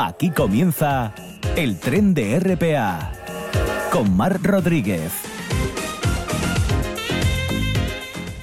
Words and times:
Aquí 0.00 0.30
comienza 0.30 1.12
el 1.56 1.80
tren 1.80 2.14
de 2.14 2.38
RPA 2.38 3.10
con 3.90 4.16
Mar 4.16 4.40
Rodríguez. 4.40 5.12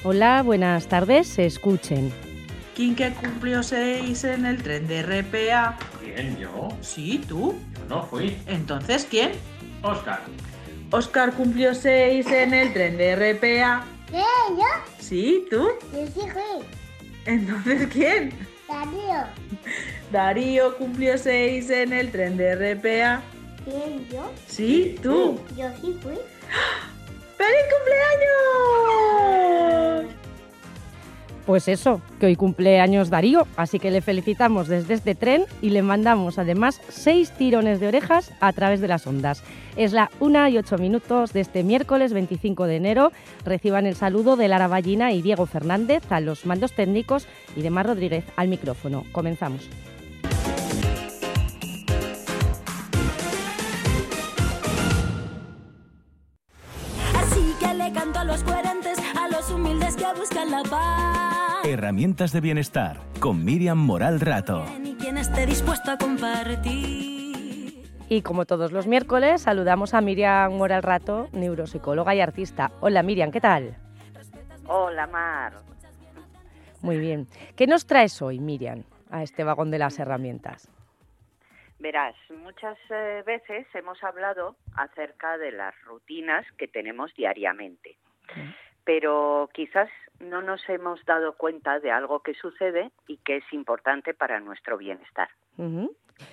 Hola, 0.04 0.42
buenas 0.42 0.86
tardes, 0.86 1.38
escuchen. 1.38 2.12
¿Quién 2.74 2.94
que 2.94 3.10
cumplió 3.14 3.62
seis 3.62 4.24
en 4.24 4.44
el 4.44 4.62
tren 4.62 4.86
de 4.86 5.02
RPA? 5.02 5.78
¿Quién? 5.98 6.36
¿Yo? 6.36 6.68
Sí, 6.82 7.24
tú. 7.26 7.54
Yo 7.74 7.84
no 7.88 8.02
fui. 8.02 8.36
Entonces, 8.46 9.06
¿quién? 9.08 9.32
Oscar. 9.80 10.20
Oscar 10.90 11.32
cumplió 11.32 11.74
seis 11.74 12.26
en 12.26 12.52
el 12.52 12.70
tren 12.74 12.98
de 12.98 13.16
RPA. 13.16 13.82
¿Qué? 14.10 14.22
¿Yo? 14.50 14.64
Sí, 14.98 15.46
tú. 15.50 15.70
Yo 15.94 16.06
sí 16.06 16.20
fui. 16.20 16.66
Entonces, 17.24 17.88
¿quién? 17.90 18.34
Darío. 18.68 19.24
Darío 20.12 20.76
cumplió 20.76 21.18
seis 21.18 21.68
en 21.70 21.92
el 21.92 22.10
tren 22.10 22.36
de 22.36 22.54
RPA. 22.54 23.22
¿Quién? 23.64 24.08
¿Yo? 24.08 24.30
Sí, 24.46 24.96
tú. 25.02 25.40
Yo 25.56 25.68
sí 25.80 25.98
fui. 26.00 26.14
¡Feliz 27.36 27.64
cumpleaños! 27.74 29.06
Pues 31.46 31.68
eso, 31.68 32.00
que 32.18 32.26
hoy 32.26 32.34
cumple 32.34 32.80
años 32.80 33.08
Darío, 33.08 33.46
así 33.56 33.78
que 33.78 33.92
le 33.92 34.00
felicitamos 34.00 34.66
desde 34.66 34.94
este 34.94 35.14
tren 35.14 35.44
y 35.62 35.70
le 35.70 35.82
mandamos 35.82 36.40
además 36.40 36.80
seis 36.88 37.30
tirones 37.30 37.78
de 37.78 37.86
orejas 37.86 38.32
a 38.40 38.52
través 38.52 38.80
de 38.80 38.88
las 38.88 39.06
ondas. 39.06 39.44
Es 39.76 39.92
la 39.92 40.10
una 40.18 40.50
y 40.50 40.58
ocho 40.58 40.76
minutos 40.76 41.32
de 41.32 41.40
este 41.40 41.62
miércoles 41.62 42.12
25 42.12 42.66
de 42.66 42.76
enero. 42.76 43.12
Reciban 43.44 43.86
el 43.86 43.94
saludo 43.94 44.34
de 44.34 44.48
Lara 44.48 44.66
Ballina 44.66 45.12
y 45.12 45.22
Diego 45.22 45.46
Fernández 45.46 46.02
a 46.10 46.18
los 46.18 46.46
mandos 46.46 46.72
técnicos 46.72 47.28
y 47.54 47.62
de 47.62 47.70
Mar 47.70 47.86
Rodríguez 47.86 48.24
al 48.34 48.48
micrófono. 48.48 49.04
Comenzamos. 49.12 49.68
Canto 57.96 58.18
a 58.18 58.24
los 58.24 58.42
coherentes, 58.42 58.98
a 59.18 59.28
los 59.28 59.50
humildes 59.50 59.96
que 59.96 60.04
buscan 60.18 60.50
la 60.50 60.62
paz. 60.64 61.64
Herramientas 61.64 62.30
de 62.30 62.42
bienestar 62.42 63.00
con 63.20 63.42
Miriam 63.42 63.78
Moral 63.78 64.20
Rato. 64.20 64.66
Y 64.84 64.94
quien 64.96 65.16
esté 65.16 65.46
dispuesto 65.46 65.90
a 65.92 65.96
compartir. 65.96 67.82
Y 68.08 68.22
como 68.22 68.44
todos 68.44 68.70
los 68.70 68.86
miércoles, 68.86 69.40
saludamos 69.40 69.94
a 69.94 70.02
Miriam 70.02 70.52
Moral 70.52 70.82
Rato, 70.82 71.28
neuropsicóloga 71.32 72.14
y 72.14 72.20
artista. 72.20 72.70
Hola 72.80 73.02
Miriam, 73.02 73.30
¿qué 73.30 73.40
tal? 73.40 73.76
Hola, 74.68 75.06
Mar. 75.06 75.54
Muy 76.82 76.98
bien. 76.98 77.26
¿Qué 77.56 77.66
nos 77.66 77.86
traes 77.86 78.20
hoy, 78.20 78.40
Miriam, 78.40 78.84
a 79.10 79.22
este 79.22 79.42
vagón 79.42 79.70
de 79.70 79.78
las 79.78 79.98
herramientas? 79.98 80.68
Verás, 81.86 82.16
muchas 82.30 82.76
eh, 82.90 83.22
veces 83.24 83.64
hemos 83.72 84.02
hablado 84.02 84.56
acerca 84.74 85.38
de 85.38 85.52
las 85.52 85.72
rutinas 85.84 86.44
que 86.58 86.66
tenemos 86.66 87.14
diariamente, 87.14 87.96
pero 88.82 89.48
quizás 89.54 89.88
no 90.18 90.42
nos 90.42 90.68
hemos 90.68 91.04
dado 91.04 91.36
cuenta 91.36 91.78
de 91.78 91.92
algo 91.92 92.24
que 92.24 92.34
sucede 92.34 92.90
y 93.06 93.18
que 93.18 93.36
es 93.36 93.44
importante 93.52 94.14
para 94.14 94.40
nuestro 94.40 94.76
bienestar. 94.76 95.28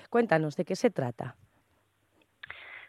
Cuéntanos, 0.10 0.58
¿de 0.58 0.66
qué 0.66 0.76
se 0.76 0.90
trata? 0.90 1.36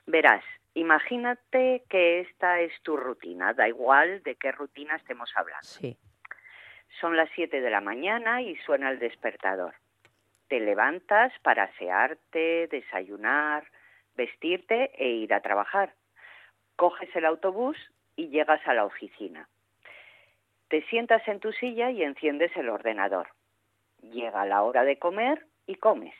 Verás, 0.06 0.42
imagínate 0.72 1.84
que 1.90 2.20
esta 2.20 2.60
es 2.60 2.72
tu 2.80 2.96
rutina, 2.96 3.52
da 3.52 3.68
igual 3.68 4.22
de 4.22 4.36
qué 4.36 4.52
rutina 4.52 4.96
estemos 4.96 5.30
hablando. 5.36 5.66
Sí. 5.66 5.98
Son 6.98 7.14
las 7.14 7.28
7 7.34 7.60
de 7.60 7.70
la 7.70 7.82
mañana 7.82 8.40
y 8.40 8.56
suena 8.56 8.90
el 8.90 8.98
despertador. 8.98 9.74
Te 10.54 10.60
levantas 10.60 11.32
para 11.42 11.64
asearte, 11.64 12.68
desayunar, 12.68 13.64
vestirte 14.14 14.92
e 14.94 15.08
ir 15.08 15.34
a 15.34 15.40
trabajar. 15.40 15.94
Coges 16.76 17.08
el 17.16 17.24
autobús 17.24 17.76
y 18.14 18.28
llegas 18.28 18.60
a 18.68 18.72
la 18.72 18.84
oficina. 18.84 19.48
Te 20.68 20.82
sientas 20.82 21.26
en 21.26 21.40
tu 21.40 21.50
silla 21.50 21.90
y 21.90 22.04
enciendes 22.04 22.56
el 22.56 22.68
ordenador. 22.68 23.30
Llega 24.00 24.46
la 24.46 24.62
hora 24.62 24.84
de 24.84 24.96
comer 24.96 25.44
y 25.66 25.74
comes. 25.74 26.14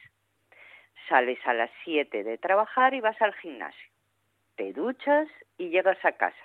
Sales 1.08 1.38
a 1.44 1.54
las 1.54 1.70
7 1.84 2.24
de 2.24 2.36
trabajar 2.36 2.92
y 2.92 3.00
vas 3.00 3.22
al 3.22 3.34
gimnasio. 3.34 3.88
Te 4.56 4.72
duchas 4.72 5.28
y 5.58 5.68
llegas 5.68 6.04
a 6.04 6.10
casa. 6.10 6.44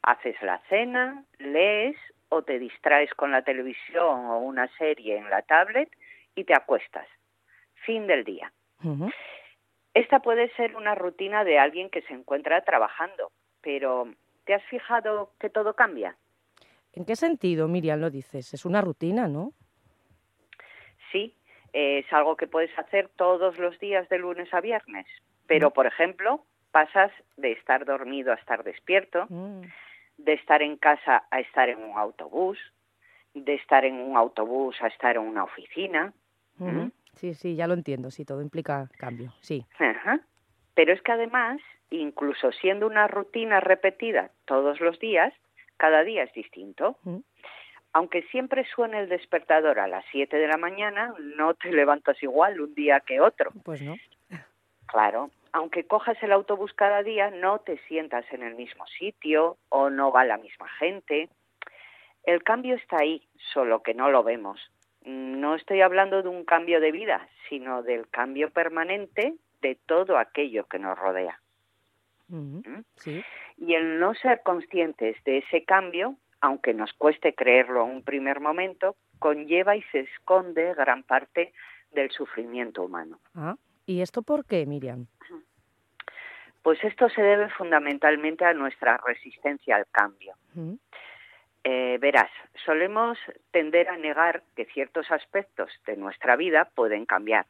Haces 0.00 0.40
la 0.40 0.60
cena, 0.70 1.26
lees 1.36 1.98
o 2.30 2.40
te 2.40 2.58
distraes 2.58 3.12
con 3.12 3.32
la 3.32 3.42
televisión 3.42 4.24
o 4.30 4.38
una 4.38 4.66
serie 4.78 5.18
en 5.18 5.28
la 5.28 5.42
tablet 5.42 5.90
y 6.34 6.44
te 6.44 6.54
acuestas. 6.54 7.06
Fin 7.86 8.06
del 8.06 8.24
día. 8.24 8.52
Esta 9.94 10.20
puede 10.20 10.50
ser 10.54 10.76
una 10.76 10.94
rutina 10.94 11.44
de 11.44 11.58
alguien 11.58 11.90
que 11.90 12.02
se 12.02 12.14
encuentra 12.14 12.62
trabajando, 12.62 13.30
pero 13.60 14.08
¿te 14.44 14.54
has 14.54 14.62
fijado 14.64 15.32
que 15.38 15.50
todo 15.50 15.74
cambia? 15.74 16.16
¿En 16.94 17.04
qué 17.04 17.16
sentido, 17.16 17.68
Miriam, 17.68 18.00
lo 18.00 18.10
dices? 18.10 18.52
Es 18.54 18.64
una 18.64 18.80
rutina, 18.80 19.28
¿no? 19.28 19.52
Sí, 21.10 21.34
eh, 21.72 21.98
es 21.98 22.12
algo 22.12 22.36
que 22.36 22.46
puedes 22.46 22.76
hacer 22.78 23.08
todos 23.16 23.58
los 23.58 23.78
días 23.78 24.08
de 24.08 24.18
lunes 24.18 24.52
a 24.52 24.60
viernes, 24.60 25.06
pero 25.46 25.70
por 25.72 25.86
ejemplo, 25.86 26.44
pasas 26.70 27.12
de 27.36 27.52
estar 27.52 27.84
dormido 27.84 28.32
a 28.32 28.36
estar 28.36 28.64
despierto, 28.64 29.26
Mm. 29.28 29.62
de 30.18 30.32
estar 30.34 30.62
en 30.62 30.76
casa 30.76 31.24
a 31.30 31.40
estar 31.40 31.68
en 31.68 31.82
un 31.82 31.96
autobús, 31.98 32.58
de 33.34 33.54
estar 33.54 33.84
en 33.84 33.94
un 33.94 34.16
autobús 34.16 34.80
a 34.82 34.86
estar 34.88 35.16
en 35.16 35.22
una 35.22 35.44
oficina. 35.44 36.12
Sí, 37.14 37.34
sí, 37.34 37.56
ya 37.56 37.66
lo 37.66 37.74
entiendo, 37.74 38.10
sí, 38.10 38.24
todo 38.24 38.42
implica 38.42 38.88
cambio, 38.98 39.32
sí. 39.40 39.66
Ajá. 39.78 40.20
Pero 40.74 40.92
es 40.92 41.02
que 41.02 41.12
además, 41.12 41.60
incluso 41.90 42.52
siendo 42.52 42.86
una 42.86 43.06
rutina 43.06 43.60
repetida 43.60 44.30
todos 44.46 44.80
los 44.80 44.98
días, 44.98 45.32
cada 45.76 46.02
día 46.04 46.22
es 46.22 46.32
distinto. 46.32 46.96
Aunque 47.92 48.22
siempre 48.30 48.64
suene 48.74 49.00
el 49.00 49.08
despertador 49.08 49.78
a 49.78 49.88
las 49.88 50.04
7 50.12 50.36
de 50.36 50.46
la 50.48 50.56
mañana, 50.56 51.14
no 51.36 51.54
te 51.54 51.70
levantas 51.70 52.22
igual 52.22 52.60
un 52.60 52.74
día 52.74 53.00
que 53.00 53.20
otro. 53.20 53.50
Pues 53.64 53.82
no. 53.82 53.96
Claro, 54.86 55.30
aunque 55.52 55.84
cojas 55.84 56.16
el 56.22 56.32
autobús 56.32 56.72
cada 56.72 57.02
día, 57.02 57.30
no 57.30 57.58
te 57.58 57.78
sientas 57.88 58.24
en 58.32 58.42
el 58.42 58.54
mismo 58.54 58.86
sitio 58.86 59.58
o 59.68 59.90
no 59.90 60.10
va 60.10 60.24
la 60.24 60.38
misma 60.38 60.68
gente. 60.78 61.28
El 62.24 62.42
cambio 62.42 62.76
está 62.76 62.98
ahí, 63.00 63.26
solo 63.52 63.82
que 63.82 63.94
no 63.94 64.10
lo 64.10 64.22
vemos. 64.22 64.60
No 65.04 65.54
estoy 65.54 65.80
hablando 65.80 66.22
de 66.22 66.28
un 66.28 66.44
cambio 66.44 66.80
de 66.80 66.92
vida, 66.92 67.28
sino 67.48 67.82
del 67.82 68.08
cambio 68.08 68.50
permanente 68.50 69.34
de 69.60 69.78
todo 69.86 70.18
aquello 70.18 70.66
que 70.66 70.78
nos 70.78 70.98
rodea. 70.98 71.40
¿Mm? 72.28 72.60
Sí. 72.96 73.22
Y 73.56 73.74
el 73.74 73.98
no 73.98 74.14
ser 74.14 74.42
conscientes 74.42 75.16
de 75.24 75.38
ese 75.38 75.64
cambio, 75.64 76.16
aunque 76.40 76.74
nos 76.74 76.92
cueste 76.94 77.34
creerlo 77.34 77.84
en 77.84 77.90
un 77.90 78.02
primer 78.02 78.40
momento, 78.40 78.96
conlleva 79.18 79.76
y 79.76 79.82
se 79.92 80.00
esconde 80.00 80.74
gran 80.74 81.02
parte 81.02 81.52
del 81.92 82.10
sufrimiento 82.10 82.82
humano. 82.82 83.20
Ah, 83.34 83.56
¿y 83.86 84.00
esto 84.00 84.22
por 84.22 84.44
qué, 84.44 84.66
Miriam? 84.66 85.06
Pues 86.62 86.82
esto 86.84 87.08
se 87.08 87.22
debe 87.22 87.48
fundamentalmente 87.50 88.44
a 88.44 88.54
nuestra 88.54 88.98
resistencia 89.04 89.76
al 89.76 89.86
cambio. 89.90 90.34
Eh, 91.64 91.98
verás, 92.00 92.30
solemos 92.64 93.18
tender 93.52 93.88
a 93.88 93.96
negar 93.96 94.42
que 94.56 94.64
ciertos 94.66 95.10
aspectos 95.10 95.70
de 95.86 95.96
nuestra 95.96 96.36
vida 96.36 96.68
pueden 96.74 97.06
cambiar. 97.06 97.46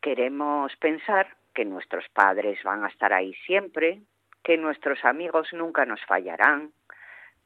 Queremos 0.00 0.74
pensar 0.76 1.36
que 1.52 1.64
nuestros 1.64 2.08
padres 2.10 2.62
van 2.62 2.84
a 2.84 2.88
estar 2.88 3.12
ahí 3.12 3.34
siempre, 3.46 4.02
que 4.44 4.56
nuestros 4.56 5.04
amigos 5.04 5.48
nunca 5.52 5.84
nos 5.84 6.00
fallarán, 6.06 6.72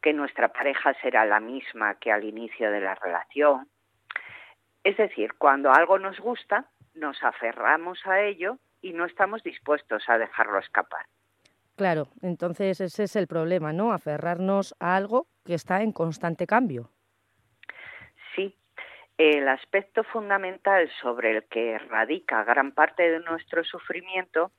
que 0.02 0.12
nuestra 0.12 0.48
pareja 0.48 0.94
será 1.00 1.24
la 1.24 1.40
misma 1.40 1.94
que 1.94 2.12
al 2.12 2.24
inicio 2.24 2.70
de 2.70 2.80
la 2.80 2.94
relación. 2.94 3.66
Es 4.84 4.98
decir, 4.98 5.32
cuando 5.38 5.72
algo 5.72 5.98
nos 5.98 6.20
gusta, 6.20 6.66
nos 6.94 7.22
aferramos 7.24 7.98
a 8.04 8.20
ello 8.20 8.58
y 8.82 8.92
no 8.92 9.06
estamos 9.06 9.42
dispuestos 9.42 10.06
a 10.08 10.18
dejarlo 10.18 10.58
escapar. 10.58 11.06
Claro, 11.74 12.08
entonces 12.20 12.82
ese 12.82 13.04
es 13.04 13.16
el 13.16 13.26
problema, 13.26 13.72
¿no? 13.72 13.92
Aferrarnos 13.92 14.76
a 14.78 14.94
algo 14.94 15.26
que 15.44 15.54
está 15.54 15.82
en 15.82 15.92
constante 15.92 16.46
cambio. 16.46 16.90
Sí, 18.34 18.56
el 19.18 19.48
aspecto 19.48 20.02
fundamental 20.04 20.90
sobre 21.00 21.36
el 21.36 21.44
que 21.44 21.78
radica 21.78 22.44
gran 22.44 22.72
parte 22.72 23.10
de 23.10 23.20
nuestro 23.20 23.62
sufrimiento 23.64 24.50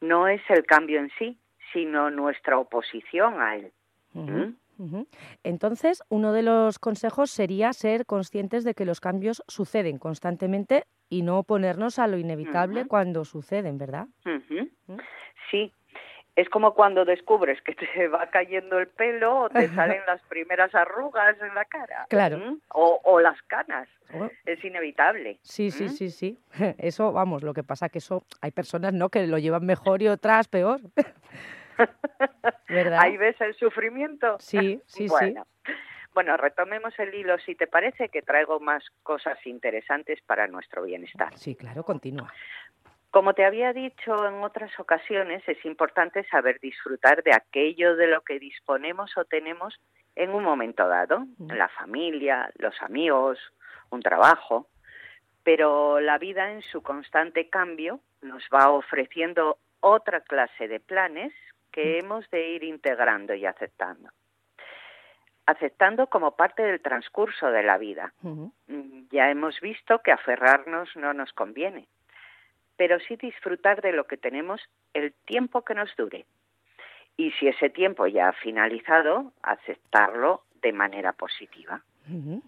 no 0.00 0.28
es 0.28 0.42
el 0.48 0.64
cambio 0.64 1.00
en 1.00 1.10
sí, 1.18 1.38
sino 1.72 2.10
nuestra 2.10 2.58
oposición 2.58 3.40
a 3.40 3.56
él. 3.56 3.72
¿Mm? 4.12 4.54
Entonces, 5.44 6.02
uno 6.08 6.32
de 6.32 6.42
los 6.42 6.78
consejos 6.78 7.30
sería 7.30 7.72
ser 7.72 8.06
conscientes 8.06 8.64
de 8.64 8.74
que 8.74 8.84
los 8.84 9.00
cambios 9.00 9.42
suceden 9.46 9.98
constantemente 9.98 10.84
y 11.08 11.22
no 11.22 11.38
oponernos 11.38 11.98
a 11.98 12.06
lo 12.06 12.18
inevitable 12.18 12.86
cuando 12.86 13.24
suceden, 13.24 13.78
¿verdad? 13.78 14.06
¿Mm? 14.24 14.98
Sí, 15.50 15.72
Es 16.36 16.48
como 16.48 16.74
cuando 16.74 17.04
descubres 17.04 17.60
que 17.62 17.74
te 17.74 18.08
va 18.08 18.28
cayendo 18.30 18.78
el 18.78 18.88
pelo 18.88 19.42
o 19.42 19.48
te 19.50 19.68
salen 19.68 20.02
las 20.06 20.20
primeras 20.22 20.74
arrugas 20.74 21.36
en 21.40 21.54
la 21.54 21.64
cara. 21.64 22.06
Claro. 22.08 22.38
¿Mm? 22.38 22.60
O, 22.70 23.00
o 23.04 23.20
las 23.20 23.40
canas. 23.42 23.88
Oh, 24.12 24.28
Es 24.44 24.62
inevitable. 24.64 25.38
Sí, 25.42 25.70
sí, 25.70 25.84
¿Mm? 25.84 25.88
sí, 25.88 26.10
sí. 26.10 26.38
Eso, 26.78 27.12
vamos, 27.12 27.42
lo 27.42 27.54
que 27.54 27.62
pasa 27.62 27.88
que 27.88 27.98
eso 27.98 28.24
hay 28.40 28.50
personas, 28.50 28.92
¿no? 28.92 29.08
Que 29.08 29.26
lo 29.26 29.38
llevan 29.38 29.64
mejor 29.64 30.02
y 30.02 30.08
otras 30.08 30.48
peor. 30.48 30.80
¿Verdad? 32.68 33.00
Ahí 33.00 33.16
ves 33.16 33.40
el 33.40 33.54
sufrimiento. 33.54 34.36
Sí, 34.40 34.80
sí, 34.86 35.04
sí. 35.04 35.08
bueno. 35.08 35.46
Bueno, 36.14 36.36
retomemos 36.36 36.96
el 37.00 37.12
hilo 37.12 37.36
si 37.40 37.56
te 37.56 37.66
parece 37.66 38.08
que 38.08 38.22
traigo 38.22 38.60
más 38.60 38.84
cosas 39.02 39.36
interesantes 39.46 40.20
para 40.22 40.46
nuestro 40.46 40.84
bienestar. 40.84 41.36
Sí, 41.36 41.56
claro, 41.56 41.82
continúa. 41.82 42.32
Como 43.14 43.32
te 43.32 43.44
había 43.44 43.72
dicho 43.72 44.26
en 44.26 44.42
otras 44.42 44.76
ocasiones, 44.80 45.48
es 45.48 45.64
importante 45.64 46.24
saber 46.24 46.58
disfrutar 46.58 47.22
de 47.22 47.32
aquello 47.32 47.94
de 47.94 48.08
lo 48.08 48.22
que 48.22 48.40
disponemos 48.40 49.16
o 49.16 49.24
tenemos 49.24 49.78
en 50.16 50.30
un 50.30 50.42
momento 50.42 50.88
dado, 50.88 51.24
la 51.38 51.68
familia, 51.68 52.50
los 52.56 52.74
amigos, 52.82 53.38
un 53.90 54.02
trabajo, 54.02 54.66
pero 55.44 56.00
la 56.00 56.18
vida 56.18 56.50
en 56.50 56.62
su 56.62 56.82
constante 56.82 57.48
cambio 57.48 58.00
nos 58.20 58.42
va 58.52 58.68
ofreciendo 58.70 59.58
otra 59.78 60.20
clase 60.22 60.66
de 60.66 60.80
planes 60.80 61.32
que 61.70 62.00
hemos 62.00 62.28
de 62.30 62.48
ir 62.48 62.64
integrando 62.64 63.32
y 63.32 63.46
aceptando. 63.46 64.10
Aceptando 65.46 66.08
como 66.08 66.34
parte 66.34 66.64
del 66.64 66.82
transcurso 66.82 67.52
de 67.52 67.62
la 67.62 67.78
vida. 67.78 68.12
Mm, 68.22 69.06
Ya 69.12 69.30
hemos 69.30 69.60
visto 69.60 70.00
que 70.00 70.10
aferrarnos 70.10 70.96
no 70.96 71.14
nos 71.14 71.32
conviene, 71.32 71.86
pero 72.76 72.98
sí 73.00 73.16
disfrutar 73.16 73.80
de 73.82 73.92
lo 73.92 74.04
que 74.06 74.16
tenemos 74.16 74.60
el 74.92 75.12
tiempo 75.24 75.62
que 75.62 75.74
nos 75.74 75.94
dure. 75.96 76.26
Y 77.16 77.30
si 77.32 77.48
ese 77.48 77.70
tiempo 77.70 78.06
ya 78.06 78.28
ha 78.28 78.32
finalizado, 78.32 79.32
aceptarlo 79.42 80.42
de 80.62 80.72
manera 80.72 81.12
positiva. 81.12 81.82
¿Mm? 82.06 82.38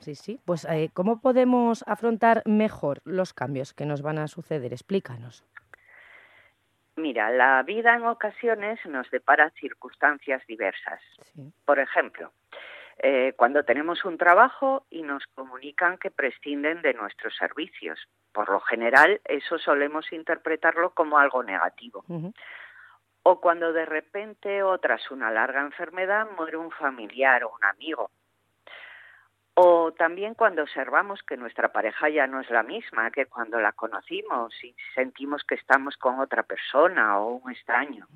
Sí, 0.00 0.14
sí. 0.14 0.40
Pues, 0.44 0.64
eh, 0.64 0.90
¿cómo 0.94 1.20
podemos 1.20 1.84
afrontar 1.86 2.42
mejor 2.46 3.00
los 3.04 3.32
cambios 3.32 3.72
que 3.72 3.86
nos 3.86 4.02
van 4.02 4.18
a 4.18 4.28
suceder? 4.28 4.72
Explícanos. 4.72 5.44
Mira, 6.96 7.30
la 7.30 7.62
vida 7.62 7.94
en 7.94 8.04
ocasiones 8.04 8.78
nos 8.86 9.10
depara 9.10 9.50
circunstancias 9.50 10.42
diversas. 10.46 11.00
Sí. 11.22 11.52
Por 11.64 11.78
ejemplo, 11.78 12.32
eh, 13.02 13.32
cuando 13.34 13.64
tenemos 13.64 14.04
un 14.04 14.18
trabajo 14.18 14.84
y 14.90 15.02
nos 15.02 15.26
comunican 15.28 15.96
que 15.96 16.10
prescinden 16.10 16.82
de 16.82 16.92
nuestros 16.92 17.34
servicios. 17.34 17.98
Por 18.30 18.50
lo 18.50 18.60
general, 18.60 19.22
eso 19.24 19.58
solemos 19.58 20.12
interpretarlo 20.12 20.90
como 20.90 21.18
algo 21.18 21.42
negativo. 21.42 22.04
O 23.22 23.40
cuando 23.40 23.72
de 23.72 23.86
repente 23.86 24.62
o 24.62 24.78
tras 24.78 25.10
una 25.10 25.30
larga 25.30 25.62
enfermedad 25.62 26.28
muere 26.36 26.58
un 26.58 26.70
familiar 26.72 27.42
o 27.44 27.54
un 27.54 27.64
amigo. 27.64 28.10
O 29.54 29.92
también 29.92 30.34
cuando 30.34 30.62
observamos 30.62 31.22
que 31.22 31.38
nuestra 31.38 31.72
pareja 31.72 32.10
ya 32.10 32.26
no 32.26 32.40
es 32.40 32.50
la 32.50 32.62
misma 32.62 33.10
que 33.10 33.26
cuando 33.26 33.60
la 33.60 33.72
conocimos 33.72 34.52
y 34.62 34.74
sentimos 34.94 35.42
que 35.44 35.54
estamos 35.54 35.96
con 35.96 36.20
otra 36.20 36.42
persona 36.42 37.18
o 37.18 37.36
un 37.36 37.50
extraño. 37.50 38.06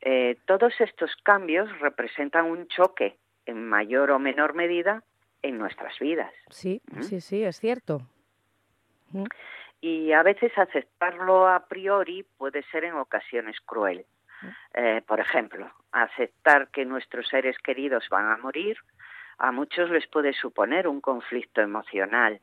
Eh, 0.00 0.36
todos 0.46 0.74
estos 0.80 1.14
cambios 1.22 1.78
representan 1.78 2.46
un 2.46 2.66
choque 2.66 3.16
en 3.48 3.66
mayor 3.66 4.10
o 4.10 4.18
menor 4.18 4.54
medida 4.54 5.02
en 5.42 5.58
nuestras 5.58 5.98
vidas. 5.98 6.32
Sí, 6.50 6.82
¿Mm? 6.92 7.02
sí, 7.02 7.20
sí, 7.20 7.42
es 7.42 7.58
cierto. 7.58 8.02
Ujú. 9.10 9.24
y 9.80 10.12
a 10.12 10.22
veces 10.22 10.52
aceptarlo 10.58 11.48
a 11.48 11.66
priori 11.66 12.26
puede 12.36 12.62
ser 12.64 12.84
en 12.84 12.94
ocasiones 12.94 13.56
cruel. 13.64 14.04
Eh, 14.74 15.02
por 15.06 15.18
ejemplo, 15.18 15.72
aceptar 15.92 16.68
que 16.68 16.84
nuestros 16.84 17.26
seres 17.26 17.56
queridos 17.58 18.06
van 18.10 18.26
a 18.26 18.36
morir 18.36 18.76
a 19.38 19.50
muchos 19.50 19.88
les 19.90 20.06
puede 20.08 20.32
suponer 20.32 20.86
un 20.86 21.00
conflicto 21.00 21.60
emocional, 21.60 22.40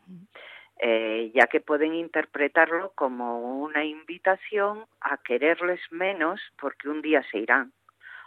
eh, 0.80 1.31
ya 1.36 1.46
que 1.48 1.62
pueden 1.62 1.94
interpretarlo 1.94 2.94
como 2.96 3.62
una 3.62 3.86
invitación 3.86 4.86
a 5.02 5.18
quererles 5.18 5.81
menos 5.92 6.42
porque 6.60 6.90
un 6.90 7.02
día 7.02 7.22
se 7.30 7.38
irán, 7.38 7.74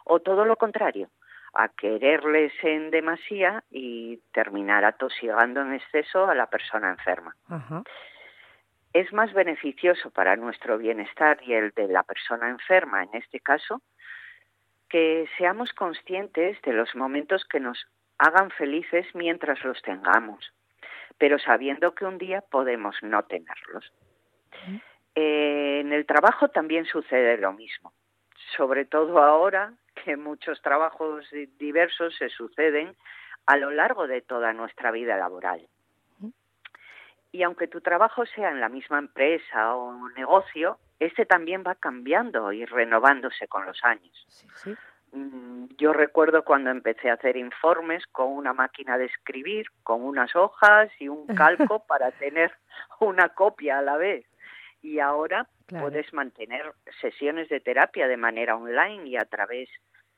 o 0.04 0.20
todo 0.20 0.44
lo 0.44 0.56
contrario, 0.56 1.10
a 1.54 1.68
quererles 1.68 2.52
en 2.62 2.90
demasía 2.90 3.64
y 3.70 4.18
terminar 4.32 4.84
atosigando 4.84 5.62
en 5.62 5.74
exceso 5.74 6.26
a 6.26 6.34
la 6.34 6.46
persona 6.46 6.90
enferma 6.90 7.34
Ajá. 7.48 7.82
es 8.92 9.12
más 9.12 9.32
beneficioso 9.32 10.10
para 10.10 10.36
nuestro 10.36 10.78
bienestar 10.78 11.38
y 11.42 11.54
el 11.54 11.70
de 11.72 11.88
la 11.88 12.02
persona 12.02 12.48
enferma, 12.48 13.02
en 13.02 13.10
este 13.14 13.40
caso, 13.40 13.82
que 14.88 15.28
seamos 15.36 15.72
conscientes 15.72 16.60
de 16.62 16.72
los 16.72 16.94
momentos 16.94 17.44
que 17.44 17.60
nos 17.60 17.86
hagan 18.18 18.50
felices 18.50 19.06
mientras 19.14 19.62
los 19.64 19.80
tengamos, 19.82 20.52
pero 21.18 21.38
sabiendo 21.38 21.94
que 21.94 22.04
un 22.04 22.18
día 22.18 22.40
podemos 22.40 22.96
no 23.02 23.22
tenerlos. 23.24 23.92
Eh, 25.14 25.80
en 25.80 25.92
el 25.92 26.06
trabajo 26.06 26.48
también 26.48 26.84
sucede 26.86 27.36
lo 27.38 27.52
mismo, 27.52 27.92
sobre 28.56 28.84
todo 28.84 29.18
ahora 29.22 29.74
que 30.04 30.16
muchos 30.16 30.60
trabajos 30.62 31.28
di- 31.30 31.46
diversos 31.58 32.14
se 32.16 32.28
suceden 32.28 32.96
a 33.46 33.56
lo 33.56 33.70
largo 33.70 34.06
de 34.06 34.20
toda 34.22 34.52
nuestra 34.52 34.90
vida 34.90 35.16
laboral. 35.16 35.66
Y 37.30 37.42
aunque 37.42 37.68
tu 37.68 37.80
trabajo 37.82 38.24
sea 38.26 38.50
en 38.50 38.60
la 38.60 38.68
misma 38.70 38.98
empresa 38.98 39.74
o 39.74 40.08
negocio, 40.10 40.78
este 40.98 41.26
también 41.26 41.62
va 41.66 41.74
cambiando 41.74 42.52
y 42.52 42.64
renovándose 42.64 43.46
con 43.48 43.66
los 43.66 43.84
años. 43.84 44.24
Sí, 44.28 44.46
sí. 44.54 44.76
Mm, 45.12 45.66
Yo 45.76 45.92
recuerdo 45.92 46.42
cuando 46.44 46.70
empecé 46.70 47.10
a 47.10 47.14
hacer 47.14 47.36
informes 47.36 48.06
con 48.12 48.28
una 48.32 48.52
máquina 48.54 48.96
de 48.96 49.06
escribir, 49.06 49.66
con 49.82 50.02
unas 50.02 50.34
hojas 50.36 50.90
y 50.98 51.08
un 51.08 51.26
calco 51.26 51.84
para 51.86 52.10
tener 52.12 52.50
una 53.00 53.28
copia 53.30 53.78
a 53.78 53.82
la 53.82 53.96
vez. 53.98 54.24
Y 54.80 54.98
ahora 54.98 55.46
Claro. 55.68 55.90
puedes 55.90 56.10
mantener 56.14 56.72
sesiones 56.98 57.50
de 57.50 57.60
terapia 57.60 58.08
de 58.08 58.16
manera 58.16 58.56
online 58.56 59.06
y 59.06 59.16
a 59.16 59.26
través 59.26 59.68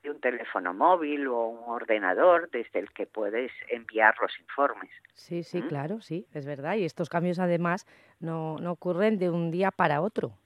de 0.01 0.11
un 0.11 0.21
teléfono 0.21 0.73
móvil 0.73 1.27
o 1.27 1.47
un 1.47 1.69
ordenador 1.69 2.49
desde 2.51 2.79
el 2.79 2.93
que 2.93 3.07
puedes 3.07 3.51
enviar 3.69 4.15
los 4.23 4.31
informes. 4.39 4.91
Sí, 5.15 5.43
sí, 5.43 5.61
¿Mm? 5.61 5.69
claro, 5.69 6.01
sí, 6.01 6.25
es 6.35 6.47
verdad. 6.47 6.77
Y 6.77 6.85
estos 6.85 7.09
cambios 7.09 7.41
además 7.41 7.85
no, 8.21 8.59
no 8.59 8.71
ocurren 8.71 9.19
de 9.19 9.29
un 9.29 9.51
día 9.51 9.73
para 9.73 10.01
otro. 10.01 10.39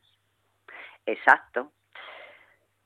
Exacto. 1.04 1.70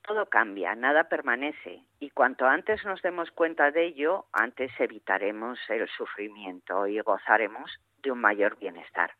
Todo 0.03 0.27
cambia, 0.27 0.75
nada 0.75 1.05
permanece. 1.05 1.85
Y 2.01 2.11
cuanto 2.11 2.47
antes 2.47 2.85
nos 2.85 3.01
demos 3.01 3.31
cuenta 3.31 3.71
de 3.71 3.87
ello, 3.87 4.27
antes 4.33 4.73
evitaremos 4.81 5.59
el 5.69 5.89
sufrimiento 5.89 6.89
y 6.89 6.99
gozaremos 7.01 7.71
de 8.03 8.11
un 8.11 8.21
mayor 8.21 8.59
bienestar. 8.59 9.13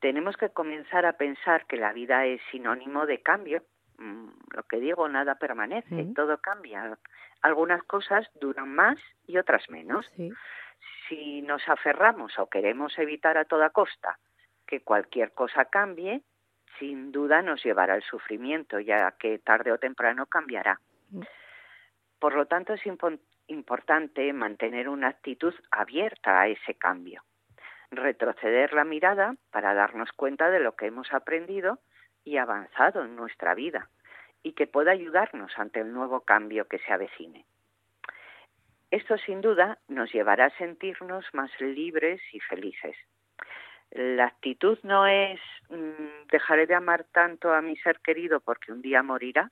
Tenemos 0.00 0.36
que 0.36 0.50
comenzar 0.50 1.06
a 1.06 1.14
pensar 1.14 1.66
que 1.66 1.76
la 1.76 1.92
vida 1.92 2.24
es 2.26 2.40
sinónimo 2.50 3.06
de 3.06 3.20
cambio. 3.22 3.62
Mm, 3.98 4.28
Lo 4.54 4.62
que 4.64 4.78
digo, 4.78 5.08
nada 5.08 5.34
permanece, 5.36 6.06
todo 6.14 6.38
cambia. 6.38 6.96
Algunas 7.42 7.82
cosas 7.84 8.28
duran 8.40 8.72
más 8.74 8.96
y 9.26 9.38
otras 9.38 9.68
menos. 9.70 10.06
Sí. 10.16 10.32
Si 11.08 11.42
nos 11.42 11.66
aferramos 11.68 12.38
o 12.38 12.48
queremos 12.48 12.96
evitar 12.98 13.38
a 13.38 13.44
toda 13.44 13.70
costa 13.70 14.18
que 14.66 14.82
cualquier 14.82 15.32
cosa 15.32 15.64
cambie, 15.64 16.22
sin 16.78 17.10
duda 17.10 17.42
nos 17.42 17.64
llevará 17.64 17.94
al 17.94 18.02
sufrimiento, 18.02 18.78
ya 18.78 19.12
que 19.18 19.38
tarde 19.38 19.72
o 19.72 19.78
temprano 19.78 20.26
cambiará. 20.26 20.78
Mm. 21.10 21.22
Por 22.20 22.34
lo 22.34 22.46
tanto, 22.46 22.74
es 22.74 22.82
impo- 22.84 23.18
importante 23.48 24.32
mantener 24.32 24.88
una 24.88 25.08
actitud 25.08 25.54
abierta 25.70 26.40
a 26.40 26.48
ese 26.48 26.74
cambio, 26.74 27.22
retroceder 27.90 28.72
la 28.72 28.84
mirada 28.84 29.34
para 29.50 29.74
darnos 29.74 30.12
cuenta 30.12 30.50
de 30.50 30.60
lo 30.60 30.76
que 30.76 30.86
hemos 30.86 31.12
aprendido 31.12 31.78
y 32.24 32.36
avanzado 32.36 33.04
en 33.04 33.16
nuestra 33.16 33.54
vida 33.54 33.88
y 34.42 34.52
que 34.52 34.66
pueda 34.66 34.92
ayudarnos 34.92 35.58
ante 35.58 35.80
el 35.80 35.92
nuevo 35.92 36.20
cambio 36.20 36.66
que 36.66 36.78
se 36.78 36.92
avecine. 36.92 37.44
Esto 38.90 39.18
sin 39.18 39.40
duda 39.40 39.78
nos 39.88 40.12
llevará 40.12 40.46
a 40.46 40.56
sentirnos 40.56 41.24
más 41.32 41.50
libres 41.60 42.20
y 42.32 42.40
felices. 42.40 42.96
La 43.90 44.26
actitud 44.26 44.78
no 44.82 45.06
es 45.06 45.40
mm, 45.70 46.28
dejaré 46.30 46.66
de 46.66 46.74
amar 46.74 47.04
tanto 47.04 47.52
a 47.52 47.62
mi 47.62 47.76
ser 47.76 48.00
querido 48.00 48.40
porque 48.40 48.72
un 48.72 48.82
día 48.82 49.02
morirá 49.02 49.50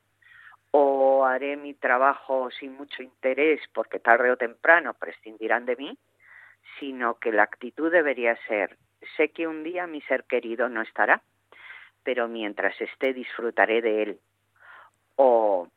o 0.71 1.25
haré 1.25 1.57
mi 1.57 1.75
trabajo 1.75 2.51
sin 2.51 2.77
mucho 2.77 3.03
interés 3.03 3.61
porque 3.73 3.99
tarde 3.99 4.31
o 4.31 4.37
temprano 4.37 4.95
prescindirán 4.95 5.65
de 5.65 5.77
mí, 5.77 5.99
sino 6.79 7.15
que 7.15 7.33
la 7.33 7.43
actitud 7.43 7.91
debería 7.91 8.37
ser 8.47 8.77
sé 9.17 9.31
que 9.31 9.47
un 9.47 9.63
día 9.63 9.87
mi 9.87 10.01
ser 10.03 10.25
querido 10.25 10.69
no 10.69 10.83
estará, 10.83 11.23
pero 12.03 12.29
mientras 12.29 12.81
esté 12.81 13.13
disfrutaré 13.13 13.83
de 13.83 14.03
él. 14.03 14.19
O 15.17 15.69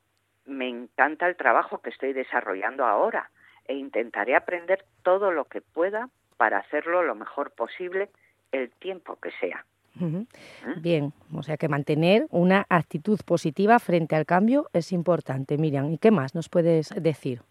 me 0.46 0.68
encanta 0.68 1.28
el 1.28 1.36
trabajo 1.36 1.80
que 1.80 1.90
estoy 1.90 2.14
desarrollando 2.14 2.86
ahora 2.86 3.30
e 3.66 3.76
intentaré 3.76 4.36
aprender 4.36 4.84
todo 5.04 5.32
lo 5.32 5.46
que 5.46 5.62
pueda 5.62 6.10
para 6.38 6.58
hacerlo 6.58 7.04
lo 7.04 7.16
mejor 7.16 7.52
posible 7.52 8.10
el 8.52 8.70
tiempo 8.72 9.18
que 9.18 9.32
sea. 9.40 9.66
¿Mm? 9.96 10.24
Bien, 10.82 11.14
O 11.36 11.44
sea 11.44 11.58
que 11.58 11.68
mantener 11.68 12.26
una 12.30 12.66
actitud 12.70 13.20
positiva 13.26 13.80
frente 13.80 14.16
al 14.16 14.26
cambio 14.26 14.70
es 14.74 14.92
importante. 14.92 15.58
Miriam, 15.58 15.92
¿y 15.92 15.98
qué 15.98 16.12
más 16.12 16.36
nos 16.36 16.48
puedes 16.48 16.90
decir? 16.90 17.42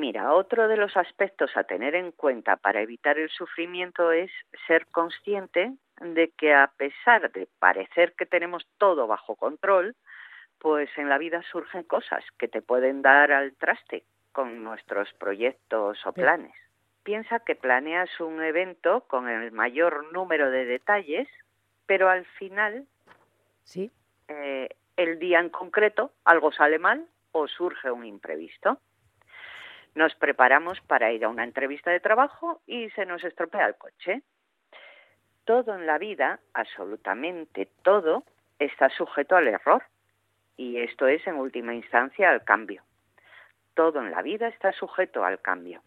Mira, 0.00 0.32
otro 0.32 0.66
de 0.66 0.78
los 0.78 0.96
aspectos 0.96 1.54
a 1.58 1.64
tener 1.64 1.94
en 1.94 2.10
cuenta 2.12 2.56
para 2.56 2.80
evitar 2.80 3.18
el 3.18 3.28
sufrimiento 3.28 4.12
es 4.12 4.30
ser 4.66 4.86
consciente 4.86 5.74
de 6.00 6.30
que 6.38 6.54
a 6.54 6.68
pesar 6.74 7.30
de 7.32 7.46
parecer 7.58 8.14
que 8.14 8.24
tenemos 8.24 8.66
todo 8.78 9.06
bajo 9.06 9.36
control, 9.36 9.94
pues 10.58 10.88
en 10.96 11.10
la 11.10 11.18
vida 11.18 11.42
surgen 11.52 11.82
cosas 11.82 12.24
que 12.38 12.48
te 12.48 12.62
pueden 12.62 13.02
dar 13.02 13.30
al 13.30 13.52
traste 13.56 14.04
con 14.32 14.64
nuestros 14.64 15.12
proyectos 15.12 15.98
o 16.06 16.12
planes. 16.14 16.54
Piensa 17.02 17.40
que 17.40 17.54
planeas 17.54 18.08
un 18.20 18.42
evento 18.42 19.02
con 19.06 19.28
el 19.28 19.52
mayor 19.52 20.10
número 20.14 20.50
de 20.50 20.64
detalles, 20.64 21.28
pero 21.84 22.08
al 22.08 22.24
final, 22.24 22.86
Sí. 23.64 23.90
eh, 24.28 24.70
el 24.96 25.18
día 25.18 25.40
en 25.40 25.50
concreto, 25.50 26.10
algo 26.24 26.52
sale 26.52 26.78
mal 26.78 27.06
o 27.32 27.46
surge 27.48 27.90
un 27.90 28.06
imprevisto. 28.06 28.80
Nos 29.94 30.14
preparamos 30.14 30.80
para 30.82 31.12
ir 31.12 31.24
a 31.24 31.28
una 31.28 31.44
entrevista 31.44 31.90
de 31.90 32.00
trabajo 32.00 32.60
y 32.66 32.90
se 32.90 33.06
nos 33.06 33.24
estropea 33.24 33.66
el 33.66 33.74
coche. 33.74 34.22
Todo 35.44 35.74
en 35.74 35.86
la 35.86 35.98
vida, 35.98 36.38
absolutamente 36.54 37.68
todo, 37.82 38.24
está 38.58 38.88
sujeto 38.90 39.36
al 39.36 39.48
error. 39.48 39.82
Y 40.56 40.78
esto 40.78 41.08
es, 41.08 41.26
en 41.26 41.36
última 41.36 41.74
instancia, 41.74 42.30
al 42.30 42.44
cambio. 42.44 42.82
Todo 43.74 44.00
en 44.00 44.10
la 44.10 44.22
vida 44.22 44.48
está 44.48 44.72
sujeto 44.72 45.24
al 45.24 45.40
cambio. 45.40 45.82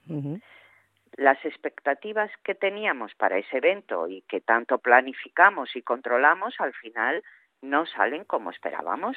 Las 1.15 1.45
expectativas 1.45 2.31
que 2.43 2.55
teníamos 2.55 3.13
para 3.15 3.37
ese 3.37 3.57
evento 3.57 4.07
y 4.07 4.21
que 4.23 4.41
tanto 4.41 4.79
planificamos 4.79 5.75
y 5.75 5.83
controlamos, 5.83 6.55
al 6.59 6.73
final 6.73 7.23
no 7.61 7.85
salen 7.85 8.25
como 8.25 8.49
esperábamos. 8.49 9.15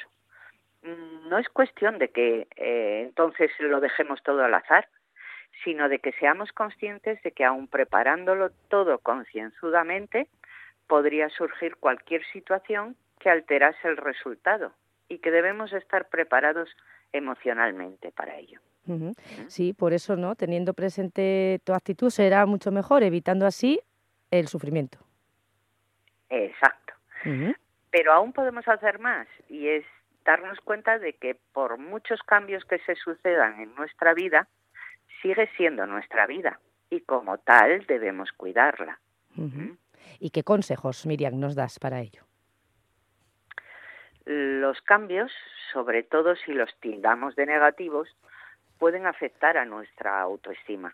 Mm, 0.87 1.29
No 1.29 1.37
es 1.37 1.49
cuestión 1.49 1.99
de 1.99 2.09
que 2.09 2.47
eh, 2.55 3.03
entonces 3.05 3.51
lo 3.59 3.79
dejemos 3.81 4.23
todo 4.23 4.43
al 4.43 4.53
azar, 4.53 4.87
sino 5.63 5.89
de 5.89 5.99
que 5.99 6.13
seamos 6.13 6.51
conscientes 6.51 7.21
de 7.23 7.31
que 7.31 7.43
aun 7.43 7.67
preparándolo 7.67 8.51
todo 8.69 8.99
concienzudamente, 8.99 10.27
podría 10.87 11.29
surgir 11.29 11.75
cualquier 11.75 12.23
situación 12.31 12.95
que 13.19 13.29
alterase 13.29 13.87
el 13.87 13.97
resultado 13.97 14.71
y 15.09 15.17
que 15.19 15.31
debemos 15.31 15.73
estar 15.73 16.07
preparados 16.09 16.69
emocionalmente 17.11 18.11
para 18.11 18.37
ello. 18.37 18.61
Ujú. 18.87 19.13
Sí, 19.47 19.73
por 19.73 19.91
eso, 19.93 20.15
¿no? 20.15 20.35
Teniendo 20.35 20.73
presente 20.73 21.59
tu 21.65 21.73
actitud 21.73 22.09
será 22.09 22.45
mucho 22.45 22.71
mejor, 22.71 23.03
evitando 23.03 23.45
así 23.45 23.81
el 24.31 24.47
sufrimiento. 24.47 24.99
Exacto. 26.29 26.93
Pero 27.91 28.13
aún 28.13 28.31
podemos 28.31 28.65
hacer 28.67 28.99
más 28.99 29.27
y 29.49 29.67
es 29.67 29.85
darnos 30.27 30.59
cuenta 30.59 30.99
de 30.99 31.13
que 31.13 31.39
por 31.53 31.77
muchos 31.77 32.21
cambios 32.21 32.65
que 32.65 32.79
se 32.79 32.95
sucedan 32.95 33.61
en 33.61 33.73
nuestra 33.75 34.13
vida, 34.13 34.49
sigue 35.21 35.49
siendo 35.55 35.87
nuestra 35.87 36.27
vida 36.27 36.59
y 36.89 36.99
como 36.99 37.37
tal 37.37 37.85
debemos 37.87 38.33
cuidarla. 38.33 38.99
Ujú. 39.37 39.77
¿Y 40.19 40.31
qué 40.31 40.43
consejos, 40.43 41.05
Miriam, 41.05 41.39
nos 41.39 41.55
das 41.55 41.79
para 41.79 42.01
ello? 42.01 42.23
Los 44.25 44.81
cambios, 44.81 45.31
sobre 45.71 46.03
todo 46.03 46.35
si 46.35 46.51
los 46.51 46.77
tildamos 46.81 47.37
de 47.37 47.45
negativos, 47.45 48.09
pueden 48.79 49.05
afectar 49.05 49.57
a 49.57 49.63
nuestra 49.63 50.19
autoestima. 50.19 50.93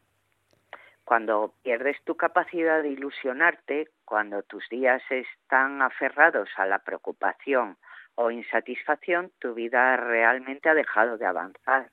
Cuando 1.05 1.55
pierdes 1.63 1.97
tu 2.03 2.15
capacidad 2.15 2.83
de 2.83 2.89
ilusionarte, 2.89 3.89
cuando 4.05 4.43
tus 4.43 4.69
días 4.69 5.01
están 5.09 5.81
aferrados 5.81 6.49
a 6.55 6.67
la 6.67 6.79
preocupación 6.79 7.77
o 8.15 8.31
insatisfacción, 8.31 9.31
tu 9.39 9.53
vida 9.53 9.97
realmente 9.97 10.69
ha 10.69 10.73
dejado 10.73 11.17
de 11.17 11.25
avanzar. 11.25 11.89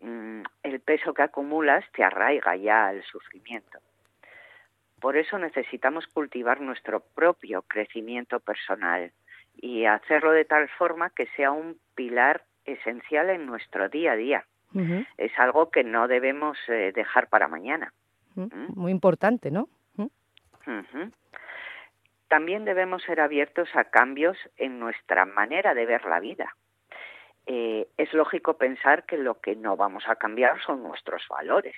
Mm, 0.00 0.42
El 0.62 0.80
peso 0.80 1.14
que 1.14 1.22
acumulas 1.22 1.84
te 1.92 2.02
arraiga 2.02 2.56
ya 2.56 2.88
al 2.88 3.02
sufrimiento. 3.04 3.78
Por 5.00 5.16
eso 5.16 5.38
necesitamos 5.38 6.06
cultivar 6.06 6.60
nuestro 6.60 7.00
propio 7.00 7.62
crecimiento 7.62 8.40
personal 8.40 9.12
y 9.56 9.84
hacerlo 9.84 10.32
de 10.32 10.44
tal 10.44 10.68
forma 10.68 11.10
que 11.10 11.26
sea 11.36 11.50
un 11.50 11.78
pilar 11.94 12.44
esencial 12.64 13.30
en 13.30 13.46
nuestro 13.46 13.88
día 13.88 14.12
a 14.12 14.16
día. 14.16 14.44
Es 15.18 15.38
algo 15.38 15.70
que 15.70 15.84
no 15.84 16.08
debemos 16.08 16.56
eh, 16.68 16.92
dejar 16.94 17.28
para 17.28 17.46
mañana. 17.46 17.92
¿Mm? 18.36 18.72
Muy 18.74 18.90
importante, 18.90 19.50
¿no? 19.50 19.68
También 22.32 22.64
debemos 22.64 23.02
ser 23.02 23.20
abiertos 23.20 23.68
a 23.74 23.84
cambios 23.84 24.38
en 24.56 24.80
nuestra 24.80 25.26
manera 25.26 25.74
de 25.74 25.84
ver 25.84 26.06
la 26.06 26.18
vida. 26.18 26.56
Eh, 27.44 27.88
es 27.98 28.10
lógico 28.14 28.56
pensar 28.56 29.04
que 29.04 29.18
lo 29.18 29.38
que 29.42 29.54
no 29.54 29.76
vamos 29.76 30.04
a 30.08 30.16
cambiar 30.16 30.58
son 30.62 30.82
nuestros 30.82 31.28
valores. 31.28 31.76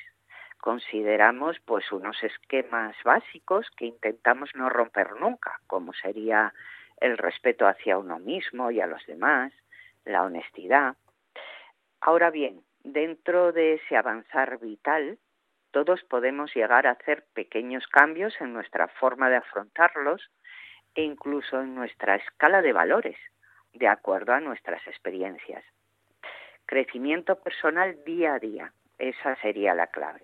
Consideramos 0.58 1.58
pues 1.64 1.90
unos 1.90 2.22
esquemas 2.22 2.94
básicos 3.02 3.68
que 3.76 3.86
intentamos 3.86 4.50
no 4.54 4.68
romper 4.68 5.16
nunca, 5.18 5.58
como 5.66 5.92
sería 5.92 6.54
el 7.00 7.18
respeto 7.18 7.66
hacia 7.66 7.98
uno 7.98 8.20
mismo 8.20 8.70
y 8.70 8.80
a 8.80 8.86
los 8.86 9.04
demás, 9.06 9.52
la 10.04 10.22
honestidad. 10.22 10.94
Ahora 12.00 12.30
bien, 12.30 12.60
dentro 12.84 13.50
de 13.50 13.74
ese 13.74 13.96
avanzar 13.96 14.60
vital, 14.60 15.18
todos 15.72 16.04
podemos 16.04 16.54
llegar 16.54 16.86
a 16.86 16.92
hacer 16.92 17.24
pequeños 17.34 17.88
cambios 17.88 18.40
en 18.40 18.52
nuestra 18.52 18.86
forma 18.86 19.28
de 19.28 19.38
afrontarlos 19.38 20.30
e 20.94 21.02
incluso 21.02 21.60
en 21.60 21.74
nuestra 21.74 22.16
escala 22.16 22.62
de 22.62 22.72
valores, 22.72 23.16
de 23.72 23.88
acuerdo 23.88 24.32
a 24.32 24.40
nuestras 24.40 24.86
experiencias. 24.86 25.64
Crecimiento 26.66 27.36
personal 27.36 28.02
día 28.04 28.34
a 28.34 28.38
día, 28.38 28.72
esa 28.98 29.36
sería 29.36 29.74
la 29.74 29.88
clave. 29.88 30.22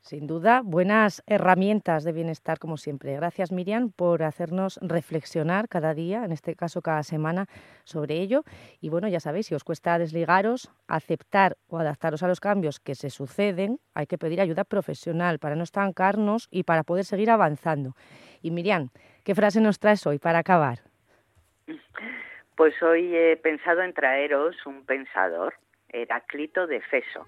Sin 0.00 0.26
duda, 0.26 0.62
buenas 0.64 1.22
herramientas 1.28 2.02
de 2.02 2.10
bienestar 2.10 2.58
como 2.58 2.76
siempre. 2.76 3.14
Gracias 3.14 3.52
Miriam 3.52 3.92
por 3.92 4.24
hacernos 4.24 4.78
reflexionar 4.82 5.68
cada 5.68 5.94
día, 5.94 6.24
en 6.24 6.32
este 6.32 6.56
caso 6.56 6.82
cada 6.82 7.04
semana, 7.04 7.46
sobre 7.84 8.16
ello. 8.16 8.42
Y 8.80 8.88
bueno, 8.88 9.06
ya 9.06 9.20
sabéis, 9.20 9.46
si 9.46 9.54
os 9.54 9.62
cuesta 9.62 9.98
desligaros, 9.98 10.68
aceptar 10.88 11.56
o 11.68 11.78
adaptaros 11.78 12.24
a 12.24 12.28
los 12.28 12.40
cambios 12.40 12.80
que 12.80 12.96
se 12.96 13.08
suceden, 13.08 13.78
hay 13.94 14.06
que 14.06 14.18
pedir 14.18 14.40
ayuda 14.40 14.64
profesional 14.64 15.38
para 15.38 15.54
no 15.54 15.62
estancarnos 15.62 16.48
y 16.50 16.64
para 16.64 16.82
poder 16.82 17.04
seguir 17.04 17.30
avanzando. 17.30 17.94
Y 18.42 18.50
Miriam, 18.50 18.90
¿qué 19.24 19.34
frase 19.34 19.60
nos 19.60 19.78
traes 19.78 20.06
hoy 20.06 20.18
para 20.18 20.38
acabar? 20.38 20.80
Pues 22.56 22.80
hoy 22.82 23.14
he 23.14 23.36
pensado 23.36 23.82
en 23.82 23.92
traeros 23.92 24.54
un 24.66 24.84
pensador, 24.84 25.54
Heráclito 25.88 26.66
de 26.66 26.80
Feso, 26.82 27.26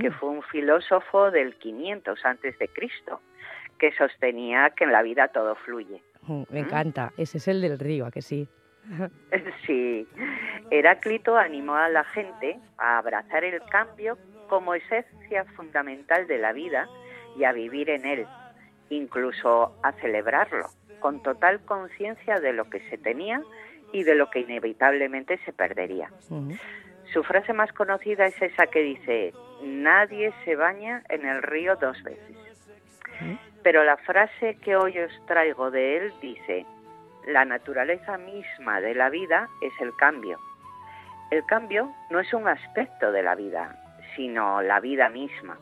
que 0.00 0.10
fue 0.12 0.30
un 0.30 0.42
filósofo 0.42 1.30
del 1.30 1.56
500 1.56 2.24
antes 2.24 2.58
de 2.58 2.68
Cristo, 2.68 3.20
que 3.78 3.92
sostenía 3.92 4.70
que 4.70 4.84
en 4.84 4.92
la 4.92 5.02
vida 5.02 5.28
todo 5.28 5.54
fluye. 5.56 6.02
Mm, 6.22 6.42
Me 6.50 6.60
encanta, 6.60 7.12
ese 7.16 7.38
es 7.38 7.48
el 7.48 7.60
del 7.60 7.78
río, 7.78 8.06
¿a 8.06 8.10
que 8.10 8.22
sí? 8.22 8.48
Sí, 9.66 10.06
Heráclito 10.70 11.36
animó 11.36 11.74
a 11.74 11.88
la 11.88 12.04
gente 12.04 12.58
a 12.78 12.98
abrazar 12.98 13.44
el 13.44 13.62
cambio 13.70 14.18
como 14.48 14.74
esencia 14.74 15.44
fundamental 15.56 16.26
de 16.26 16.38
la 16.38 16.52
vida 16.52 16.88
y 17.36 17.44
a 17.44 17.52
vivir 17.52 17.88
en 17.90 18.04
él, 18.04 18.26
incluso 18.90 19.74
a 19.82 19.92
celebrarlo, 19.92 20.66
con 21.02 21.22
total 21.22 21.60
conciencia 21.64 22.40
de 22.40 22.52
lo 22.52 22.70
que 22.70 22.80
se 22.88 22.96
tenía 22.96 23.42
y 23.92 24.04
de 24.04 24.14
lo 24.14 24.30
que 24.30 24.40
inevitablemente 24.40 25.38
se 25.44 25.52
perdería. 25.52 26.10
Su 27.12 27.22
frase 27.24 27.52
más 27.52 27.72
conocida 27.72 28.24
es 28.26 28.40
esa 28.40 28.68
que 28.68 28.80
dice, 28.80 29.34
nadie 29.62 30.32
se 30.44 30.56
baña 30.56 31.02
en 31.10 31.26
el 31.26 31.42
río 31.42 31.76
dos 31.76 32.02
veces. 32.02 32.36
Pero 33.62 33.84
la 33.84 33.96
frase 33.98 34.56
que 34.62 34.76
hoy 34.76 34.98
os 34.98 35.26
traigo 35.26 35.70
de 35.70 35.98
él 35.98 36.12
dice, 36.22 36.64
la 37.26 37.44
naturaleza 37.44 38.16
misma 38.18 38.80
de 38.80 38.94
la 38.94 39.10
vida 39.10 39.48
es 39.60 39.72
el 39.80 39.94
cambio. 39.96 40.38
El 41.30 41.44
cambio 41.46 41.92
no 42.10 42.20
es 42.20 42.32
un 42.32 42.48
aspecto 42.48 43.12
de 43.12 43.22
la 43.22 43.34
vida, 43.34 43.76
sino 44.16 44.62
la 44.62 44.80
vida 44.80 45.08
misma. 45.08 45.58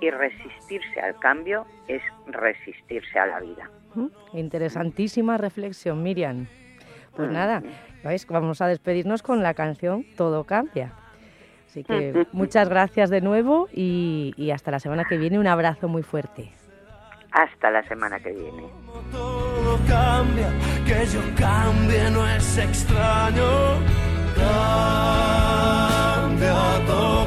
Y 0.00 0.10
resistirse 0.10 1.00
al 1.00 1.18
cambio 1.18 1.66
es 1.86 2.02
resistirse 2.26 3.18
a 3.18 3.26
la 3.26 3.40
vida. 3.40 3.70
Mm, 4.04 4.10
Interesantísima 4.38 5.36
reflexión, 5.36 6.02
Miriam. 6.02 6.46
Pues 7.16 7.28
Mm. 7.28 7.32
nada, 7.32 7.62
¿veis? 8.04 8.26
vamos 8.26 8.60
a 8.60 8.66
despedirnos 8.68 9.22
con 9.22 9.42
la 9.42 9.54
canción 9.54 10.04
Todo 10.16 10.44
cambia. 10.44 10.92
Así 11.66 11.84
que 11.84 12.26
muchas 12.32 12.68
gracias 12.68 13.10
de 13.10 13.20
nuevo 13.20 13.68
y, 13.72 14.32
y 14.36 14.50
hasta 14.52 14.70
la 14.70 14.78
semana 14.80 15.04
que 15.04 15.18
viene. 15.18 15.38
Un 15.38 15.46
abrazo 15.46 15.86
muy 15.88 16.02
fuerte. 16.02 16.50
Hasta 17.32 17.70
la 17.70 17.82
semana 17.86 18.18
que 18.20 18.32
viene. 18.32 18.62
todo 19.12 19.78
cambia, 19.86 20.48
que 20.86 21.04
yo 21.06 21.20
cambie 21.36 22.10
no 22.10 22.26
es 22.26 22.56
extraño. 22.58 23.44
Cambia, 25.58 26.54
todo 26.86 27.26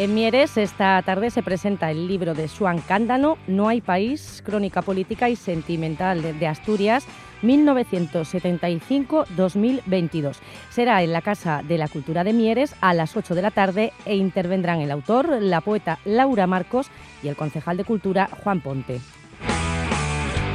En 0.00 0.14
Mieres 0.14 0.56
esta 0.56 1.02
tarde 1.02 1.30
se 1.30 1.42
presenta 1.42 1.90
el 1.90 2.08
libro 2.08 2.32
de 2.32 2.48
Suan 2.48 2.80
Cándano, 2.80 3.36
No 3.46 3.68
hay 3.68 3.82
país, 3.82 4.42
crónica 4.42 4.80
política 4.80 5.28
y 5.28 5.36
sentimental 5.36 6.22
de 6.22 6.46
Asturias, 6.46 7.04
1975-2022. 7.42 10.36
Será 10.70 11.02
en 11.02 11.12
la 11.12 11.20
Casa 11.20 11.62
de 11.68 11.76
la 11.76 11.86
Cultura 11.86 12.24
de 12.24 12.32
Mieres 12.32 12.74
a 12.80 12.94
las 12.94 13.14
8 13.14 13.34
de 13.34 13.42
la 13.42 13.50
tarde 13.50 13.92
e 14.06 14.16
intervendrán 14.16 14.80
el 14.80 14.90
autor, 14.90 15.36
la 15.42 15.60
poeta 15.60 15.98
Laura 16.06 16.46
Marcos 16.46 16.86
y 17.22 17.28
el 17.28 17.36
concejal 17.36 17.76
de 17.76 17.84
Cultura 17.84 18.30
Juan 18.42 18.62
Ponte. 18.62 19.02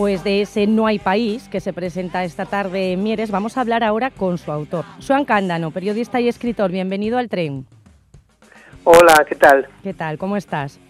Pues 0.00 0.24
de 0.24 0.40
ese 0.40 0.66
No 0.66 0.86
hay 0.86 0.98
país 0.98 1.46
que 1.50 1.60
se 1.60 1.74
presenta 1.74 2.24
esta 2.24 2.46
tarde 2.46 2.94
en 2.94 3.02
Mieres, 3.02 3.30
vamos 3.30 3.58
a 3.58 3.60
hablar 3.60 3.84
ahora 3.84 4.10
con 4.10 4.38
su 4.38 4.50
autor. 4.50 4.86
Suan 4.98 5.26
Cándano, 5.26 5.72
periodista 5.72 6.18
y 6.22 6.26
escritor, 6.26 6.70
bienvenido 6.70 7.18
al 7.18 7.28
tren. 7.28 7.66
Hola, 8.84 9.26
¿qué 9.28 9.34
tal? 9.34 9.68
¿Qué 9.82 9.92
tal? 9.92 10.16
¿Cómo 10.16 10.38
estás? 10.38 10.80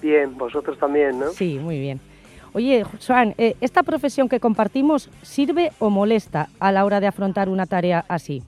Bien, 0.00 0.34
vosotros 0.38 0.78
también, 0.78 1.18
¿no? 1.18 1.26
Sí, 1.32 1.58
muy 1.58 1.78
bien. 1.78 2.00
Oye, 2.54 2.86
Joan, 3.06 3.34
eh, 3.36 3.54
¿esta 3.60 3.82
profesión 3.82 4.30
que 4.30 4.40
compartimos 4.40 5.10
sirve 5.20 5.70
o 5.78 5.90
molesta 5.90 6.46
a 6.58 6.72
la 6.72 6.86
hora 6.86 7.00
de 7.00 7.08
afrontar 7.08 7.50
una 7.50 7.66
tarea 7.66 8.06
así? 8.08 8.42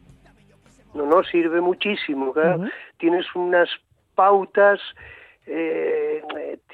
No, 0.94 1.04
no, 1.04 1.22
sirve 1.24 1.60
muchísimo. 1.60 2.32
claro. 2.32 2.70
Tienes 2.96 3.26
unas 3.34 3.68
pautas, 4.14 4.80
eh, 5.46 6.22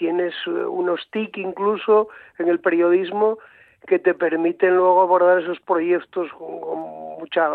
tienes 0.00 0.34
eh, 0.46 0.50
unos 0.50 1.06
TIC 1.10 1.36
incluso 1.36 2.08
en 2.38 2.48
el 2.48 2.58
periodismo 2.58 3.38
que 3.86 3.98
te 3.98 4.14
permiten 4.14 4.74
luego 4.74 5.02
abordar 5.02 5.42
esos 5.42 5.60
proyectos 5.60 6.32
con, 6.32 6.58
con 6.58 6.78
mucha 7.20 7.50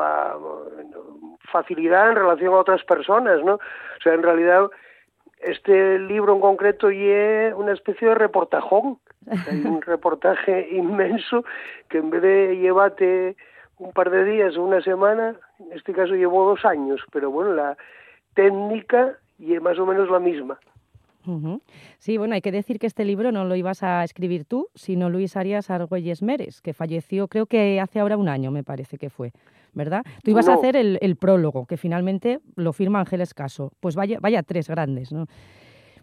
facilidad 1.51 2.11
en 2.11 2.15
relación 2.17 2.53
a 2.53 2.57
otras 2.57 2.83
personas, 2.83 3.43
¿no? 3.43 3.55
O 3.55 4.01
sea, 4.03 4.13
en 4.13 4.21
realidad 4.21 4.69
este 5.41 5.97
libro 5.97 6.35
en 6.35 6.41
concreto 6.41 6.91
y 6.91 7.09
una 7.55 7.73
especie 7.73 8.09
de 8.09 8.15
reportajón, 8.15 8.99
hay 9.49 9.61
un 9.65 9.81
reportaje 9.81 10.69
inmenso 10.69 11.45
que 11.89 11.97
en 11.97 12.11
vez 12.11 12.21
de 12.21 12.57
llevarte 12.57 13.35
un 13.79 13.91
par 13.91 14.11
de 14.11 14.23
días 14.23 14.55
o 14.55 14.63
una 14.63 14.81
semana, 14.81 15.35
en 15.59 15.73
este 15.73 15.93
caso 15.93 16.13
llevó 16.13 16.47
dos 16.47 16.63
años, 16.63 17.01
pero 17.11 17.31
bueno, 17.31 17.53
la 17.53 17.75
técnica 18.35 19.17
y 19.39 19.55
es 19.55 19.61
más 19.63 19.79
o 19.79 19.85
menos 19.87 20.11
la 20.11 20.19
misma. 20.19 20.59
Sí, 22.00 22.17
bueno, 22.17 22.36
hay 22.36 22.41
que 22.41 22.51
decir 22.51 22.79
que 22.79 22.88
este 22.88 23.05
libro 23.05 23.32
no 23.32 23.46
lo 23.46 23.55
ibas 23.55 23.84
a 23.84 24.03
escribir 24.03 24.46
tú, 24.46 24.67
sino 24.75 25.10
Luis 25.10 25.36
Arias 25.36 25.70
Argüelles 25.70 26.22
Meres, 26.22 26.62
que 26.62 26.74
falleció 26.74 27.27
creo 27.27 27.46
que 27.46 27.80
hace 27.80 27.99
ahora 27.99 28.17
un 28.17 28.30
año, 28.30 28.52
me 28.52 28.63
parece 28.63 28.97
que 28.97 29.10
fue, 29.10 29.32
¿verdad? 29.73 30.04
Tú 30.23 30.32
ibas 30.32 30.47
a 30.47 30.54
hacer 30.54 30.76
el, 30.76 30.97
el 31.02 31.15
prólogo, 31.15 31.65
que 31.65 31.78
finalmente 31.78 32.39
lo 32.56 32.73
firma 32.73 32.99
Ángeles 32.99 33.34
Caso. 33.34 33.71
Pues 33.80 33.95
vaya, 33.95 34.19
vaya 34.19 34.43
tres 34.43 34.67
grandes, 34.67 35.12
¿no? 35.12 35.26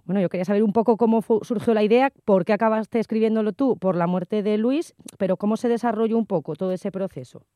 Bueno, 0.05 0.21
yo 0.21 0.29
quería 0.29 0.45
saber 0.45 0.65
un 0.65 0.73
poco 0.73 0.97
cómo 0.97 1.23
surgió 1.43 1.75
la 1.75 1.85
idea, 1.85 2.13
por 2.25 2.45
qué 2.45 2.53
acabaste 2.53 2.99
escribiéndolo 2.99 3.53
tú, 3.53 3.77
por 3.77 3.95
la 3.95 4.09
muerte 4.09 4.43
de 4.43 4.59
Luis, 4.59 4.95
pero 5.17 5.37
cómo 5.37 5.57
se 5.57 5.69
desarrolló 5.69 6.19
un 6.19 6.27
poco 6.27 6.57
todo 6.57 6.73
ese 6.73 6.91
proceso. 6.91 7.47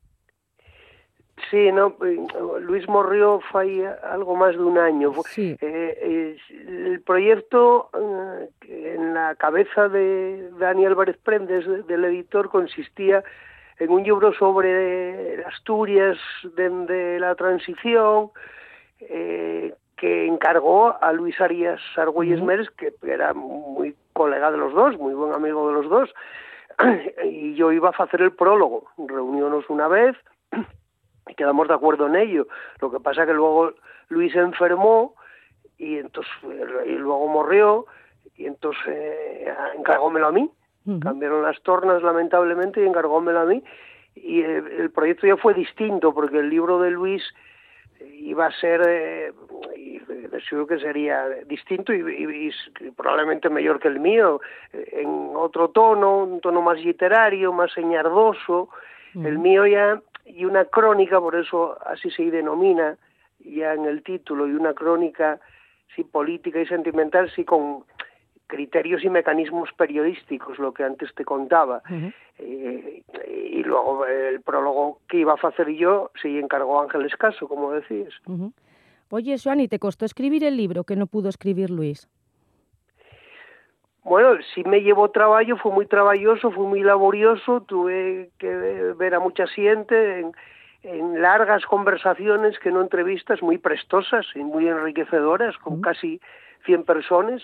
Sí, 1.51 1.71
no, 1.71 1.95
eh, 2.05 2.19
Luis 2.61 2.89
morrió 2.89 3.41
fue 3.53 3.87
algo 4.03 4.37
más 4.37 4.53
de 4.57 4.63
un 4.63 4.79
año. 4.79 5.13
Sí. 5.29 5.57
Eh, 5.61 6.37
el 6.51 7.03
proyecto 7.03 7.91
eh, 8.63 8.95
en 8.97 9.13
la 9.15 9.35
cabeza 9.35 9.89
de 9.89 10.49
Dani 10.59 10.87
Álvarez 10.87 11.17
Prendes, 11.23 11.67
de- 11.67 11.83
del 11.83 12.05
editor, 12.07 12.49
consistía 12.49 13.23
en 13.79 13.91
un 13.91 14.03
libro 14.03 14.33
sobre 14.33 15.45
Asturias 15.45 16.17
de, 16.57 16.71
de 16.71 17.21
la 17.21 17.35
transición 17.35 18.31
eh, 19.01 19.75
que 19.97 20.27
encargó 20.27 20.97
a 21.03 21.13
Luis 21.13 21.39
Arias 21.41 21.81
Argüelles. 21.97 22.43
Meres, 22.43 22.71
que 22.71 22.93
era 23.03 23.35
muy 23.35 23.95
colega 24.15 24.51
de 24.51 24.57
los 24.57 24.73
dos, 24.73 24.97
muy 24.99 25.13
buen 25.13 25.35
amigo 25.35 25.69
de 25.69 25.75
los 25.75 25.89
dos, 25.91 26.15
y 27.25 27.55
yo 27.55 27.73
iba 27.73 27.91
a 27.91 28.03
hacer 28.05 28.23
el 28.23 28.33
prólogo. 28.33 28.85
Reuniónos 28.97 29.69
una 29.69 29.87
vez 29.89 30.17
y 31.29 31.35
quedamos 31.35 31.69
de 31.69 31.75
acuerdo 31.75 32.07
en 32.07 32.17
ello. 32.17 32.47
Lo 32.81 32.91
que 32.91 33.01
pasa 33.01 33.27
que 33.27 33.33
luego 33.33 33.73
Luis 34.09 34.33
se 34.33 34.39
enfermó 34.39 35.15
y 35.79 35.99
entonces 35.99 36.33
y 36.87 36.93
luego 36.93 37.27
morrió 37.29 37.87
y 38.37 38.47
entonces 38.47 38.83
eh, 38.87 39.53
encargómelo 39.79 40.29
a 40.29 40.33
mí. 40.33 40.51
Cambiaron 41.01 41.43
las 41.43 41.61
tornas 41.63 42.03
lamentablemente 42.03 42.81
y 42.83 42.87
encargómelo 42.87 43.41
a 43.41 43.45
mí 43.45 43.63
y 44.15 44.41
el 44.43 44.91
proyecto 44.93 45.27
ya 45.27 45.37
fue 45.37 45.53
distinto 45.53 46.15
porque 46.15 46.39
el 46.39 46.49
libro 46.49 46.79
de 46.81 46.91
Luis 46.93 47.23
iba 48.13 48.47
a 48.47 48.53
ser 48.53 48.83
eh, 48.87 49.33
y 49.77 50.01
seguro 50.49 50.67
que 50.69 50.79
sería 50.79 51.29
distinto 51.47 51.93
y, 51.93 52.01
y- 52.01 52.51
y 52.87 52.91
probablemente 52.93 53.49
mejor 53.51 53.81
que 53.81 53.89
el 53.89 53.99
mío 53.99 54.41
eh, 54.73 55.01
en 55.03 55.31
otro 55.35 55.71
tono 55.71 56.19
un 56.25 56.41
tono 56.41 56.63
más 56.63 56.79
literario 56.79 57.53
más 57.53 57.73
señardoso 57.73 58.69
el 59.15 59.39
mío 59.39 59.67
ya 59.67 60.01
y 60.27 60.45
una 60.45 60.65
crónica 60.67 61.21
por 61.21 61.37
eso 61.37 61.79
así 61.87 62.11
se 62.11 62.31
denomina 62.31 62.97
ya 63.41 63.75
en 63.75 63.87
el 63.87 64.03
título 64.03 64.47
y 64.47 64.53
una 64.53 64.75
crónica 64.75 65.41
sí 65.95 66.05
política 66.05 66.61
y 66.61 66.67
sentimental 66.67 67.31
sí 67.35 67.45
con 67.45 67.85
criterios 68.47 69.03
y 69.05 69.11
mecanismos 69.11 69.71
periodísticos 69.77 70.59
lo 70.59 70.73
que 70.73 70.85
antes 70.85 71.15
te 71.15 71.25
contaba 71.25 71.83
eh, 72.39 73.03
y 73.29 73.63
luego 73.63 74.07
el 74.07 74.41
prólogo 74.41 75.01
que 75.09 75.19
iba 75.19 75.33
a 75.33 75.49
hacer 75.49 75.71
yo 75.71 76.11
se 76.21 76.39
encargó 76.39 76.81
Ángeles 76.81 77.17
Caso, 77.17 77.49
como 77.49 77.73
decías. 77.73 78.13
Ujú. 78.27 78.53
Oye, 79.11 79.37
Joan, 79.43 79.61
¿y 79.61 79.69
te 79.69 79.79
costó 79.79 80.05
escribir 80.05 80.45
el 80.45 80.57
libro 80.57 80.85
que 80.85 80.97
no 80.97 81.07
pudo 81.07 81.29
escribir 81.29 81.71
Luis? 81.71 82.09
Bueno, 84.07 84.39
sí 84.55 84.63
me 84.63 84.83
llevó 84.83 85.11
trabajo, 85.11 85.57
fue 85.57 85.73
muy 85.73 85.87
trabajoso, 85.87 86.53
fue 86.53 86.65
muy 86.65 86.81
laborioso, 86.81 87.63
tuve 87.63 88.31
que 88.39 88.49
ver 88.97 89.17
a 89.17 89.19
mucha 89.19 89.49
gente 89.49 90.21
en, 90.21 90.33
en 90.85 91.21
largas 91.21 91.67
conversaciones, 91.67 92.57
que 92.61 92.71
no 92.71 92.83
entrevistas, 92.83 93.43
muy 93.43 93.59
prestosas 93.59 94.25
y 94.37 94.45
muy 94.45 94.69
enriquecedoras, 94.69 95.59
con 95.59 95.81
casi 95.81 96.21
100 96.67 96.85
personas. 96.85 97.43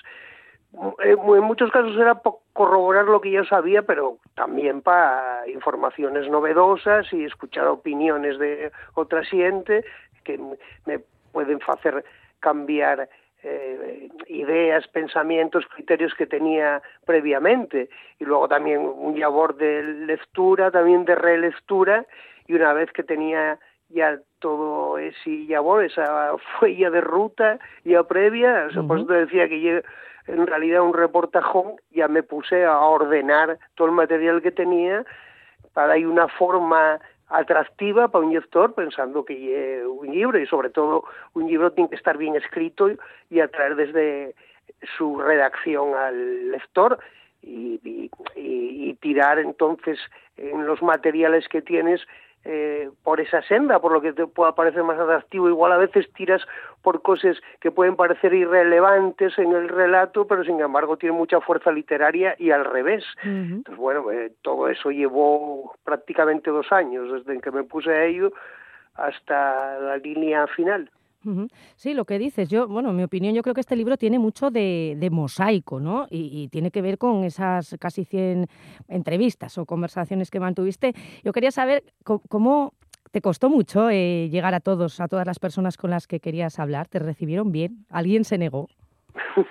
Eh, 1.02 1.16
En 1.18 1.42
muchos 1.42 1.68
casos 1.72 1.96
era 1.96 2.22
corroborar 2.52 3.06
lo 3.06 3.20
que 3.20 3.32
yo 3.32 3.44
sabía, 3.44 3.82
pero 3.82 4.18
también 4.36 4.82
para 4.82 5.42
informaciones 5.48 6.30
novedosas 6.30 7.12
y 7.12 7.24
escuchar 7.24 7.66
opiniones 7.66 8.38
de 8.38 8.70
otra 8.94 9.24
gente 9.24 9.84
que 10.22 10.38
me 10.86 11.00
pueden 11.32 11.58
hacer 11.66 12.04
cambiar 12.38 13.08
eh, 13.42 14.08
ideas, 14.28 14.86
pensamientos, 14.88 15.66
criterios 15.74 16.14
que 16.14 16.26
tenía 16.26 16.82
previamente. 17.04 17.88
Y 18.18 18.24
luego 18.24 18.48
también 18.48 18.80
un 18.80 19.18
labor 19.18 19.56
de 19.56 19.82
lectura, 19.82 20.70
también 20.70 21.04
de 21.04 21.14
relectura, 21.14 22.06
y 22.46 22.54
una 22.54 22.72
vez 22.72 22.92
que 22.92 23.02
tenía 23.02 23.58
ya 23.88 24.18
todo 24.38 24.98
ese 24.98 25.30
labor, 25.48 25.84
esa 25.84 26.34
huella 26.60 26.90
de 26.90 27.00
ruta 27.00 27.58
ya 27.84 28.02
previa, 28.04 28.70
sea, 28.72 28.82
por 28.82 28.98
eso 28.98 29.06
te 29.06 29.14
decía 29.14 29.48
que 29.48 29.60
yo 29.60 29.80
en 30.28 30.46
realidad 30.46 30.82
un 30.82 30.94
reportajón, 30.94 31.74
ya 31.90 32.08
me 32.08 32.22
puse 32.22 32.64
a 32.64 32.78
ordenar 32.78 33.58
todo 33.74 33.88
el 33.88 33.94
material 33.94 34.40
que 34.40 34.52
tenía 34.52 35.04
para 35.72 35.88
dar 35.88 36.06
una 36.06 36.28
forma 36.28 37.00
atractiva 37.32 38.08
para 38.08 38.24
un 38.24 38.32
lector 38.34 38.74
pensando 38.74 39.24
que 39.24 39.82
un 39.86 40.10
libro 40.14 40.38
y 40.38 40.46
sobre 40.46 40.70
todo 40.70 41.04
un 41.34 41.46
libro 41.48 41.72
tiene 41.72 41.90
que 41.90 41.96
estar 41.96 42.16
bien 42.16 42.36
escrito 42.36 42.88
y 43.30 43.40
atraer 43.40 43.76
desde 43.76 44.34
su 44.96 45.18
redacción 45.20 45.94
al 45.94 46.50
lector 46.50 46.98
y- 47.42 47.80
y- 47.84 48.10
y 48.36 48.94
tirar 49.00 49.38
entonces 49.38 49.98
en 50.36 50.66
los 50.66 50.82
materiales 50.82 51.48
que 51.48 51.62
tienes 51.62 52.00
eh, 52.44 52.90
por 53.04 53.20
esa 53.20 53.40
senda, 53.42 53.78
por 53.78 53.92
lo 53.92 54.00
que 54.00 54.12
te 54.12 54.26
pueda 54.26 54.54
parecer 54.54 54.82
más 54.82 54.98
atractivo. 54.98 55.48
Igual 55.48 55.72
a 55.72 55.76
veces 55.76 56.12
tiras 56.12 56.42
por 56.82 57.00
cosas 57.02 57.36
que 57.60 57.70
pueden 57.70 57.94
parecer 57.94 58.34
irrelevantes 58.34 59.38
en 59.38 59.52
el 59.52 59.68
relato, 59.68 60.26
pero 60.26 60.42
sin 60.42 60.60
embargo 60.60 60.96
tiene 60.96 61.16
mucha 61.16 61.40
fuerza 61.40 61.70
literaria 61.70 62.34
y 62.38 62.50
al 62.50 62.64
revés. 62.64 63.04
Entonces, 63.22 63.76
bueno, 63.76 64.10
eh, 64.10 64.32
todo 64.42 64.68
eso 64.68 64.90
llevó 64.90 65.74
prácticamente 65.84 66.50
dos 66.50 66.72
años, 66.72 67.12
desde 67.12 67.40
que 67.40 67.50
me 67.52 67.62
puse 67.62 67.92
a 67.92 68.04
ello 68.04 68.32
hasta 68.94 69.78
la 69.78 69.96
línea 69.98 70.46
final. 70.48 70.90
Sí, 71.76 71.94
lo 71.94 72.04
que 72.04 72.18
dices, 72.18 72.48
yo, 72.48 72.68
bueno, 72.68 72.90
en 72.90 72.96
mi 72.96 73.02
opinión, 73.02 73.34
yo 73.34 73.42
creo 73.42 73.54
que 73.54 73.60
este 73.60 73.76
libro 73.76 73.96
tiene 73.96 74.18
mucho 74.18 74.50
de, 74.50 74.96
de 74.98 75.10
mosaico, 75.10 75.80
¿no? 75.80 76.06
Y, 76.10 76.42
y 76.42 76.48
tiene 76.48 76.70
que 76.70 76.82
ver 76.82 76.98
con 76.98 77.24
esas 77.24 77.76
casi 77.78 78.04
100 78.04 78.46
entrevistas 78.88 79.58
o 79.58 79.66
conversaciones 79.66 80.30
que 80.30 80.40
mantuviste. 80.40 80.94
Yo 81.22 81.32
quería 81.32 81.50
saber 81.50 81.84
cómo 82.04 82.74
te 83.12 83.20
costó 83.20 83.50
mucho 83.50 83.90
eh, 83.90 84.28
llegar 84.30 84.54
a 84.54 84.60
todos, 84.60 84.98
a 85.00 85.06
todas 85.06 85.26
las 85.26 85.38
personas 85.38 85.76
con 85.76 85.90
las 85.90 86.06
que 86.06 86.18
querías 86.18 86.58
hablar. 86.58 86.88
¿Te 86.88 86.98
recibieron 86.98 87.52
bien? 87.52 87.84
¿Alguien 87.90 88.24
se 88.24 88.38
negó? 88.38 88.68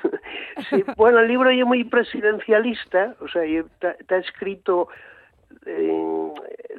Sí, 0.69 0.84
bueno, 0.95 1.19
el 1.19 1.27
libro 1.27 1.49
es 1.49 1.65
muy 1.65 1.84
presidencialista, 1.86 3.15
o 3.19 3.27
sea, 3.27 3.41
está 3.43 4.17
escrito 4.17 4.89
eh, 5.66 6.34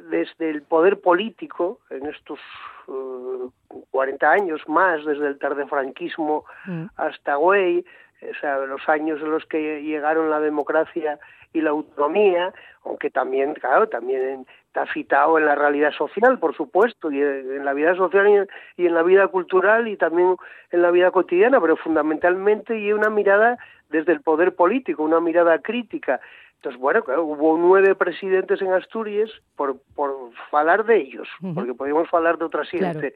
desde 0.09 0.49
el 0.49 0.61
poder 0.63 0.99
político 0.99 1.79
en 1.89 2.05
estos 2.07 2.39
eh, 2.87 3.49
40 3.91 4.31
años 4.31 4.61
más, 4.67 5.03
desde 5.05 5.27
el 5.27 5.39
tardefranquismo 5.39 6.45
Mm. 6.65 6.85
hasta 6.97 7.37
hoy, 7.37 7.85
o 8.21 8.39
sea, 8.39 8.57
los 8.59 8.87
años 8.87 9.19
en 9.21 9.31
los 9.31 9.45
que 9.45 9.81
llegaron 9.81 10.29
la 10.29 10.39
democracia 10.39 11.19
y 11.53 11.61
la 11.61 11.69
autonomía, 11.71 12.53
aunque 12.83 13.09
también, 13.09 13.53
claro, 13.53 13.87
también 13.87 14.45
está 14.67 14.91
citado 14.91 15.37
en 15.37 15.45
la 15.45 15.55
realidad 15.55 15.91
social, 15.91 16.39
por 16.39 16.55
supuesto, 16.55 17.11
y 17.11 17.21
en 17.21 17.63
la 17.63 17.73
vida 17.73 17.95
social 17.95 18.27
y 18.27 18.33
en, 18.33 18.47
y 18.77 18.87
en 18.87 18.95
la 18.95 19.03
vida 19.03 19.27
cultural 19.27 19.87
y 19.87 19.97
también 19.97 20.35
en 20.71 20.81
la 20.81 20.89
vida 20.89 21.11
cotidiana, 21.11 21.61
pero 21.61 21.77
fundamentalmente 21.77 22.77
y 22.79 22.91
una 22.91 23.09
mirada 23.09 23.57
desde 23.89 24.13
el 24.13 24.21
poder 24.21 24.55
político, 24.55 25.03
una 25.03 25.19
mirada 25.19 25.59
crítica. 25.59 26.19
Entonces, 26.63 26.79
bueno, 26.79 27.03
claro, 27.03 27.25
hubo 27.25 27.57
nueve 27.57 27.93
presidentes 27.93 28.61
en 28.61 28.71
Asturias 28.71 29.29
por, 29.57 29.75
por 29.95 30.15
hablar 30.53 30.85
de 30.85 30.95
ellos, 30.95 31.27
porque 31.53 31.73
podíamos 31.73 32.07
hablar 32.13 32.37
de 32.37 32.45
otra 32.45 32.63
Claro. 32.63 33.01
gente 33.01 33.13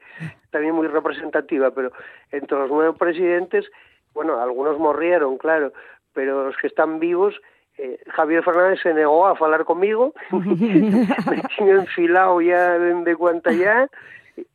también 0.50 0.74
muy 0.74 0.86
representativa, 0.86 1.70
pero 1.70 1.90
entre 2.30 2.58
los 2.58 2.68
nueve 2.68 2.92
presidentes, 2.98 3.64
bueno, 4.12 4.38
algunos 4.38 4.78
morrieron, 4.78 5.38
claro, 5.38 5.72
pero 6.12 6.44
los 6.44 6.58
que 6.58 6.66
están 6.66 6.98
vivos, 7.00 7.40
eh, 7.78 7.98
Javier 8.08 8.42
Fernández 8.44 8.80
se 8.82 8.92
negó 8.92 9.26
a 9.26 9.30
hablar 9.30 9.64
conmigo, 9.64 10.12
me 10.30 11.42
tiene 11.56 11.72
enfilado 11.72 12.42
ya 12.42 12.78
de, 12.78 13.02
de 13.02 13.16
cuanta 13.16 13.50
ya, 13.50 13.88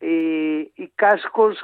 y, 0.01 0.71
y 0.77 0.87
Cascos 0.95 1.57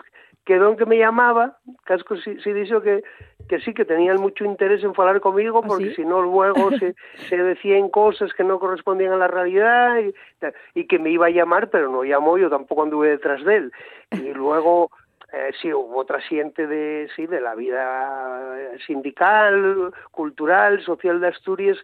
quedó 0.46 0.72
en 0.72 0.78
que 0.78 0.88
me 0.88 0.98
llamaba, 0.98 1.60
Cascos 1.84 2.24
sí, 2.24 2.38
sí 2.44 2.54
dijo 2.54 2.82
que, 2.82 3.04
que 3.50 3.60
sí, 3.60 3.74
que 3.74 3.84
tenían 3.84 4.22
mucho 4.22 4.46
interés 4.46 4.84
en 4.84 4.94
hablar 4.96 5.20
conmigo, 5.20 5.62
¿Ah, 5.64 5.68
porque 5.68 5.90
sí? 5.90 5.96
si 5.96 6.06
no 6.06 6.22
luego 6.22 6.70
se, 6.78 6.94
se 7.30 7.38
decían 7.38 7.90
cosas 7.90 8.32
que 8.34 8.44
no 8.44 8.60
correspondían 8.60 9.12
a 9.12 9.18
la 9.18 9.28
realidad 9.28 9.98
y, 9.98 10.80
y 10.80 10.86
que 10.86 11.00
me 11.00 11.10
iba 11.10 11.26
a 11.26 11.32
llamar, 11.32 11.70
pero 11.70 11.90
no 11.90 12.04
llamó, 12.04 12.38
yo 12.38 12.50
tampoco 12.50 12.84
anduve 12.84 13.10
detrás 13.10 13.44
de 13.44 13.56
él. 13.58 13.72
Y 14.12 14.34
luego 14.34 14.92
eh, 15.34 15.52
sí 15.60 15.74
hubo 15.74 15.98
otra 15.98 16.22
gente 16.22 16.68
de 16.68 17.10
sí 17.16 17.26
de 17.26 17.42
la 17.42 17.56
vida 17.56 18.56
sindical, 18.86 19.92
cultural, 20.12 20.82
social 20.84 21.20
de 21.20 21.28
Asturias 21.28 21.78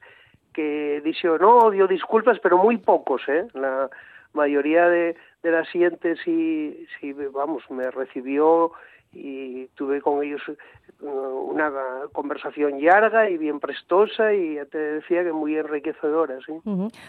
que 0.54 1.02
dijo 1.04 1.38
no, 1.38 1.72
dio 1.72 1.88
disculpas, 1.88 2.40
pero 2.40 2.58
muy 2.58 2.78
pocos, 2.78 3.24
¿eh? 3.28 3.46
La 3.54 3.90
mayoría 4.34 4.88
de, 4.88 5.16
de 5.44 5.52
las 5.52 5.68
siguientes 5.70 6.20
sí, 6.24 6.88
sí, 7.00 7.12
vamos, 7.34 7.64
me 7.70 7.90
recibió 7.92 8.72
y 9.16 9.68
tuve 9.76 10.02
con 10.02 10.24
ellos 10.24 10.42
eh, 10.48 11.06
una 11.06 11.72
conversación 12.12 12.84
larga 12.84 13.30
y 13.30 13.38
bien 13.38 13.60
prestosa 13.60 14.34
y 14.34 14.56
ya 14.56 14.66
te 14.66 14.78
decía 14.78 15.24
que 15.24 15.32
muy 15.32 15.56
enriquecedora, 15.56 16.38
sí. 16.46 16.54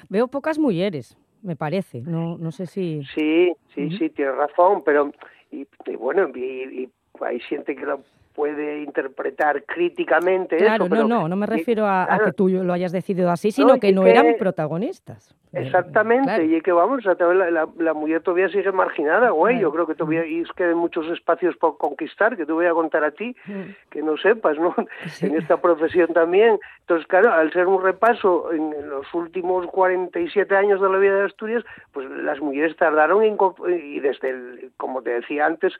Veo 0.09 0.29
pocas 0.29 0.59
mujeres, 0.59 1.19
me 1.43 1.57
parece. 1.57 2.01
No, 2.01 2.39
no 2.39 2.53
sé 2.53 2.67
si... 2.67 3.03
Sí, 3.15 3.53
sí, 3.75 3.91
sí, 3.99 4.11
tienes 4.11 4.37
razón, 4.37 4.83
pero 4.85 5.13
y, 5.51 5.67
y 5.87 5.97
bueno, 5.97 6.29
y, 6.35 6.41
y 6.41 6.91
hay 7.21 7.41
gente 7.41 7.75
que 7.75 7.85
lo 7.85 8.01
puede 8.37 8.83
interpretar 8.83 9.65
críticamente 9.65 10.59
Claro, 10.59 10.85
eso, 10.85 10.91
pero 10.95 11.09
no, 11.09 11.23
no, 11.23 11.29
no 11.31 11.37
me 11.37 11.47
refiero 11.47 11.87
a, 11.87 12.03
a 12.05 12.07
claro, 12.07 12.25
que 12.27 12.33
tú 12.33 12.49
lo 12.49 12.73
hayas 12.73 12.93
decidido 12.93 13.31
así, 13.31 13.51
sino 13.51 13.81
que 13.81 13.93
no 13.93 14.05
que- 14.05 14.11
eran 14.11 14.27
protagonistas. 14.39 15.35
Exactamente, 15.53 16.25
claro. 16.27 16.43
y 16.45 16.55
es 16.57 16.63
que 16.63 16.73
vamos, 16.73 17.07
a 17.07 17.15
la, 17.33 17.51
la, 17.51 17.67
la 17.79 17.95
mujer 17.95 18.21
todavía 18.21 18.51
sigue 18.51 18.71
marginada, 18.73 19.31
güey. 19.31 19.55
Claro. 19.55 19.69
Yo 19.69 19.73
creo 19.73 19.87
que 19.87 19.95
todavía 19.95 20.27
y 20.27 20.41
es 20.43 20.53
que 20.53 20.65
hay 20.65 20.75
muchos 20.75 21.07
espacios 21.07 21.57
por 21.57 21.79
conquistar 21.79 22.37
que 22.37 22.45
te 22.45 22.53
voy 22.53 22.67
a 22.67 22.73
contar 22.73 23.05
a 23.05 23.11
ti, 23.13 23.35
Mm. 23.47 23.63
que 23.91 24.03
no 24.03 24.19
sepas, 24.19 24.59
¿no? 24.59 24.75
Sí. 25.07 25.27
En 25.27 25.37
esta 25.37 25.57
profesión 25.59 26.09
también. 26.13 26.59
Entonces, 26.81 27.07
claro, 27.07 27.33
al 27.33 27.51
ser 27.55 27.69
un 27.69 27.83
repaso 27.83 28.53
en, 28.53 28.75
en 28.75 28.91
los 28.91 29.07
últimos 29.15 29.67
47 29.69 30.55
años 30.55 30.79
de 30.81 30.89
la 30.91 30.99
vida 30.99 31.15
de 31.21 31.25
Asturias, 31.25 31.65
pues 31.93 32.07
las 32.11 32.39
mujeres 32.41 32.77
tardaron 32.77 33.23
en, 33.23 33.39
y 33.81 34.01
desde, 34.01 34.29
el, 34.31 34.73
como 34.77 35.01
te 35.01 35.11
decía 35.11 35.47
antes, 35.47 35.73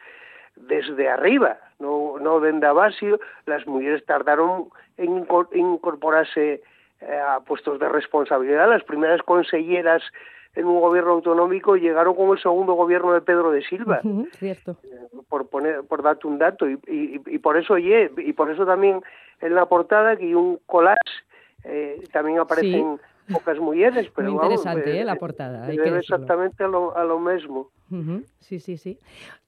desde 0.57 1.09
arriba, 1.09 1.59
no, 1.79 2.19
no 2.21 2.41
desde 2.41 2.67
abajo, 2.67 3.19
las 3.47 3.67
mujeres 3.67 4.05
tardaron 4.07 4.69
en 4.97 5.25
inco- 5.27 5.49
incorporarse 5.55 6.63
eh, 7.01 7.19
a 7.19 7.41
puestos 7.41 7.79
de 7.79 7.89
responsabilidad. 7.89 8.69
Las 8.69 8.83
primeras 8.85 9.23
conselleras 9.23 10.03
en 10.55 10.65
un 10.65 10.81
gobierno 10.81 11.13
autonómico 11.13 11.77
llegaron 11.77 12.15
como 12.15 12.33
el 12.33 12.41
segundo 12.41 12.73
gobierno 12.73 13.13
de 13.13 13.21
Pedro 13.21 13.51
de 13.51 13.63
Silva 13.63 14.01
Cierto. 14.33 14.77
por 15.29 15.49
poner 15.51 15.83
por 15.85 16.03
darte 16.03 16.27
un 16.27 16.39
dato 16.39 16.67
y, 16.69 16.79
y, 16.87 17.21
y 17.27 17.39
por 17.39 17.59
eso 17.59 17.75
oye 17.75 18.11
y 18.17 18.33
por 18.33 18.51
eso 18.51 18.65
también 18.65 19.03
en 19.43 19.55
la 19.55 19.67
portada 19.67 20.17
que 20.17 20.25
hay 20.25 20.35
un 20.35 20.59
collage 20.65 20.97
eh, 21.65 22.03
también 22.11 22.39
aparecen 22.39 22.99
pocas 23.33 23.59
mujeres 23.59 24.11
pero 24.15 24.31
Muy 24.31 24.39
vamos, 24.39 24.61
interesante, 24.61 24.91
eh, 24.97 25.01
¿eh? 25.01 25.05
la 25.05 25.17
portada, 25.17 25.67
hay 25.67 25.77
que 25.77 25.83
decirlo. 25.91 25.99
exactamente 26.01 26.65
a 26.65 26.69
lo, 26.69 26.97
a 26.97 27.05
lo 27.05 27.19
mismo 27.19 27.71
Ujú, 27.91 28.25
Sí, 28.41 28.59
sí, 28.59 28.77
sí. 28.79 28.99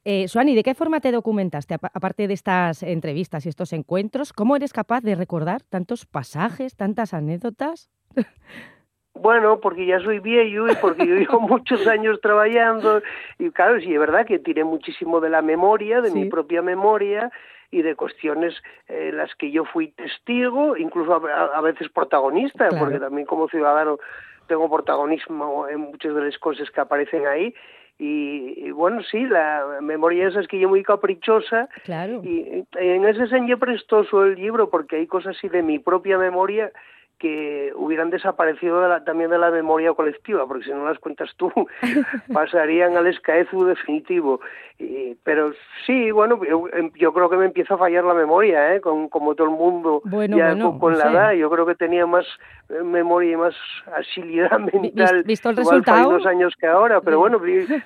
Eh, 0.05 0.29
Suani, 0.29 0.55
¿de 0.55 0.63
qué 0.63 0.75
forma 0.75 1.01
te 1.01 1.11
documentaste? 1.11 1.75
Apa- 1.75 1.91
Aparte 1.93 2.29
de 2.29 2.35
estas 2.35 2.83
entrevistas 2.85 3.45
y 3.47 3.49
estos 3.49 3.73
encuentros, 3.73 4.33
¿cómo 4.33 4.55
eres 4.55 4.73
capaz 4.73 5.01
de 5.01 5.15
recordar 5.17 5.63
tantos 5.65 6.07
pasajes, 6.07 6.77
tantas 6.77 7.15
anécdotas? 7.15 7.91
Bueno, 9.21 9.61
porque 9.61 9.87
ya 9.87 10.01
soy 10.01 10.19
viejo 10.21 10.69
y 10.69 10.75
porque 10.81 11.07
yo 11.07 11.15
llevo 11.17 11.41
muchos 11.41 11.87
años 11.87 12.21
trabajando 12.21 13.03
y 13.39 13.51
claro, 13.51 13.81
sí, 13.81 13.93
es 13.93 14.01
verdad 14.01 14.27
que 14.27 14.39
tiré 14.39 14.65
muchísimo 14.65 15.21
de 15.21 15.31
la 15.31 15.43
memoria, 15.43 16.01
de 16.01 16.11
Sí. 16.11 16.19
mi 16.19 16.25
propia 16.29 16.63
memoria 16.63 17.31
y 17.71 17.83
de 17.83 17.95
cuestiones 17.97 18.55
en 18.89 19.17
las 19.19 19.35
que 19.35 19.51
yo 19.51 19.65
fui 19.67 19.89
testigo, 19.89 20.77
incluso 20.77 21.15
a, 21.15 21.45
a 21.57 21.61
veces 21.61 21.89
protagonista, 21.91 22.69
Claro. 22.69 22.85
porque 22.85 22.99
también 22.99 23.27
como 23.27 23.49
ciudadano 23.49 23.99
tengo 24.47 24.71
protagonismo 24.71 25.69
en 25.69 25.81
muchas 25.81 26.15
de 26.15 26.23
las 26.25 26.39
cosas 26.39 26.71
que 26.71 26.81
aparecen 26.81 27.27
ahí. 27.27 27.55
Y, 28.01 28.55
y 28.69 28.71
bueno, 28.71 29.03
sí, 29.03 29.27
la 29.27 29.79
memoria 29.83 30.29
esa 30.29 30.41
es 30.41 30.47
que 30.47 30.59
yo 30.61 30.69
muy 30.69 30.83
caprichosa 30.85 31.69
Claro. 31.85 32.21
y 32.23 32.65
en 32.77 33.05
ese 33.05 33.27
sentido 33.27 33.59
prestoso 33.59 34.25
el 34.25 34.37
libro 34.37 34.71
porque 34.71 34.97
hay 34.97 35.07
cosas 35.09 35.37
así 35.37 35.49
de 35.49 35.63
mi 35.63 35.79
propia 35.81 36.17
memoria 36.17 36.71
que 37.19 37.73
hubieran 37.75 38.11
desaparecido 38.11 38.81
de 38.81 38.89
la- 38.89 39.05
también 39.05 39.31
de 39.31 39.39
la 39.39 39.51
memoria 39.51 39.93
colectiva, 39.93 40.47
porque 40.47 40.65
si 40.65 40.71
no 40.71 40.85
las 40.87 40.99
cuentas 41.01 41.31
tú 41.37 41.51
pasarían 42.33 42.97
al 42.97 43.07
escaezu 43.07 43.65
definitivo. 43.65 44.41
Y- 44.79 45.17
pero 45.25 45.53
sí, 45.87 46.11
bueno, 46.13 46.41
yo, 46.45 46.67
yo 46.95 47.13
creo 47.13 47.29
que 47.29 47.37
me 47.37 47.47
empieza 47.47 47.75
a 47.75 47.79
fallar 47.79 48.05
la 48.05 48.15
memoria, 48.15 48.75
¿eh? 48.75 48.81
con, 48.81 49.09
como 49.09 49.35
todo 49.35 49.49
el 49.49 49.55
mundo 49.55 50.01
Bueno, 50.05 50.37
ya 50.37 50.49
bueno, 50.51 50.71
con, 50.71 50.79
con 50.79 50.93
no 50.93 50.99
la 50.99 51.05
sé. 51.07 51.11
edad. 51.13 51.33
Yo 51.33 51.51
creo 51.51 51.67
que 51.67 51.75
tenía 51.75 52.07
más 52.07 52.27
eh, 52.69 52.83
memoria 52.85 53.33
y 53.33 53.37
más 53.37 53.55
agilidad 53.95 54.59
mental. 54.61 55.25
visto 55.25 55.51
el 55.51 55.57
resultado. 55.57 56.09
unos 56.11 56.27
años 56.27 56.55
que 56.59 56.67
ahora, 56.67 57.01
pero 57.01 57.19
bueno, 57.19 57.41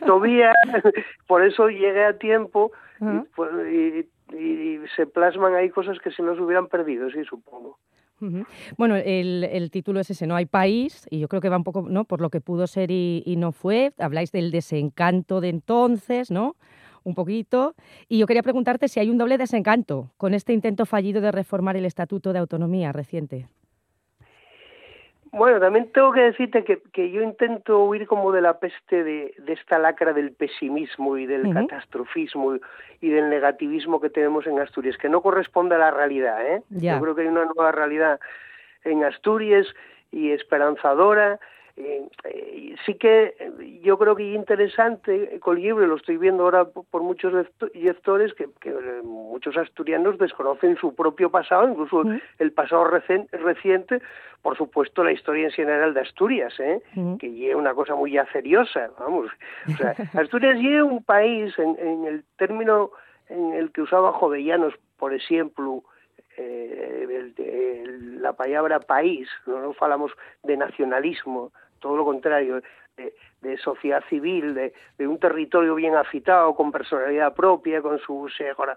todavía, 0.07 0.53
por 1.27 1.43
eso 1.43 1.69
llegué 1.69 2.05
a 2.05 2.19
tiempo 2.19 2.73
y, 3.01 3.05
Ajá. 3.05 3.25
pues, 3.35 3.51
y- 3.73 4.09
y- 4.35 4.37
y 4.37 4.81
se 4.97 5.07
plasman 5.07 5.55
ahí 5.55 5.69
cosas 5.71 5.99
que 6.01 6.11
se 6.11 6.23
nos 6.23 6.39
hubieran 6.39 6.67
perdido, 6.69 7.11
sí, 7.11 7.23
supongo. 7.25 7.79
Bueno, 8.77 8.97
el, 8.97 9.71
título 9.71 10.01
es 10.01 10.11
ese, 10.11 10.27
No 10.27 10.37
hay 10.37 10.47
país, 10.47 11.07
y 11.11 11.19
yo 11.19 11.29
creo 11.29 11.41
que 11.41 11.49
va 11.49 11.57
un 11.57 11.65
poco 11.65 11.83
¿no? 11.89 12.05
por 12.05 12.21
lo 12.21 12.31
que 12.31 12.41
pudo 12.41 12.67
ser 12.67 12.91
y 12.91 13.35
no 13.37 13.53
fue. 13.53 13.93
Habláis 13.99 14.33
del 14.33 14.51
desencanto 14.51 15.41
de 15.41 15.49
entonces, 15.49 16.31
¿no? 16.31 16.57
Un 17.05 17.15
poquito. 17.15 17.75
Y 18.09 18.19
yo 18.19 18.27
quería 18.27 18.43
preguntarte 18.43 18.89
si 18.89 19.01
hay 19.01 19.11
un 19.11 19.19
doble 19.19 19.39
desencanto 19.39 20.11
con 20.17 20.35
este 20.35 20.53
intento 20.53 20.87
fallido 20.87 21.21
de 21.21 21.33
reformar 21.33 21.77
el 21.77 21.85
Estatuto 21.85 22.33
de 22.33 22.39
Autonomía 22.39 22.93
reciente. 22.93 23.49
Bueno, 25.33 25.59
también 25.61 25.91
tengo 25.93 26.13
que 26.13 26.21
decirte 26.21 26.63
que, 26.63 26.83
que 26.93 27.11
yo 27.11 27.23
intento 27.23 27.85
huir 27.85 28.07
como 28.07 28.33
de 28.33 28.43
la 28.43 28.59
peste 28.59 29.03
de, 29.03 29.35
de 29.39 29.53
esta 29.55 29.79
lacra 29.79 30.13
del 30.13 30.33
pesimismo 30.33 31.17
y 31.17 31.25
del 31.25 31.55
catastrofismo 31.55 32.57
y, 32.57 32.61
y 33.01 33.09
del 33.09 33.31
negativismo 33.31 33.99
que 33.99 34.11
tenemos 34.11 34.47
en 34.47 34.59
Asturias, 34.59 34.99
que 34.99 35.09
no 35.09 35.23
corresponde 35.23 35.75
a 35.75 35.79
la 35.79 35.91
realidad. 35.91 36.47
¿eh? 36.47 36.63
Yo 36.69 37.01
creo 37.01 37.15
que 37.15 37.23
hay 37.23 37.29
una 37.29 37.47
nueva 37.47 37.73
realidad 37.73 38.21
en 38.85 39.05
Asturias 39.05 39.67
y 40.11 40.33
esperanzadora 40.33 41.41
eh, 41.77 42.07
eh, 42.25 42.75
sí 42.85 42.95
que 42.95 43.35
eh, 43.39 43.81
yo 43.83 43.99
creo 43.99 44.15
que 44.15 44.29
es 44.29 44.37
interesante 44.37 45.41
libro, 45.57 45.87
lo 45.87 45.97
estoy 45.97 46.19
viendo 46.19 46.45
ahora 46.45 46.67
por 46.67 47.03
muchos 47.03 47.33
lectores, 47.75 48.35
que, 48.35 48.49
que 48.61 48.73
muchos 49.03 49.57
asturianos 49.57 50.19
desconocen 50.19 50.77
su 50.77 50.95
propio 50.95 51.31
pasado, 51.31 51.69
incluso 51.69 52.03
el 52.39 52.53
pasado 52.53 52.85
reciente, 52.85 54.03
por 54.43 54.57
supuesto 54.57 55.03
la 55.03 55.13
historia 55.13 55.47
en 55.47 55.53
general 55.53 55.95
de 55.95 56.01
Asturias, 56.01 56.53
¿eh? 56.61 56.83
que 57.19 57.51
es 57.51 57.55
una 57.55 57.75
cosa 57.75 57.95
muy 57.95 58.19
aceriosa, 58.19 58.91
vamos. 58.99 59.31
O 59.69 59.77
sea, 59.77 59.95
Asturias 60.15 60.59
es 60.59 60.83
un 60.83 61.03
país, 61.03 61.59
en, 61.59 61.77
en, 61.79 62.05
el 62.05 62.25
término 62.37 62.91
en 63.29 63.55
el 63.55 63.73
que 63.73 63.83
usaba 63.83 64.13
Jovellanos, 64.13 64.75
por 64.99 65.15
ejemplo, 65.15 65.83
eh, 66.37 67.07
el, 67.11 67.35
el, 67.45 68.23
la 68.23 68.33
palabra 68.33 68.81
país, 68.81 69.29
no, 69.47 69.61
no 69.61 69.73
falamos 69.75 70.13
de 70.43 70.57
nacionalismo, 70.57 71.53
todo 71.83 71.97
lo 71.97 72.05
contrario, 72.05 72.63
de, 72.97 73.15
de 73.43 73.59
sociedad 73.59 74.03
civil, 74.09 74.55
de, 74.55 74.73
de, 74.99 75.07
un 75.07 75.19
territorio 75.19 75.75
bien 75.75 75.97
afitado, 75.97 76.55
con 76.55 76.73
personalidad 76.73 77.35
propia, 77.35 77.83
con 77.83 77.99
su 77.99 78.29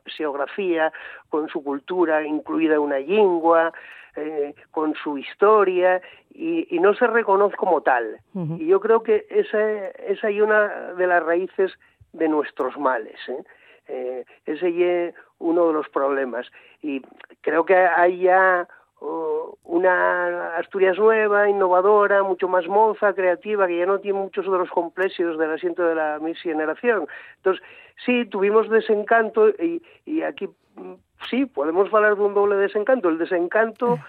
geografía, 0.06 0.92
con 1.30 1.48
su 1.48 1.64
cultura, 1.64 2.26
incluida 2.26 2.80
una 2.80 3.00
lengua, 3.00 3.72
eh, 4.16 4.56
con 4.72 4.96
su 4.96 5.18
historia, 5.18 6.02
y, 6.34 6.76
y, 6.76 6.80
no 6.80 6.94
se 6.96 7.08
reconoce 7.08 7.56
como 7.56 7.82
tal. 7.82 8.20
Uh 8.34 8.40
-huh. 8.40 8.62
Y 8.62 8.68
yo 8.68 8.80
creo 8.80 9.04
que 9.04 9.26
esa, 9.30 9.88
esa 10.14 10.30
es 10.30 10.42
una 10.42 10.94
de 10.94 11.08
las 11.08 11.24
raíces 11.24 11.72
de 12.14 12.28
nuestros 12.28 12.78
males. 12.78 13.20
¿eh? 13.28 13.44
Eh, 13.88 14.26
ese 14.46 15.08
es 15.08 15.16
uno 15.40 15.68
de 15.68 15.74
los 15.74 15.90
problemas. 15.90 16.50
Y 16.82 17.02
creo 17.42 17.66
que 17.66 17.76
hay 17.76 18.20
ya 18.20 18.68
una 19.02 20.56
Asturias 20.58 20.98
nueva, 20.98 21.50
innovadora, 21.50 22.24
mucho 22.24 22.48
más 22.48 22.68
moza, 22.68 23.14
creativa, 23.14 23.68
que 23.68 23.78
ya 23.78 23.86
no 23.86 24.00
tiene 24.00 24.20
muchos 24.20 24.46
de 24.46 24.58
los 24.58 24.70
complejos 24.70 25.38
del 25.38 25.52
asiento 25.52 25.84
de 25.84 25.96
la 25.96 26.20
misgeneración. 26.20 27.08
Entonces, 27.38 27.64
sí, 28.06 28.26
tuvimos 28.26 28.70
desencanto 28.70 29.50
y, 29.50 29.82
y 30.06 30.22
aquí 30.22 30.50
sí, 31.30 31.46
podemos 31.46 31.94
hablar 31.94 32.16
de 32.16 32.24
un 32.24 32.34
doble 32.34 32.56
desencanto. 32.56 33.10
El 33.10 33.18
desencanto 33.18 34.00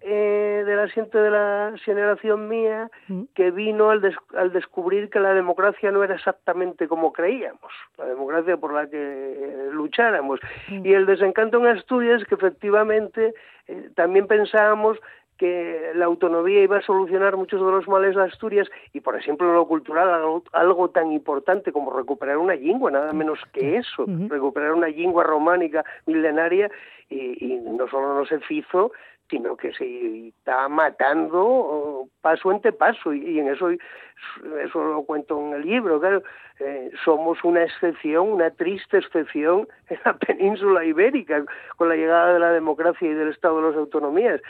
eh, 0.00 0.62
del 0.64 0.78
asiento 0.78 1.18
de 1.18 1.30
la 1.30 1.74
generación 1.84 2.48
mía 2.48 2.88
que 3.34 3.50
vino 3.50 3.90
al, 3.90 4.00
des 4.00 4.14
al, 4.36 4.52
descubrir 4.52 5.10
que 5.10 5.18
la 5.18 5.34
democracia 5.34 5.90
no 5.90 6.04
era 6.04 6.14
exactamente 6.14 6.86
como 6.86 7.12
creíamos, 7.12 7.72
la 7.96 8.06
democracia 8.06 8.56
por 8.56 8.72
la 8.72 8.88
que 8.88 8.96
eh, 8.96 9.68
lucháramos. 9.72 10.38
Y 10.68 10.92
el 10.92 11.04
desencanto 11.04 11.58
en 11.58 11.66
Asturias 11.66 12.22
que 12.24 12.36
efectivamente 12.36 13.34
eh, 13.66 13.90
también 13.96 14.28
pensábamos 14.28 14.98
que 15.38 15.92
la 15.94 16.04
autonomía 16.04 16.62
iba 16.62 16.78
a 16.78 16.82
solucionar 16.82 17.36
muchos 17.36 17.64
de 17.64 17.70
los 17.70 17.88
males 17.88 18.16
de 18.16 18.24
Asturias 18.24 18.68
y, 18.92 19.00
por 19.00 19.16
ejemplo, 19.16 19.48
en 19.48 19.54
lo 19.54 19.66
cultural, 19.66 20.08
algo, 20.08 20.42
algo 20.52 20.90
tan 20.90 21.12
importante 21.12 21.72
como 21.72 21.96
recuperar 21.96 22.36
una 22.38 22.54
lengua, 22.54 22.90
nada 22.90 23.12
menos 23.12 23.38
que 23.52 23.76
eso, 23.76 24.02
uh 24.02 24.06
-huh. 24.06 24.28
recuperar 24.28 24.72
una 24.72 24.88
lengua 24.88 25.24
románica 25.24 25.84
milenaria 26.06 26.70
y, 27.08 27.44
y 27.44 27.56
no 27.60 27.88
solo 27.88 28.14
no 28.14 28.26
se 28.26 28.40
hizo, 28.50 28.92
sino 29.30 29.56
que 29.56 29.72
se 29.74 30.28
está 30.28 30.68
matando 30.68 32.08
paso 32.20 32.50
ante 32.50 32.72
paso. 32.72 33.12
Y, 33.12 33.36
y 33.36 33.40
en 33.40 33.48
eso 33.48 33.70
eso 34.60 34.84
lo 34.84 35.02
cuento 35.04 35.38
en 35.40 35.54
el 35.54 35.62
libro 35.62 36.00
claro 36.00 36.22
eh, 36.58 36.90
somos 37.04 37.42
una 37.44 37.62
excepción 37.62 38.28
una 38.32 38.50
triste 38.50 38.98
excepción 38.98 39.68
en 39.88 39.98
la 40.04 40.12
península 40.26 40.84
ibérica 40.84 41.44
con 41.76 41.88
la 41.88 41.94
llegada 41.96 42.32
de 42.32 42.40
la 42.40 42.50
democracia 42.50 43.08
y 43.08 43.14
del 43.14 43.28
estado 43.28 43.60
de 43.60 43.68
las 43.68 43.76
autonomías 43.76 44.40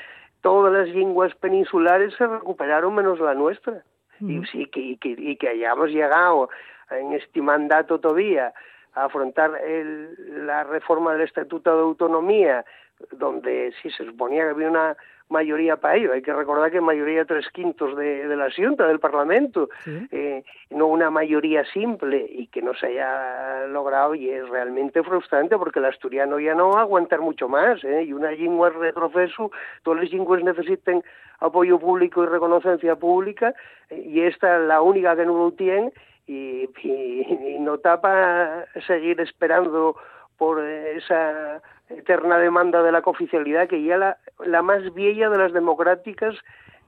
todas 0.41 0.73
las 0.73 0.89
lenguas 0.89 1.35
peninsulares 1.37 2.15
se 2.17 2.27
recuperaron 2.27 2.95
menos 2.95 3.21
la 3.21 3.35
nuestra 3.35 3.83
mm. 4.21 4.31
y 4.31 4.47
sí 4.47 4.67
que, 4.67 4.81
y 4.81 4.97
que 4.97 5.09
y 5.11 5.37
que 5.37 5.49
hayamos 5.49 5.91
llegado 5.91 6.49
en 6.91 7.13
este 7.13 7.43
mandato 7.43 7.99
todavía 7.99 8.53
a 8.95 9.05
afrontar 9.05 9.61
el, 9.65 10.47
la 10.47 10.65
reforma 10.65 11.13
del 11.13 11.23
estatuto 11.23 11.75
de 11.75 11.83
autonomía 11.83 12.65
donde 13.13 13.73
sí 13.83 13.91
se 13.91 14.05
suponía 14.05 14.45
que 14.45 14.51
había 14.51 14.71
una 14.71 14.97
mayoría 15.29 15.77
para 15.77 15.97
ello. 15.97 16.13
Hay 16.13 16.23
que 16.23 16.33
recordar 16.33 16.71
que 16.71 16.81
mayoría 16.81 17.25
tres 17.25 17.49
quintos 17.51 17.97
de, 17.97 18.27
de 18.27 18.37
la 18.37 18.49
Junta, 18.51 18.87
del 18.87 18.99
Parlamento, 18.99 19.69
¿Sí? 19.85 20.09
eh, 20.11 20.43
no 20.71 20.87
una 20.87 21.11
mayoría 21.11 21.65
simple 21.67 22.27
y 22.29 22.47
que 22.49 22.63
no 22.63 22.75
se 22.75 22.87
haya 22.87 23.67
logrado 23.67 24.15
y 24.15 24.31
es 24.31 24.49
realmente 24.49 25.03
frustrante 25.03 25.57
porque 25.59 25.81
el 25.81 25.85
asturiano 25.85 26.41
ya 26.41 26.55
no 26.55 26.71
va 26.71 26.81
a 26.81 26.83
aguantar 26.83 27.21
mucho 27.21 27.49
más 27.49 27.83
¿eh? 27.85 28.05
y 28.05 28.13
una 28.13 28.31
lengua 28.31 28.71
retroceso, 28.71 29.51
todas 29.83 30.03
las 30.03 30.13
lenguas 30.13 30.43
necesitan 30.43 31.03
apoyo 31.41 31.79
público 31.79 32.23
y 32.25 32.27
reconocencia 32.27 32.97
pública 32.97 33.55
eh, 33.91 34.03
y 34.07 34.21
esta 34.23 34.57
es 34.57 34.63
la 34.67 34.81
única 34.81 35.15
que 35.15 35.27
no 35.27 35.37
lo 35.37 35.53
tiene 35.53 35.93
y, 36.27 36.69
y, 36.83 37.55
y 37.55 37.59
no 37.61 37.79
tapa 37.79 38.65
seguir 38.87 39.21
esperando 39.21 39.97
por 40.37 40.63
esa 40.63 41.61
eterna 41.91 42.39
demanda 42.39 42.83
de 42.83 42.93
la 42.93 43.03
cooficialidad 43.03 43.69
que 43.69 43.83
ya 43.83 43.97
la, 43.97 44.19
la 44.45 44.63
más 44.63 44.95
vieja 44.95 45.29
de 45.29 45.39
las 45.39 45.53
democráticas 45.53 46.35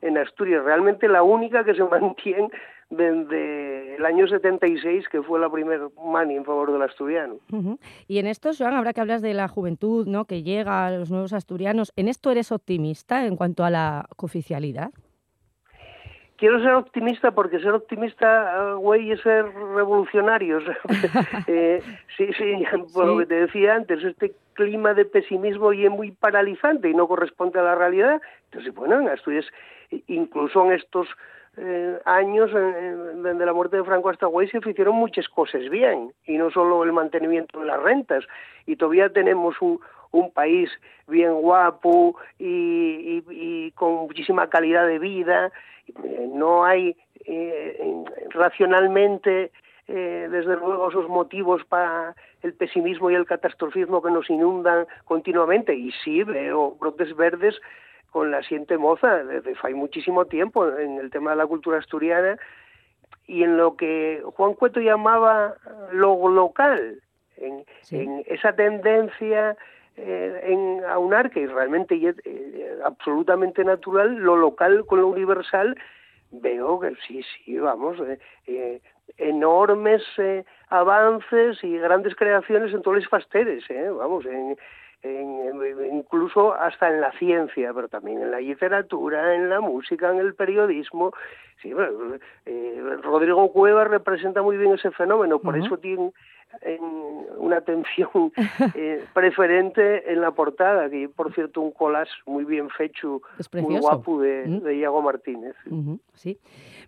en 0.03 0.19
Asturias, 0.19 0.65
realmente 0.65 1.09
la 1.09 1.23
única 1.23 1.65
que 1.65 1.75
se 1.75 1.85
mantiene 1.85 2.51
desde 2.91 3.95
el 3.97 4.05
año 4.05 4.27
76, 4.27 5.09
que 5.09 5.23
fue 5.23 5.39
la 5.39 5.49
primera 5.49 5.89
mani 6.05 6.35
en 6.37 6.45
favor 6.45 6.73
del 6.73 6.83
asturiano. 6.83 7.37
Uh. 7.53 7.77
Y 8.09 8.19
en 8.19 8.27
esto, 8.27 8.51
Joan, 8.57 8.75
habrá 8.75 8.93
que 8.93 9.01
hablar 9.01 9.21
de 9.21 9.33
la 9.33 9.47
juventud 9.47 10.07
¿no? 10.09 10.25
que 10.25 10.43
llega 10.43 10.87
a 10.87 10.91
los 10.91 11.11
nuevos 11.11 11.33
asturianos. 11.33 11.93
¿En 11.97 12.09
esto 12.09 12.33
eres 12.33 12.51
optimista 12.51 13.27
en 13.27 13.37
cuanto 13.37 13.65
a 13.65 13.71
la 13.71 14.07
cooficialidad? 14.17 14.91
Quiero 16.41 16.59
ser 16.61 16.73
optimista 16.73 17.31
porque 17.31 17.61
ser 17.61 17.73
optimista, 17.73 18.73
güey, 18.73 19.13
es 19.13 19.21
ser 19.21 19.45
revolucionario. 19.45 20.59
eh, 21.47 21.83
sí, 22.17 22.33
sí, 22.33 22.65
por 22.93 23.05
sí. 23.05 23.07
lo 23.07 23.19
que 23.19 23.27
te 23.27 23.35
decía 23.47 23.75
antes, 23.75 24.03
este 24.03 24.33
clima 24.55 24.95
de 24.95 25.05
pesimismo 25.05 25.73
y 25.73 25.85
es 25.85 25.91
muy 25.91 26.11
paralizante 26.11 26.89
y 26.89 26.95
no 26.95 27.07
corresponde 27.07 27.61
a 27.61 27.63
la 27.63 27.75
realidad. 27.75 28.21
Entonces, 28.47 28.75
bueno, 28.75 28.99
en 28.99 29.09
Asturias, 29.09 29.47
incluso 30.09 30.65
en 30.65 30.73
estos 30.73 31.07
eh, 31.57 31.99
años, 32.07 32.51
desde 32.53 33.47
la 33.47 33.53
muerte 33.53 33.77
de 33.77 33.85
Franco 33.85 34.09
hasta 34.09 34.27
Güey, 34.27 34.49
se 34.49 34.59
hicieron 34.59 34.97
muchas 34.97 35.29
cosas 35.29 35.69
bien, 35.69 36.13
y 36.25 36.39
no 36.39 36.51
solo 36.51 36.85
el 36.85 36.93
mantenimiento 36.93 37.61
de 37.61 37.67
las 37.67 37.83
rentas. 37.83 38.25
Y 38.67 38.77
todavía 38.77 39.11
tenemos 39.11 39.61
un, 39.61 39.79
un 40.13 40.31
país 40.33 40.71
bien 41.07 41.35
guapo 41.35 42.17
y, 42.39 42.45
y, 42.47 43.25
y 43.31 43.71
con 43.73 43.95
muchísima 44.07 44.49
calidad 44.49 44.87
de 44.87 44.99
vida, 44.99 45.53
no 46.33 46.65
hay 46.65 46.97
eh, 47.27 48.05
racionalmente 48.31 49.51
eh, 49.89 50.29
desde 50.31 50.57
luego 50.57 50.89
esos 50.89 51.09
motivos 51.09 51.65
para 51.65 52.15
el 52.43 52.55
pesimismo 52.55 53.11
y 53.11 53.15
el 53.15 53.27
catastrofismo 53.27 54.03
que 54.03 54.11
nos 54.11 54.31
inundan 54.31 54.87
continuamente 55.05 55.75
y 55.75 55.91
sí 56.05 56.23
veo 56.23 56.77
brotes 56.79 57.15
verdes 57.17 57.61
con 58.11 58.31
la 58.31 58.43
siente 58.43 58.79
moza 58.79 59.25
desde 59.25 59.53
hace 59.53 59.75
muchísimo 59.75 60.27
tiempo 60.27 60.67
en 60.79 60.99
el 60.99 61.11
tema 61.11 61.31
de 61.31 61.37
la 61.37 61.47
cultura 61.47 61.79
asturiana 61.79 62.39
y 63.27 63.43
en 63.43 63.57
lo 63.57 63.77
que 63.77 64.23
Juan 64.37 64.55
Cueto 64.55 64.81
llamaba 64.81 65.55
lo 65.93 66.29
local 66.29 67.01
en, 67.37 67.65
sí. 67.83 67.97
en 67.97 68.25
esa 68.27 68.53
tendencia 68.53 69.57
eh, 69.97 70.41
en 70.45 70.85
aunar 70.85 71.31
que 71.31 71.47
realmente 71.47 71.95
es 71.95 72.17
eh, 72.25 72.79
absolutamente 72.85 73.65
natural 73.65 74.15
lo 74.17 74.37
local 74.37 74.85
con 74.87 75.01
lo 75.01 75.09
universal 75.09 75.77
veo 76.31 76.79
que 76.81 76.95
sí 77.07 77.23
sí 77.23 77.59
vamos 77.59 77.99
eh, 78.01 78.19
eh, 78.47 78.81
enormes 79.19 80.03
eh, 80.19 80.45
avances 80.69 81.63
y 81.65 81.77
grandes 81.79 82.15
creaciones 82.15 82.73
en 82.73 82.83
todos 82.83 82.99
los 82.99 83.09
fasteres 83.09 83.65
eh, 83.69 83.91
vamos 83.91 84.25
en, 84.27 84.57
en, 85.03 85.95
incluso 85.95 86.53
hasta 86.55 86.89
en 86.89 87.01
la 87.01 87.13
ciencia, 87.13 87.73
pero 87.73 87.89
también 87.89 88.21
en 88.21 88.31
la 88.31 88.41
literatura, 88.41 89.35
en 89.35 89.49
la 89.49 89.61
música, 89.61 90.11
en 90.11 90.19
el 90.19 90.35
periodismo. 90.35 91.13
Sí, 91.63 91.73
bueno, 91.73 92.17
eh, 92.47 92.97
Rodrigo 93.03 93.51
Cueva 93.53 93.85
representa 93.85 94.43
muy 94.43 94.57
bien 94.57 94.75
ese 94.75 94.91
fenómeno, 94.91 95.39
por 95.39 95.55
uh 95.55 95.59
-huh. 95.59 95.67
eso 95.67 95.79
tiene 95.79 96.13
en 96.63 96.81
una 97.39 97.59
atención 97.59 98.33
eh, 98.75 99.05
preferente 99.15 100.13
en 100.13 100.21
la 100.21 100.33
portada, 100.33 100.91
que 100.91 101.09
por 101.09 101.33
cierto 101.33 101.61
un 101.61 101.73
collage 101.73 102.13
muy 102.27 102.45
bien 102.45 102.69
fecho, 102.71 103.23
muy 103.53 103.79
guapo 103.79 104.21
de, 104.21 104.45
mm. 104.47 104.59
de 104.61 104.77
Iago 104.77 105.03
Martínez. 105.03 105.55
Uh 105.67 105.77
-huh, 105.77 106.01
sí. 106.15 106.39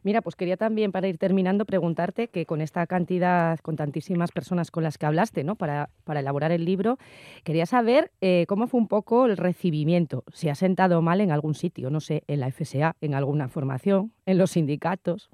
Mira, 0.02 0.20
pues 0.20 0.34
quería 0.34 0.56
también, 0.56 0.90
para 0.90 1.06
ir 1.06 1.18
terminando, 1.18 1.64
preguntarte 1.64 2.28
que 2.28 2.44
con 2.44 2.60
esta 2.60 2.86
cantidad, 2.86 3.58
con 3.60 3.76
tantísimas 3.76 4.32
personas 4.32 4.70
con 4.70 4.82
las 4.82 4.98
que 4.98 5.06
hablaste, 5.06 5.44
¿no? 5.44 5.54
Para, 5.54 5.90
para 6.04 6.20
elaborar 6.20 6.50
el 6.50 6.64
libro, 6.64 6.98
quería 7.44 7.66
saber 7.66 8.10
eh, 8.20 8.44
cómo 8.48 8.66
fue 8.66 8.80
un 8.80 8.88
poco 8.88 9.26
el 9.26 9.36
recibimiento, 9.36 10.24
si 10.32 10.48
ha 10.48 10.54
sentado 10.54 11.02
mal 11.02 11.20
en 11.20 11.30
algún 11.30 11.54
sitio, 11.54 11.90
no 11.90 12.00
sé, 12.00 12.24
en 12.26 12.40
la 12.40 12.50
FSA, 12.50 12.96
en 13.00 13.14
alguna 13.14 13.48
formación, 13.48 14.12
en 14.26 14.38
los 14.38 14.50
sindicatos. 14.50 15.30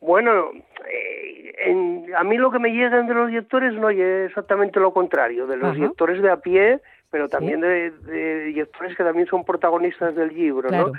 Bueno, 0.00 0.50
eh, 0.52 1.13
en, 1.58 2.06
a 2.16 2.24
mí 2.24 2.36
lo 2.36 2.50
que 2.50 2.58
me 2.58 2.70
llegan 2.72 3.06
de 3.06 3.14
los 3.14 3.28
directores 3.28 3.74
no 3.74 3.90
es 3.90 4.28
exactamente 4.28 4.80
lo 4.80 4.92
contrario, 4.92 5.46
de 5.46 5.56
los 5.56 5.66
Ajá. 5.70 5.74
directores 5.74 6.22
de 6.22 6.30
a 6.30 6.36
pie, 6.38 6.80
pero 7.10 7.28
también 7.28 7.60
¿Sí? 7.60 7.66
de, 7.66 7.90
de, 7.90 8.44
directores 8.46 8.96
que 8.96 9.04
también 9.04 9.26
son 9.26 9.44
protagonistas 9.44 10.14
del 10.14 10.34
libro, 10.34 10.68
claro. 10.68 10.88
¿no? 10.88 10.92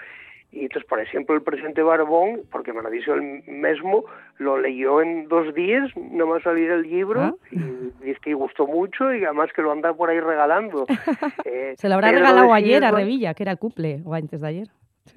Y 0.52 0.62
entonces, 0.62 0.88
por 0.88 1.02
ejemplo, 1.02 1.36
el 1.36 1.42
presidente 1.42 1.82
Barbón, 1.82 2.44
porque 2.50 2.72
me 2.72 2.82
lo 2.82 2.90
dicho 2.90 3.14
él 3.14 3.44
mismo, 3.46 4.06
lo 4.38 4.58
leyó 4.58 5.02
en 5.02 5.28
dos 5.28 5.54
días, 5.54 5.90
nomás 5.98 6.44
salir 6.44 6.72
el 6.72 6.84
libro, 6.84 7.20
Ah. 7.22 7.34
y 7.52 7.58
dice 8.06 8.20
que 8.22 8.34
gustó 8.36 8.66
mucho 8.66 9.14
y 9.14 9.26
además 9.26 9.52
que 9.54 9.62
lo 9.62 9.72
anda 9.74 9.94
por 9.94 10.10
ahí 10.10 10.20
regalando. 10.22 10.86
Eh, 11.46 11.74
Se 11.78 11.90
lo 11.90 11.96
habrá 11.96 12.12
regalado 12.12 12.54
ayer 12.54 12.86
a 12.86 12.92
Revilla, 12.92 13.34
que 13.34 13.44
era 13.44 13.52
el 13.52 13.58
cumple, 13.58 14.02
o 14.06 14.14
antes 14.14 14.40
de 14.40 14.48
ayer. 14.48 14.68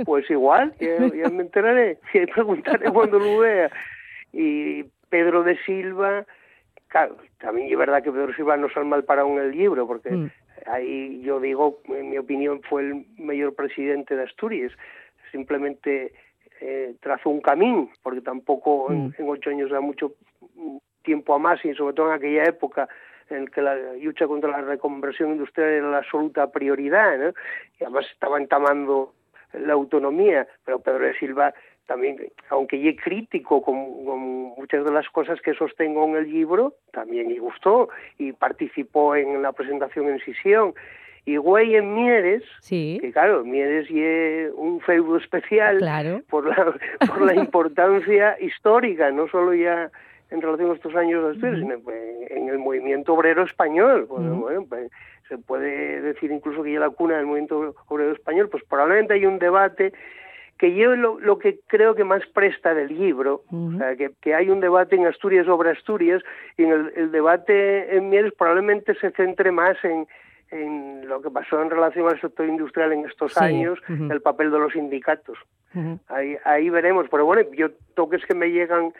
Pues 0.05 0.29
igual, 0.31 0.75
ya, 0.81 1.07
ya 1.15 1.31
me 1.31 1.43
enteraré, 1.43 1.99
y 2.15 2.27
preguntaré 2.27 2.91
cuando 2.91 3.19
lo 3.21 3.39
vea. 3.39 3.71
Y 4.33 4.85
Pedro 5.09 5.43
de 5.43 5.57
Silva, 5.65 6.25
claro, 6.89 7.17
también 7.39 7.71
es 7.71 7.79
verdad 7.79 8.03
que 8.03 8.13
Pedro 8.13 8.35
Silva 8.35 8.57
no 8.57 8.69
sale 8.71 8.87
mal 8.87 9.05
parado 9.05 9.29
en 9.29 9.39
el 9.39 9.51
libro, 9.53 9.87
porque 9.87 10.11
Mm. 10.11 10.31
ahí 10.67 11.21
yo 11.23 11.41
digo, 11.41 11.81
en 11.87 12.11
mi 12.11 12.19
opinión, 12.19 12.61
fue 12.63 12.83
el 12.83 13.07
mayor 13.19 13.55
presidente 13.55 14.17
de 14.17 14.25
Asturias. 14.25 14.73
Simplemente 15.33 16.13
eh, 16.61 16.97
trazó 17.01 17.31
un 17.31 17.41
camino, 17.41 17.89
porque 18.03 18.21
tampoco 18.21 18.91
en, 18.93 19.07
Mm. 19.09 19.15
en 19.19 19.29
ocho 19.29 19.51
años 19.51 19.71
da 19.71 19.81
mucho 19.81 20.15
tiempo 21.05 21.35
a 21.35 21.39
más, 21.39 21.65
y 21.65 21.73
sobre 21.75 21.95
todo 21.95 22.09
en 22.09 22.15
aquella 22.15 22.45
época 22.45 22.89
en 23.31 23.47
que 23.47 23.63
la 23.63 23.77
lucha 24.03 24.27
contra 24.27 24.51
la 24.51 24.63
reconversión 24.63 25.31
industrial 25.31 25.69
era 25.71 25.91
la 25.91 25.99
absoluta 25.99 26.51
prioridad, 26.51 27.17
¿no? 27.19 27.29
y 27.79 27.85
además 27.85 28.07
estaba 28.11 28.39
entamando 28.39 29.13
la 29.53 29.75
autonomía, 29.75 30.49
pero 30.65 30.81
Pedro 30.81 31.05
de 31.05 31.15
Silva 31.19 31.55
también, 31.89 32.19
aunque 32.51 32.79
yo 32.79 32.95
crítico 33.03 33.63
con, 33.63 34.05
con 34.05 34.19
muchas 34.59 34.85
de 34.85 34.93
las 34.93 35.09
cosas 35.09 35.41
que 35.41 35.55
sostengo 35.55 36.05
en 36.05 36.17
el 36.17 36.31
libro, 36.31 36.75
también 36.93 37.31
le 37.31 37.39
gustó 37.41 37.89
y 38.19 38.33
participó 38.33 39.17
en 39.17 39.41
la 39.41 39.53
presentación 39.53 40.07
en 40.09 40.21
Sisión. 40.21 40.75
Y 41.25 41.39
güey 41.39 41.77
en 41.77 41.95
Mieres, 41.95 42.43
Sí, 42.61 42.99
que 43.01 43.11
claro, 43.11 43.43
Mieres 43.43 43.91
y 43.91 44.03
un 44.55 44.81
feudo 44.83 45.17
especial 45.17 45.79
claro. 45.79 46.21
por 46.29 46.47
la, 46.47 46.75
por 47.07 47.23
la 47.23 47.35
importancia 47.45 48.37
histórica, 48.39 49.11
no 49.11 49.27
solo 49.29 49.55
ya 49.55 49.91
en 50.31 50.43
relación 50.43 50.71
a 50.71 50.75
estos 50.75 50.95
años 50.95 51.25
de 51.25 51.31
Asturias, 51.33 51.61
sino 51.61 51.81
pues, 51.81 51.97
en 52.31 52.51
el 52.51 52.59
movimiento 52.59 53.15
obrero 53.15 53.45
español. 53.45 54.05
Pues, 54.07 54.27
Ujú. 54.27 54.41
bueno, 54.43 54.67
pues, 54.69 54.91
se 55.27 55.39
puede 55.39 56.03
decir 56.03 56.31
incluso 56.31 56.63
que 56.63 56.73
ya 56.73 56.81
la 56.81 56.91
cuna 56.91 57.17
del 57.17 57.27
movimiento 57.27 57.75
obrero 57.89 58.13
español, 58.13 58.51
pues 58.51 58.63
probablemente 58.65 59.15
hay 59.15 59.25
un 59.25 59.39
debate 59.39 59.93
que 60.59 60.75
yo 60.75 60.97
lo, 60.97 61.21
lo 61.21 61.39
que 61.39 61.61
creo 61.69 61.95
que 61.95 62.05
más 62.05 62.27
presta 62.35 62.75
del 62.75 62.89
libro, 62.89 63.43
o 63.53 63.73
sea, 63.79 63.95
que, 63.97 64.11
que 64.21 64.35
hay 64.35 64.51
un 64.51 64.61
debate 64.61 64.97
en 64.97 65.07
Asturias 65.07 65.47
sobre 65.47 65.71
Asturias 65.71 66.23
y 66.57 66.65
en 66.65 66.73
el, 66.73 66.93
el 66.97 67.13
debate 67.13 67.97
en 67.97 68.09
Mieres 68.11 68.33
probablemente 68.37 68.95
se 68.97 69.11
centre 69.13 69.53
más 69.53 69.77
en, 69.85 70.07
en 70.51 71.07
lo 71.09 71.23
que 71.23 71.31
pasó 71.31 71.63
en 71.63 71.71
relación 71.71 72.09
al 72.09 72.21
sector 72.21 72.47
industrial 72.47 72.93
en 72.93 73.05
estos 73.05 73.35
Sí, 73.35 73.45
años, 73.45 73.79
el 73.89 74.21
papel 74.21 74.51
de 74.51 74.59
los 74.59 74.73
sindicatos. 74.73 75.39
Ahí, 76.09 76.37
ahí 76.45 76.71
veremos, 76.71 77.07
pero 77.11 77.25
bueno, 77.25 77.43
yo 77.57 77.69
toques 77.95 78.25
que 78.27 78.35
me 78.35 78.51
llegan 78.51 78.93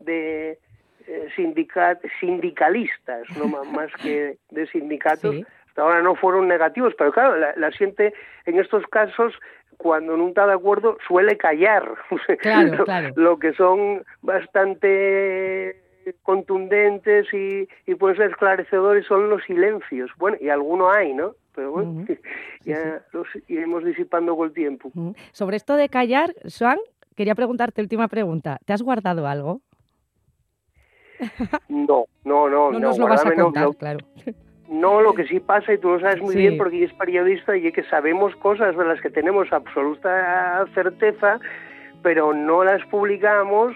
de 0.00 0.58
eh, 1.06 1.28
sindicat, 1.34 1.98
sindicalistas, 2.20 3.24
no 3.38 3.46
más 3.64 3.90
que 4.02 4.36
de 4.50 4.66
sindicatos, 4.66 5.34
Sí. 5.36 5.46
hasta 5.68 5.82
ahora 5.82 6.02
no 6.02 6.14
fueron 6.14 6.48
negativos, 6.48 6.94
pero 6.98 7.12
claro, 7.12 7.36
la, 7.36 7.54
la 7.56 7.70
gente 7.70 8.12
en 8.44 8.58
estos 8.58 8.86
casos 8.88 9.32
cuando 9.76 10.16
no 10.16 10.28
está 10.28 10.46
de 10.46 10.54
acuerdo 10.54 10.98
suele 11.06 11.36
callar, 11.36 11.94
Claro, 12.40 12.74
lo, 12.74 12.84
claro. 12.84 13.12
lo 13.16 13.38
que 13.38 13.52
son 13.54 14.04
bastante 14.22 15.82
contundentes 16.22 17.26
y, 17.32 17.68
y 17.86 17.94
pueden 17.96 18.16
ser 18.16 18.30
esclarecedores 18.30 19.06
son 19.06 19.28
los 19.28 19.42
silencios. 19.44 20.10
Bueno, 20.18 20.36
y 20.40 20.48
alguno 20.48 20.90
hay, 20.90 21.12
¿no? 21.12 21.34
Pero 21.54 21.72
bueno, 21.72 22.06
ya 22.64 23.02
los 23.12 23.26
iremos 23.48 23.84
disipando 23.84 24.36
con 24.36 24.48
el 24.48 24.54
tiempo. 24.54 24.90
Sobre 25.32 25.56
esto 25.56 25.74
de 25.74 25.88
callar, 25.88 26.34
Joan, 26.58 26.78
quería 27.16 27.34
preguntarte, 27.34 27.80
última 27.80 28.08
pregunta. 28.08 28.58
¿Te 28.64 28.72
has 28.72 28.82
guardado 28.82 29.26
algo? 29.26 29.60
No, 31.68 32.04
no, 32.24 32.48
no, 32.48 32.70
No 32.70 32.72
no, 32.72 32.78
nos 32.78 32.98
lo 32.98 33.08
vas 33.08 33.24
a 33.24 33.30
no, 33.30 33.44
contar, 33.44 33.64
no, 33.64 33.72
claro. 33.72 33.98
No, 34.68 35.00
lo 35.00 35.14
que 35.14 35.26
sí 35.26 35.38
pasa, 35.40 35.72
y 35.72 35.78
tú 35.78 35.90
lo 35.90 36.00
sabes 36.00 36.20
muy 36.20 36.32
Sí. 36.34 36.38
bien 36.40 36.56
porque 36.58 36.78
eres 36.78 36.92
periodista 36.94 37.56
y 37.56 37.68
es 37.68 37.72
que 37.74 37.84
sabemos 37.84 38.34
cosas 38.36 38.76
de 38.76 38.84
las 38.84 39.00
que 39.00 39.10
tenemos 39.10 39.52
absoluta 39.52 40.64
certeza, 40.74 41.38
pero 42.02 42.32
no 42.34 42.64
las 42.64 42.84
publicamos 42.86 43.74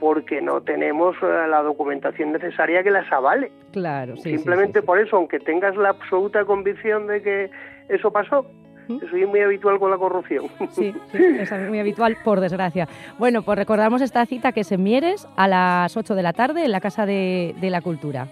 porque 0.00 0.40
no 0.40 0.60
tenemos 0.60 1.16
eh, 1.22 1.48
la 1.48 1.60
documentación 1.62 2.32
necesaria 2.32 2.84
que 2.84 2.90
las 2.92 3.10
avale. 3.12 3.50
Claro, 3.72 4.16
sí. 4.16 4.36
Simplemente 4.36 4.80
sí, 4.80 4.86
por 4.86 5.00
eso, 5.00 5.16
aunque 5.16 5.40
tengas 5.40 5.76
la 5.76 5.88
absoluta 5.90 6.44
convicción 6.44 7.08
de 7.08 7.20
que 7.20 7.50
eso 7.88 8.12
pasó, 8.12 8.46
¿Mm? 8.86 8.98
eso 9.02 9.16
es 9.16 9.26
muy 9.28 9.40
habitual 9.40 9.80
con 9.80 9.90
la 9.90 9.98
corrupción. 9.98 10.44
Sí, 10.70 10.94
sí, 11.12 11.18
es 11.40 11.68
muy 11.68 11.80
habitual, 11.80 12.16
por 12.22 12.38
desgracia. 12.38 12.86
Bueno, 13.18 13.42
pues 13.42 13.58
recordamos 13.58 14.00
esta 14.02 14.24
cita 14.24 14.52
que 14.52 14.60
es 14.60 14.70
en 14.70 14.84
Mieres 14.84 15.26
a 15.36 15.48
las 15.48 15.96
8 15.96 16.14
de 16.14 16.22
la 16.22 16.32
tarde 16.32 16.64
en 16.64 16.70
la 16.70 16.80
Casa 16.80 17.04
de, 17.06 17.56
de 17.60 17.70
la 17.70 17.80
Cultura. 17.80 18.28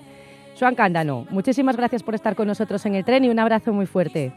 Joan 0.59 0.75
Cándano, 0.75 1.27
muchísimas 1.31 1.77
gracias 1.77 2.03
por 2.03 2.14
estar 2.14 2.35
con 2.35 2.47
nosotros 2.47 2.85
en 2.87 2.95
el 2.95 3.05
tren 3.05 3.25
y 3.25 3.29
un 3.29 3.38
abrazo 3.38 3.73
muy 3.73 3.87
fuerte. 3.87 4.33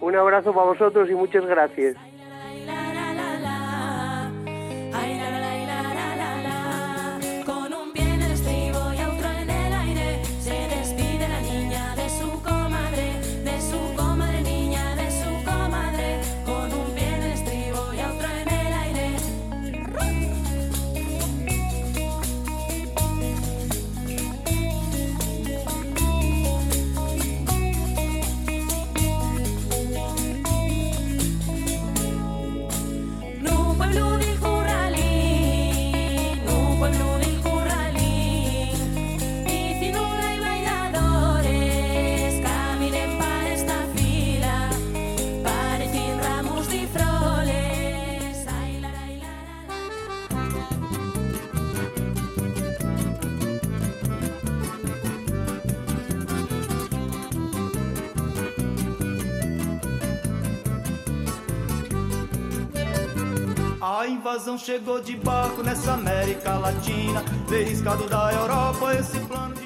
Un 0.00 0.14
abrazo 0.16 0.52
para 0.52 0.66
vosotros 0.66 1.08
y 1.08 1.14
muchas 1.14 1.46
gracias. 1.46 1.96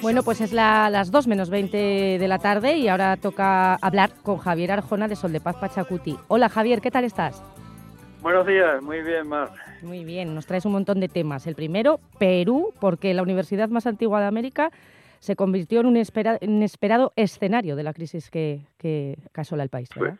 Bueno, 0.01 0.23
pues 0.23 0.41
es 0.41 0.51
la- 0.51 0.89
las 0.89 1.11
2 1.11 1.27
menos 1.27 1.49
20 1.49 1.77
de 2.19 2.27
la 2.27 2.39
tarde 2.39 2.77
y 2.77 2.87
ahora 2.87 3.17
toca 3.17 3.75
hablar 3.75 4.11
con 4.23 4.37
Javier 4.37 4.71
Arjona 4.71 5.07
de 5.07 5.15
Sol 5.15 5.31
de 5.31 5.39
Paz 5.41 5.55
Pachacuti. 5.57 6.17
Hola 6.27 6.49
Javier, 6.49 6.81
¿qué 6.81 6.91
tal 6.91 7.03
estás? 7.05 7.41
Buenos 8.21 8.45
días, 8.45 8.81
muy 8.83 9.01
bien, 9.01 9.27
Mar. 9.27 9.49
Muy 9.81 10.03
bien, 10.05 10.35
nos 10.35 10.45
traes 10.45 10.65
un 10.65 10.73
montón 10.73 10.99
de 10.99 11.07
temas. 11.09 11.47
El 11.47 11.55
primero, 11.55 11.99
Perú, 12.19 12.71
porque 12.79 13.13
la 13.13 13.23
universidad 13.23 13.69
más 13.69 13.87
antigua 13.87 14.19
de 14.21 14.27
América 14.27 14.71
se 15.19 15.35
convirtió 15.35 15.79
en 15.79 15.87
un 15.87 15.97
espera- 15.97 16.37
inesperado 16.41 17.13
escenario 17.15 17.75
de 17.75 17.83
la 17.83 17.93
crisis 17.93 18.29
que, 18.29 18.61
que 18.77 19.17
asola 19.33 19.63
el 19.63 19.69
país, 19.69 19.89
¿verdad? 19.95 20.19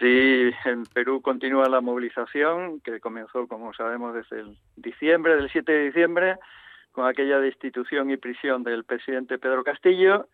Sí, 0.00 0.50
en 0.64 0.84
Perú 0.86 1.20
continúa 1.20 1.68
la 1.68 1.82
movilización 1.82 2.80
que 2.80 3.00
comenzó, 3.00 3.46
como 3.46 3.74
sabemos, 3.74 4.14
desde 4.14 4.40
el 4.40 4.56
diciembre, 4.76 5.36
del 5.36 5.50
7 5.50 5.70
de 5.70 5.84
diciembre, 5.84 6.36
con 6.90 7.06
aquella 7.06 7.38
destitución 7.38 8.10
y 8.10 8.16
prisión 8.16 8.64
del 8.64 8.84
presidente 8.84 9.38
Pedro 9.38 9.62
Castillo 9.62 10.26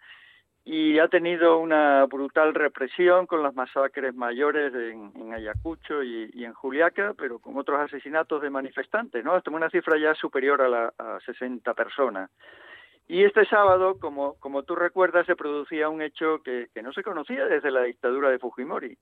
y 0.64 1.00
ha 1.00 1.08
tenido 1.08 1.58
una 1.58 2.04
brutal 2.06 2.54
represión 2.54 3.26
con 3.26 3.42
las 3.42 3.54
masacres 3.54 4.14
mayores 4.14 4.72
en, 4.72 5.32
Ayacucho 5.32 6.02
y, 6.04 6.44
en 6.44 6.54
Juliaca, 6.54 7.14
pero 7.18 7.40
con 7.40 7.56
otros 7.56 7.80
asesinatos 7.80 8.42
de 8.42 8.50
manifestantes, 8.50 9.24
¿no? 9.24 9.34
Hasta 9.34 9.50
una 9.50 9.70
cifra 9.70 9.98
ya 9.98 10.14
superior 10.14 10.62
a, 10.62 10.68
la, 10.68 10.92
a 10.96 11.18
60 11.26 11.74
personas. 11.74 12.30
Y 13.08 13.24
este 13.24 13.44
sábado, 13.46 13.98
como, 13.98 14.34
como 14.38 14.62
tú 14.62 14.76
recuerdas, 14.76 15.26
se 15.26 15.36
producía 15.36 15.88
un 15.88 16.02
hecho 16.02 16.40
que 16.42 16.68
no 16.82 16.92
se 16.92 17.02
conocía 17.02 17.46
desde 17.46 17.72
la 17.72 17.82
dictadura 17.82 18.30
de 18.30 18.38
Fujimori. 18.38 18.96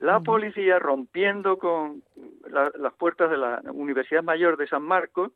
La 0.00 0.18
policía 0.20 0.78
rompiendo 0.78 1.58
con 1.58 2.02
la- 2.48 2.72
las 2.76 2.92
puertas 2.94 3.30
de 3.30 3.36
la 3.36 3.60
Universidad 3.72 4.22
Mayor 4.22 4.56
de 4.56 4.66
San 4.66 4.82
Marcos 4.82 5.32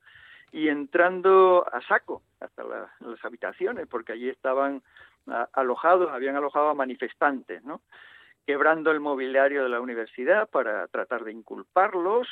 y 0.52 0.68
entrando 0.68 1.66
a 1.70 1.80
saco 1.82 2.22
hasta 2.40 2.64
la- 2.64 2.90
las 3.00 3.24
habitaciones, 3.24 3.86
porque 3.86 4.12
allí 4.12 4.28
estaban 4.28 4.82
a- 5.26 5.48
alojados, 5.52 6.10
habían 6.10 6.36
alojado 6.36 6.68
a 6.70 6.74
manifestantes, 6.74 7.62
¿no? 7.64 7.80
quebrando 8.46 8.90
el 8.90 9.00
mobiliario 9.00 9.62
de 9.62 9.70
la 9.70 9.80
universidad 9.80 10.48
para 10.50 10.86
tratar 10.88 11.24
de 11.24 11.32
inculparlos, 11.32 12.28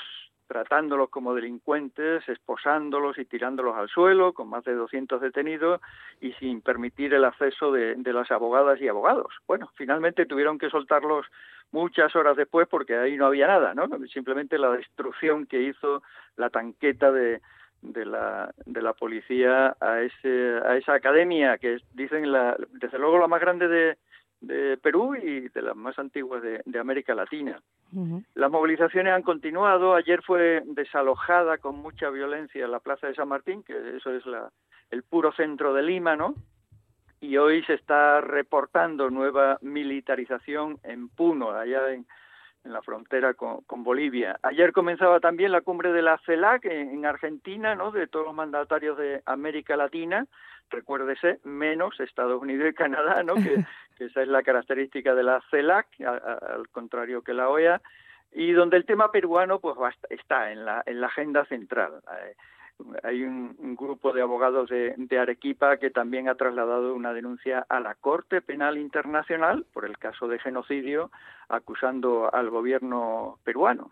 tratándolos 0.52 1.08
como 1.08 1.34
delincuentes, 1.34 2.28
esposándolos 2.28 3.16
y 3.16 3.24
tirándolos 3.24 3.74
al 3.74 3.88
suelo, 3.88 4.34
con 4.34 4.50
más 4.50 4.62
de 4.64 4.74
200 4.74 5.18
detenidos 5.18 5.80
y 6.20 6.32
sin 6.34 6.60
permitir 6.60 7.14
el 7.14 7.24
acceso 7.24 7.72
de, 7.72 7.96
las 8.12 8.30
abogadas 8.30 8.78
y 8.78 8.86
abogados. 8.86 9.32
Bueno, 9.46 9.70
finalmente 9.76 10.26
tuvieron 10.26 10.58
que 10.58 10.68
soltarlos 10.68 11.24
muchas 11.70 12.14
horas 12.14 12.36
después 12.36 12.68
porque 12.68 12.98
ahí 12.98 13.16
no 13.16 13.24
había 13.24 13.46
nada, 13.46 13.72
¿no? 13.72 13.88
Simplemente 14.08 14.58
la 14.58 14.72
destrucción 14.72 15.46
que 15.46 15.62
hizo 15.62 16.02
la 16.36 16.50
tanqueta 16.50 17.10
de, 17.10 17.40
de 17.80 18.04
la, 18.04 18.52
de 18.66 18.82
la 18.82 18.92
policía 18.92 19.74
a, 19.80 20.02
ese, 20.02 20.60
a 20.66 20.76
esa 20.76 20.92
academia 20.92 21.56
que 21.56 21.78
dicen 21.94 22.30
la, 22.30 22.58
desde 22.72 22.98
luego 22.98 23.18
la 23.18 23.26
más 23.26 23.40
grande 23.40 23.68
de, 23.68 23.96
de 24.42 24.76
Perú 24.76 25.14
y 25.14 25.48
de 25.48 25.62
las 25.62 25.76
más 25.76 25.98
antiguas 25.98 26.42
de, 26.42 26.60
de 26.66 26.78
América 26.78 27.14
Latina. 27.14 27.58
Las 28.34 28.50
movilizaciones 28.50 29.12
han 29.12 29.22
continuado. 29.22 29.94
Ayer 29.94 30.22
fue 30.22 30.62
desalojada 30.64 31.58
con 31.58 31.76
mucha 31.76 32.08
violencia 32.08 32.66
la 32.66 32.80
Plaza 32.80 33.06
de 33.06 33.14
San 33.14 33.28
Martín, 33.28 33.62
que 33.62 33.96
eso 33.96 34.10
es 34.10 34.24
la, 34.24 34.50
el 34.90 35.02
puro 35.02 35.32
centro 35.32 35.74
de 35.74 35.82
Lima, 35.82 36.16
¿no? 36.16 36.34
Y 37.20 37.36
hoy 37.36 37.62
se 37.64 37.74
está 37.74 38.20
reportando 38.20 39.10
nueva 39.10 39.58
militarización 39.60 40.78
en 40.82 41.08
Puno, 41.08 41.50
allá 41.50 41.92
en, 41.92 42.06
la 42.64 42.80
frontera 42.80 43.34
con, 43.34 43.62
con, 43.62 43.82
Bolivia. 43.82 44.38
Ayer 44.42 44.72
comenzaba 44.72 45.18
también 45.18 45.50
la 45.50 45.62
cumbre 45.62 45.92
de 45.92 46.00
la 46.00 46.18
CELAC 46.24 46.64
en, 46.66 46.90
en, 46.90 47.06
Argentina, 47.06 47.74
¿no? 47.74 47.90
De 47.90 48.06
todos 48.06 48.26
los 48.26 48.34
mandatarios 48.34 48.96
de 48.96 49.20
América 49.26 49.76
Latina, 49.76 50.26
recuérdese, 50.72 51.38
menos 51.44 52.00
Estados 52.00 52.42
Unidos 52.42 52.70
y 52.70 52.74
Canadá, 52.74 53.22
¿no? 53.22 53.34
Que, 53.34 53.64
que 53.96 54.06
esa 54.06 54.22
es 54.22 54.28
la 54.28 54.42
característica 54.42 55.14
de 55.14 55.22
la 55.22 55.40
CELAC, 55.50 55.86
a, 56.00 56.10
a, 56.10 56.54
al 56.54 56.68
contrario 56.68 57.22
que 57.22 57.34
la 57.34 57.48
OEA, 57.48 57.80
y 58.32 58.52
donde 58.52 58.76
el 58.76 58.86
tema 58.86 59.12
peruano 59.12 59.60
pues 59.60 59.76
está 60.08 60.52
en 60.52 60.64
la, 60.64 60.82
en 60.86 61.00
la 61.00 61.06
agenda 61.06 61.44
central. 61.44 62.02
Eh, 62.18 62.34
hay 63.02 63.22
un, 63.22 63.54
un, 63.58 63.76
grupo 63.76 64.12
de 64.12 64.22
abogados 64.22 64.68
de, 64.70 64.94
de, 64.96 65.18
Arequipa 65.18 65.76
que 65.76 65.90
también 65.90 66.28
ha 66.28 66.34
trasladado 66.34 66.94
una 66.94 67.12
denuncia 67.12 67.64
a 67.68 67.80
la 67.80 67.94
Corte 67.94 68.40
Penal 68.40 68.78
Internacional 68.78 69.66
por 69.72 69.84
el 69.84 69.98
caso 69.98 70.26
de 70.26 70.38
genocidio, 70.38 71.10
acusando 71.48 72.34
al 72.34 72.50
gobierno 72.50 73.38
peruano. 73.44 73.90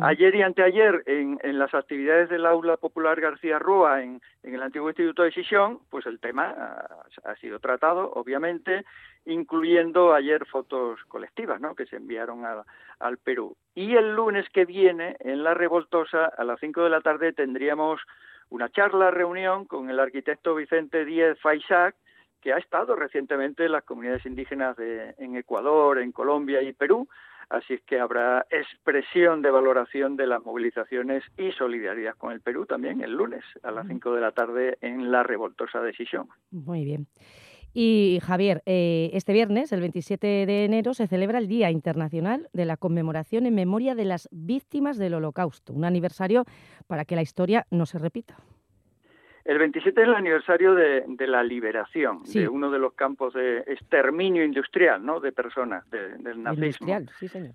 Ayer 0.00 0.34
y 0.34 0.42
anteayer, 0.42 1.02
en, 1.06 1.38
en 1.42 1.58
las 1.58 1.74
actividades 1.74 2.30
del 2.30 2.46
Aula 2.46 2.76
Popular 2.78 3.20
García 3.20 3.58
Rúa, 3.58 4.02
en, 4.02 4.20
el 4.42 4.62
antiguo 4.62 4.88
Instituto 4.88 5.22
de 5.22 5.32
Sisión, 5.32 5.80
pues 5.90 6.06
el 6.06 6.18
tema 6.18 6.48
ha, 6.48 7.30
ha, 7.30 7.36
sido 7.36 7.58
tratado, 7.58 8.10
obviamente, 8.14 8.84
incluyendo 9.26 10.14
ayer 10.14 10.46
fotos 10.46 11.00
colectivas, 11.08 11.60
¿no?, 11.60 11.74
que 11.74 11.86
se 11.86 11.96
enviaron 11.96 12.44
a, 12.46 12.64
al 12.98 13.18
Perú. 13.18 13.56
Y 13.74 13.94
el 13.96 14.14
lunes 14.14 14.48
que 14.50 14.64
viene, 14.64 15.16
en 15.20 15.42
La 15.44 15.54
Revoltosa, 15.54 16.26
a 16.26 16.44
las 16.44 16.58
5 16.60 16.84
de 16.84 16.90
la 16.90 17.00
tarde, 17.00 17.32
tendríamos 17.32 18.00
una 18.48 18.70
charla, 18.70 19.10
reunión 19.10 19.66
con 19.66 19.90
el 19.90 20.00
arquitecto 20.00 20.54
Vicente 20.54 21.04
Díez 21.04 21.38
Faisac, 21.40 21.94
que 22.40 22.52
ha 22.52 22.58
estado 22.58 22.96
recientemente 22.96 23.64
en 23.64 23.72
las 23.72 23.84
comunidades 23.84 24.26
indígenas 24.26 24.76
de, 24.76 25.14
en 25.18 25.36
Ecuador, 25.36 25.98
en 25.98 26.12
Colombia 26.12 26.60
y 26.60 26.72
Perú, 26.72 27.08
Así 27.52 27.74
es 27.74 27.82
que 27.82 28.00
habrá 28.00 28.46
expresión 28.48 29.42
de 29.42 29.50
valoración 29.50 30.16
de 30.16 30.26
las 30.26 30.42
movilizaciones 30.42 31.22
y 31.36 31.52
solidaridad 31.52 32.14
con 32.16 32.32
el 32.32 32.40
Perú 32.40 32.64
también 32.64 33.02
el 33.02 33.12
lunes 33.12 33.44
a 33.62 33.70
las 33.70 33.86
5 33.86 34.14
de 34.14 34.20
la 34.22 34.32
tarde 34.32 34.78
en 34.80 35.12
la 35.12 35.22
revoltosa 35.22 35.82
decisión. 35.82 36.28
Muy 36.50 36.82
bien. 36.82 37.08
Y 37.74 38.20
Javier, 38.22 38.62
eh, 38.64 39.10
este 39.12 39.34
viernes, 39.34 39.70
el 39.72 39.80
27 39.80 40.46
de 40.46 40.64
enero, 40.64 40.94
se 40.94 41.06
celebra 41.06 41.36
el 41.36 41.46
Día 41.46 41.70
Internacional 41.70 42.48
de 42.54 42.64
la 42.64 42.78
Conmemoración 42.78 43.44
en 43.44 43.54
Memoria 43.54 43.94
de 43.94 44.06
las 44.06 44.30
Víctimas 44.32 44.96
del 44.96 45.12
Holocausto, 45.12 45.74
un 45.74 45.84
aniversario 45.84 46.46
para 46.86 47.04
que 47.04 47.16
la 47.16 47.22
historia 47.22 47.66
no 47.70 47.84
se 47.84 47.98
repita. 47.98 48.38
El 49.44 49.58
27 49.58 50.00
es 50.00 50.08
el 50.08 50.14
aniversario 50.14 50.74
de, 50.74 51.04
de 51.06 51.26
la 51.26 51.42
liberación 51.42 52.24
sí. 52.24 52.40
de 52.40 52.48
uno 52.48 52.70
de 52.70 52.78
los 52.78 52.92
campos 52.94 53.34
de 53.34 53.58
exterminio 53.66 54.44
industrial, 54.44 55.04
¿no? 55.04 55.20
De 55.20 55.32
personas, 55.32 55.88
de, 55.90 56.16
del 56.18 56.42
nazismo. 56.42 56.88
Industrial, 56.88 57.10
sí, 57.18 57.28
señor. 57.28 57.54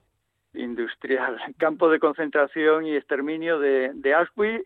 Industrial, 0.58 1.38
campo 1.58 1.90
de 1.90 2.00
concentración 2.00 2.86
y 2.86 2.96
exterminio 2.96 3.60
de, 3.60 3.92
de 3.94 4.14
Auschwitz, 4.14 4.64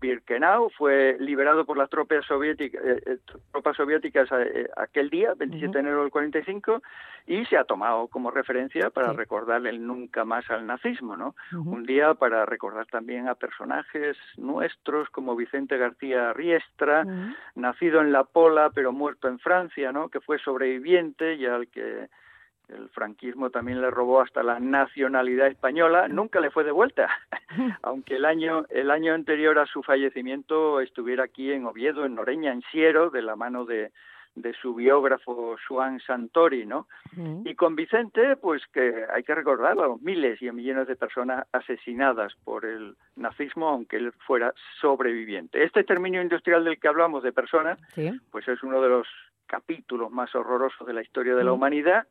Birkenau, 0.00 0.70
fue 0.70 1.16
liberado 1.18 1.64
por 1.64 1.76
las 1.76 1.90
tropas 1.90 2.24
soviéticas, 2.26 2.82
eh, 2.84 3.18
tropas 3.52 3.76
soviéticas 3.76 4.28
eh, 4.32 4.68
aquel 4.76 5.10
día, 5.10 5.34
27 5.34 5.66
uh 5.66 5.70
-huh. 5.70 5.72
de 5.72 5.80
enero 5.80 6.02
del 6.02 6.10
45, 6.10 6.82
y 7.26 7.44
se 7.46 7.56
ha 7.56 7.64
tomado 7.64 8.08
como 8.08 8.30
referencia 8.30 8.90
para 8.90 9.10
sí. 9.10 9.16
recordar 9.16 9.66
el 9.66 9.86
nunca 9.86 10.24
más 10.24 10.48
al 10.50 10.66
nazismo, 10.66 11.16
¿no? 11.16 11.34
Uh 11.52 11.56
-huh. 11.56 11.72
Un 11.74 11.82
día 11.84 12.14
para 12.14 12.44
recordar 12.46 12.86
también 12.86 13.28
a 13.28 13.34
personajes 13.34 14.16
nuestros 14.36 15.08
como 15.10 15.36
Vicente 15.36 15.76
García 15.76 16.32
Riestra, 16.32 17.02
uh 17.04 17.08
-huh. 17.08 17.36
nacido 17.54 18.00
en 18.00 18.12
La 18.12 18.24
Pola 18.24 18.70
pero 18.74 18.92
muerto 18.92 19.28
en 19.28 19.38
Francia, 19.38 19.92
¿no? 19.92 20.08
Que 20.08 20.20
fue 20.20 20.38
sobreviviente 20.38 21.34
y 21.34 21.46
al 21.46 21.68
que 21.68 22.08
el 22.72 22.88
franquismo 22.90 23.50
también 23.50 23.80
le 23.80 23.90
robó 23.90 24.20
hasta 24.20 24.42
la 24.42 24.58
nacionalidad 24.60 25.48
española, 25.48 26.08
nunca 26.08 26.40
le 26.40 26.50
fue 26.50 26.64
devuelta, 26.64 27.08
aunque 27.82 28.16
el 28.16 28.24
año, 28.24 28.64
el 28.70 28.90
año 28.90 29.14
anterior 29.14 29.58
a 29.58 29.66
su 29.66 29.82
fallecimiento 29.82 30.80
estuviera 30.80 31.24
aquí 31.24 31.52
en 31.52 31.66
Oviedo, 31.66 32.04
en 32.04 32.14
Noreña, 32.14 32.52
en 32.52 32.62
Siero, 32.70 33.10
de 33.10 33.22
la 33.22 33.36
mano 33.36 33.64
de, 33.64 33.90
de 34.34 34.52
su 34.54 34.74
biógrafo 34.74 35.56
Juan 35.68 36.00
Santori, 36.00 36.64
¿no? 36.66 36.86
Uh 37.16 37.20
-huh. 37.20 37.42
Y 37.50 37.54
con 37.54 37.74
Vicente, 37.74 38.36
pues 38.36 38.62
que 38.72 39.04
hay 39.12 39.22
que 39.24 39.34
recordar 39.34 39.72
a 39.72 39.86
los 39.86 40.00
miles 40.02 40.40
y 40.40 40.48
a 40.48 40.52
millones 40.52 40.86
de 40.86 40.96
personas 40.96 41.46
asesinadas 41.52 42.34
por 42.44 42.64
el 42.64 42.94
nazismo, 43.16 43.68
aunque 43.68 43.96
él 43.96 44.12
fuera 44.26 44.54
sobreviviente. 44.80 45.62
Este 45.64 45.80
exterminio 45.80 46.22
industrial 46.22 46.64
del 46.64 46.78
que 46.78 46.88
hablamos 46.88 47.22
de 47.22 47.32
personas, 47.32 47.78
¿Sí? 47.94 48.10
pues 48.30 48.46
es 48.48 48.62
uno 48.62 48.80
de 48.80 48.88
los 48.88 49.08
capítulos 49.46 50.12
más 50.12 50.32
horrorosos 50.34 50.86
de 50.86 50.92
la 50.92 51.02
historia 51.02 51.32
de 51.34 51.38
uh 51.38 51.42
-huh. 51.42 51.46
la 51.46 51.52
humanidad, 51.52 52.06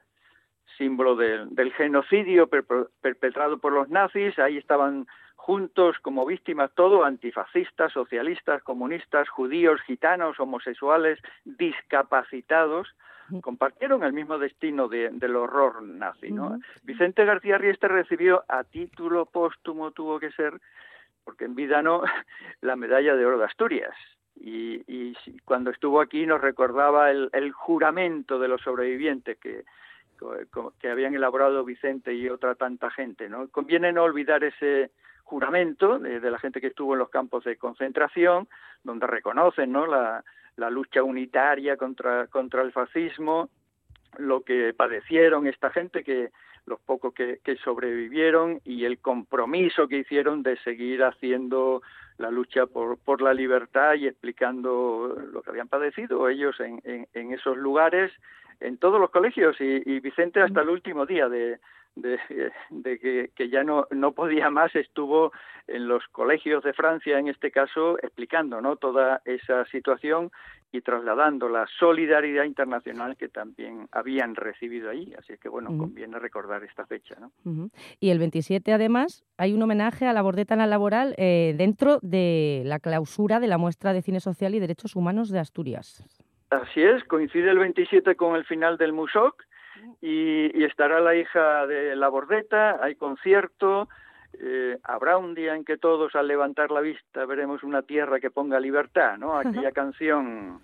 símbolo 0.78 1.16
del, 1.16 1.54
del 1.56 1.74
genocidio 1.74 2.48
per, 2.48 2.66
perpetrado 3.02 3.58
por 3.58 3.74
los 3.74 3.90
nazis. 3.90 4.38
Ahí 4.40 4.58
estaban 4.58 5.08
juntos 5.36 5.98
como 6.02 6.26
víctimas 6.26 6.70
todo, 6.76 7.06
antifascistas, 7.06 7.94
socialistas, 7.94 8.62
comunistas, 8.62 9.28
judíos, 9.30 9.82
gitanos, 9.82 10.40
homosexuales, 10.40 11.18
discapacitados, 11.44 12.88
compartieron 13.42 14.04
el 14.04 14.14
mismo 14.14 14.38
destino 14.38 14.88
de, 14.88 15.10
del 15.12 15.36
horror 15.36 15.82
nazi. 15.82 16.32
¿no? 16.32 16.48
Uh 16.48 16.50
-huh. 16.52 16.64
Vicente 16.84 17.26
García 17.26 17.58
Riester 17.58 17.92
recibió 17.92 18.44
a 18.48 18.64
título 18.64 19.26
póstumo, 19.26 19.92
tuvo 19.92 20.20
que 20.20 20.32
ser, 20.32 20.60
porque 21.24 21.46
en 21.46 21.56
vida 21.56 21.82
no, 21.82 22.04
la 22.62 22.76
medalla 22.76 23.16
de 23.16 23.26
oro 23.26 23.40
de 23.40 23.46
Asturias. 23.46 23.96
Y, 24.36 24.84
y 24.88 25.16
cuando 25.46 25.70
estuvo 25.70 26.00
aquí 26.00 26.26
nos 26.26 26.42
recordaba 26.42 27.12
el, 27.12 27.30
el 27.34 27.52
juramento 27.52 28.40
de 28.40 28.48
los 28.48 28.62
sobrevivientes 28.62 29.38
que 29.38 29.66
que 30.80 30.90
habían 30.90 31.16
elaborado 31.16 31.64
Vicente 31.64 32.14
y 32.14 32.30
otra 32.30 32.56
tanta 32.56 32.90
gente. 32.90 33.30
¿no? 33.30 33.48
Conviene 33.50 33.92
no 33.92 34.04
olvidar 34.04 34.44
ese 34.44 34.92
juramento 35.24 36.00
de, 36.00 36.20
la 36.20 36.40
gente 36.40 36.60
que 36.60 36.68
estuvo 36.68 36.94
en 36.94 37.00
los 37.00 37.10
campos 37.10 37.44
de 37.44 37.58
concentración, 37.58 38.48
donde 38.84 39.08
reconocen 39.08 39.72
¿no? 39.72 39.86
la, 39.86 40.24
lucha 40.70 41.04
unitaria 41.04 41.78
contra, 41.78 42.28
contra 42.28 42.62
el 42.64 42.72
fascismo, 42.72 43.50
lo 44.18 44.42
que 44.42 44.74
padecieron 44.74 45.48
esta 45.48 45.70
gente, 45.70 46.04
que 46.04 46.32
los 46.66 46.80
pocos 46.82 47.14
que, 47.14 47.40
sobrevivieron 47.64 48.60
y 48.66 48.86
el 48.86 49.00
compromiso 49.00 49.88
que 49.88 50.00
hicieron 50.00 50.44
de 50.44 50.58
seguir 50.58 51.04
haciendo 51.04 51.82
la 52.18 52.30
lucha 52.30 52.66
por, 52.66 52.98
por 52.98 53.22
la 53.22 53.34
libertad 53.34 53.94
y 53.96 54.08
explicando 54.08 55.16
lo 55.32 55.42
que 55.42 55.50
habían 55.52 55.68
padecido 55.68 56.28
ellos 56.28 56.60
en, 56.60 56.82
en 56.84 57.34
esos 57.34 57.56
lugares 57.56 58.12
en 58.60 58.78
todos 58.78 58.99
los 58.99 59.10
colegios 59.10 59.55
y, 59.60 59.82
y 59.86 59.99
Vicente 59.99 60.41
hasta 60.41 60.62
el 60.62 60.70
último 60.70 61.05
día 61.05 61.30
de, 61.30 61.60
de, 61.95 62.20
de 62.70 62.99
que, 62.99 63.32
que, 63.36 63.49
ya 63.49 63.64
no, 63.64 63.88
no 63.91 64.12
podía 64.14 64.49
más 64.49 64.76
estuvo 64.76 65.32
en 65.68 65.88
los 65.88 66.03
colegios 66.12 66.64
de 66.64 66.74
Francia 66.74 67.20
en 67.20 67.28
este 67.28 67.51
caso 67.51 67.97
explicando 67.99 68.62
no 68.62 68.76
toda 68.78 69.22
esa 69.26 69.66
situación 69.66 70.32
y 70.72 70.82
trasladando 70.82 71.49
la 71.49 71.66
solidaridad 71.80 72.43
internacional 72.43 73.18
que 73.18 73.28
también 73.28 73.88
habían 73.91 74.36
recibido 74.36 74.89
ahí. 74.89 75.14
Así 75.18 75.34
que, 75.41 75.49
bueno, 75.49 75.72
uh 75.72 75.74
-huh. 75.74 75.80
conviene 75.80 76.20
recordar 76.20 76.64
esta 76.64 76.86
fecha. 76.86 77.16
¿no? 77.20 77.32
Uh 77.43 77.49
-huh. 77.49 77.72
Y 77.99 78.12
el 78.12 78.20
27, 78.20 78.72
además, 78.72 79.24
hay 79.38 79.53
un 79.53 79.62
homenaje 79.64 80.05
a 80.05 80.14
la 80.14 80.22
bordeta 80.22 80.53
en 80.53 80.60
la 80.60 80.68
laboral 80.68 81.16
eh, 81.18 81.55
dentro 81.57 81.97
de 82.03 82.62
la 82.66 82.80
clausura 82.80 83.39
de 83.39 83.47
la 83.47 83.57
muestra 83.57 83.93
de 83.93 84.03
cine 84.03 84.20
social 84.20 84.53
y 84.53 84.60
derechos 84.60 84.95
humanos 84.95 85.30
de 85.30 85.39
Asturias. 85.39 86.03
Así 86.50 86.82
es, 86.82 87.04
coincide 87.04 87.52
el 87.52 87.60
27 87.60 88.16
con 88.16 88.36
el 88.36 88.45
final 88.45 88.78
del 88.78 88.93
Musoc 88.93 89.43
y, 90.02 90.58
y 90.60 90.64
estará 90.64 91.00
la 91.00 91.16
hija 91.16 91.68
de 91.68 91.95
la 91.95 92.10
Bordeta, 92.10 92.84
hay 92.84 92.95
concierto, 92.95 93.88
eh, 94.34 94.78
habrá 94.84 95.18
un 95.18 95.36
día 95.36 95.56
en 95.56 95.66
que 95.66 95.78
todos 95.78 96.16
al 96.16 96.28
levantar 96.28 96.72
la 96.72 96.82
vista 96.82 97.26
veremos 97.26 97.64
una 97.64 97.82
tierra 97.82 98.20
que 98.20 98.32
ponga 98.32 98.60
libertad, 98.60 99.18
¿no? 99.18 99.38
Aquella 99.38 99.72
canción 99.72 100.62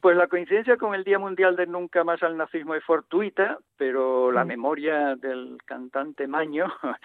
Pues 0.00 0.16
la 0.16 0.28
coincidencia 0.28 0.76
con 0.76 0.94
el 0.94 1.02
Día 1.02 1.18
Mundial 1.18 1.56
del 1.56 1.72
Nunca 1.72 2.04
Más 2.04 2.22
al 2.22 2.36
Nazismo 2.36 2.76
es 2.76 2.84
fortuita, 2.84 3.58
pero 3.76 4.30
la 4.30 4.44
Mm. 4.44 4.48
memoria 4.48 5.16
del 5.16 5.58
cantante 5.64 6.28
Maño 6.28 6.66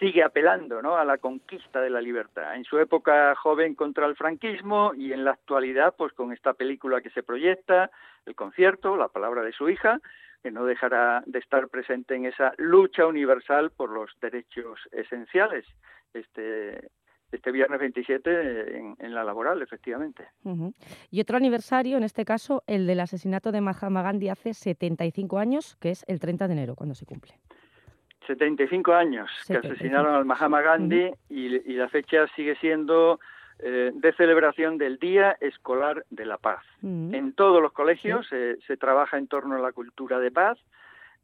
sigue 0.00 0.22
apelando 0.22 0.80
¿no? 0.80 0.96
a 0.96 1.04
la 1.04 1.18
conquista 1.18 1.82
de 1.82 1.90
la 1.90 2.00
libertad. 2.00 2.54
En 2.56 2.64
su 2.64 2.78
época 2.78 3.34
joven 3.34 3.74
contra 3.74 4.06
el 4.06 4.16
franquismo 4.16 4.92
y 4.96 5.12
en 5.12 5.24
la 5.24 5.32
actualidad, 5.32 5.94
pues 5.96 6.14
con 6.14 6.32
esta 6.32 6.54
película 6.54 7.02
que 7.02 7.10
se 7.10 7.22
proyecta, 7.22 7.90
el 8.24 8.34
concierto, 8.34 8.96
la 8.96 9.08
palabra 9.08 9.42
de 9.42 9.52
su 9.52 9.68
hija, 9.68 10.00
que 10.42 10.50
no 10.50 10.64
dejará 10.64 11.22
de 11.26 11.40
estar 11.40 11.68
presente 11.68 12.14
en 12.14 12.24
esa 12.24 12.54
lucha 12.56 13.06
universal 13.06 13.72
por 13.76 13.90
los 13.90 14.10
derechos 14.22 14.80
esenciales. 14.92 15.66
Este, 16.14 16.88
este 17.32 17.52
viernes 17.52 17.78
27 17.80 18.76
en, 18.78 18.96
en 18.98 19.14
la 19.14 19.22
laboral, 19.24 19.60
efectivamente. 19.62 20.26
Y 21.10 21.20
otro 21.20 21.36
aniversario, 21.36 21.96
en 21.96 22.04
este 22.04 22.24
caso, 22.24 22.62
el 22.66 22.86
del 22.86 23.00
asesinato 23.00 23.52
de 23.52 23.60
Mahatma 23.60 24.02
Gandhi 24.02 24.28
hace 24.30 24.54
75 24.54 25.38
años, 25.38 25.76
que 25.76 25.90
es 25.90 26.04
el 26.08 26.20
30 26.20 26.46
de 26.48 26.52
enero, 26.54 26.74
cuando 26.74 26.94
se 26.94 27.04
cumple. 27.06 27.34
75 28.26 28.92
años 28.94 29.30
que 29.46 29.54
75. 29.54 29.74
asesinaron 29.74 30.14
al 30.14 30.24
Mahatma 30.24 30.60
Gandhi 30.60 31.10
y, 31.30 31.46
y 31.70 31.76
la 31.76 31.88
fecha 31.88 32.26
sigue 32.36 32.56
siendo 32.56 33.20
eh, 33.58 33.90
de 33.94 34.12
celebración 34.14 34.76
del 34.78 34.98
Día 34.98 35.36
Escolar 35.40 36.04
de 36.10 36.26
la 36.26 36.36
Paz. 36.38 36.62
En 36.82 37.32
todos 37.32 37.62
los 37.62 37.72
colegios 37.72 38.26
se- 38.28 38.56
se 38.66 38.76
trabaja 38.76 39.18
en 39.18 39.28
torno 39.28 39.56
a 39.56 39.58
la 39.60 39.72
cultura 39.72 40.18
de 40.20 40.30
paz. 40.30 40.58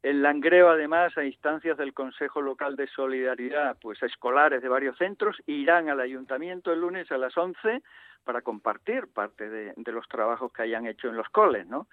El 0.04 0.20
Langreo, 0.20 0.68
además, 0.68 1.16
a 1.16 1.24
instancias 1.24 1.78
del 1.78 1.94
Consejo 1.94 2.42
Local 2.42 2.76
de 2.76 2.86
Solidaridad, 2.88 3.78
pues 3.80 4.02
escolares 4.02 4.60
de 4.60 4.68
varios 4.68 4.98
centros 4.98 5.42
irán 5.46 5.88
al 5.88 5.98
ayuntamiento 5.98 6.74
el 6.74 6.82
lunes 6.82 7.10
a 7.10 7.16
las 7.16 7.34
11 7.34 7.80
para 8.22 8.42
compartir 8.42 9.06
parte 9.08 9.48
de, 9.48 9.72
los 9.90 10.06
trabajos 10.06 10.52
que 10.52 10.60
hayan 10.60 10.86
hecho 10.86 11.08
en 11.08 11.16
los 11.16 11.30
coles, 11.30 11.66
¿no? 11.66 11.86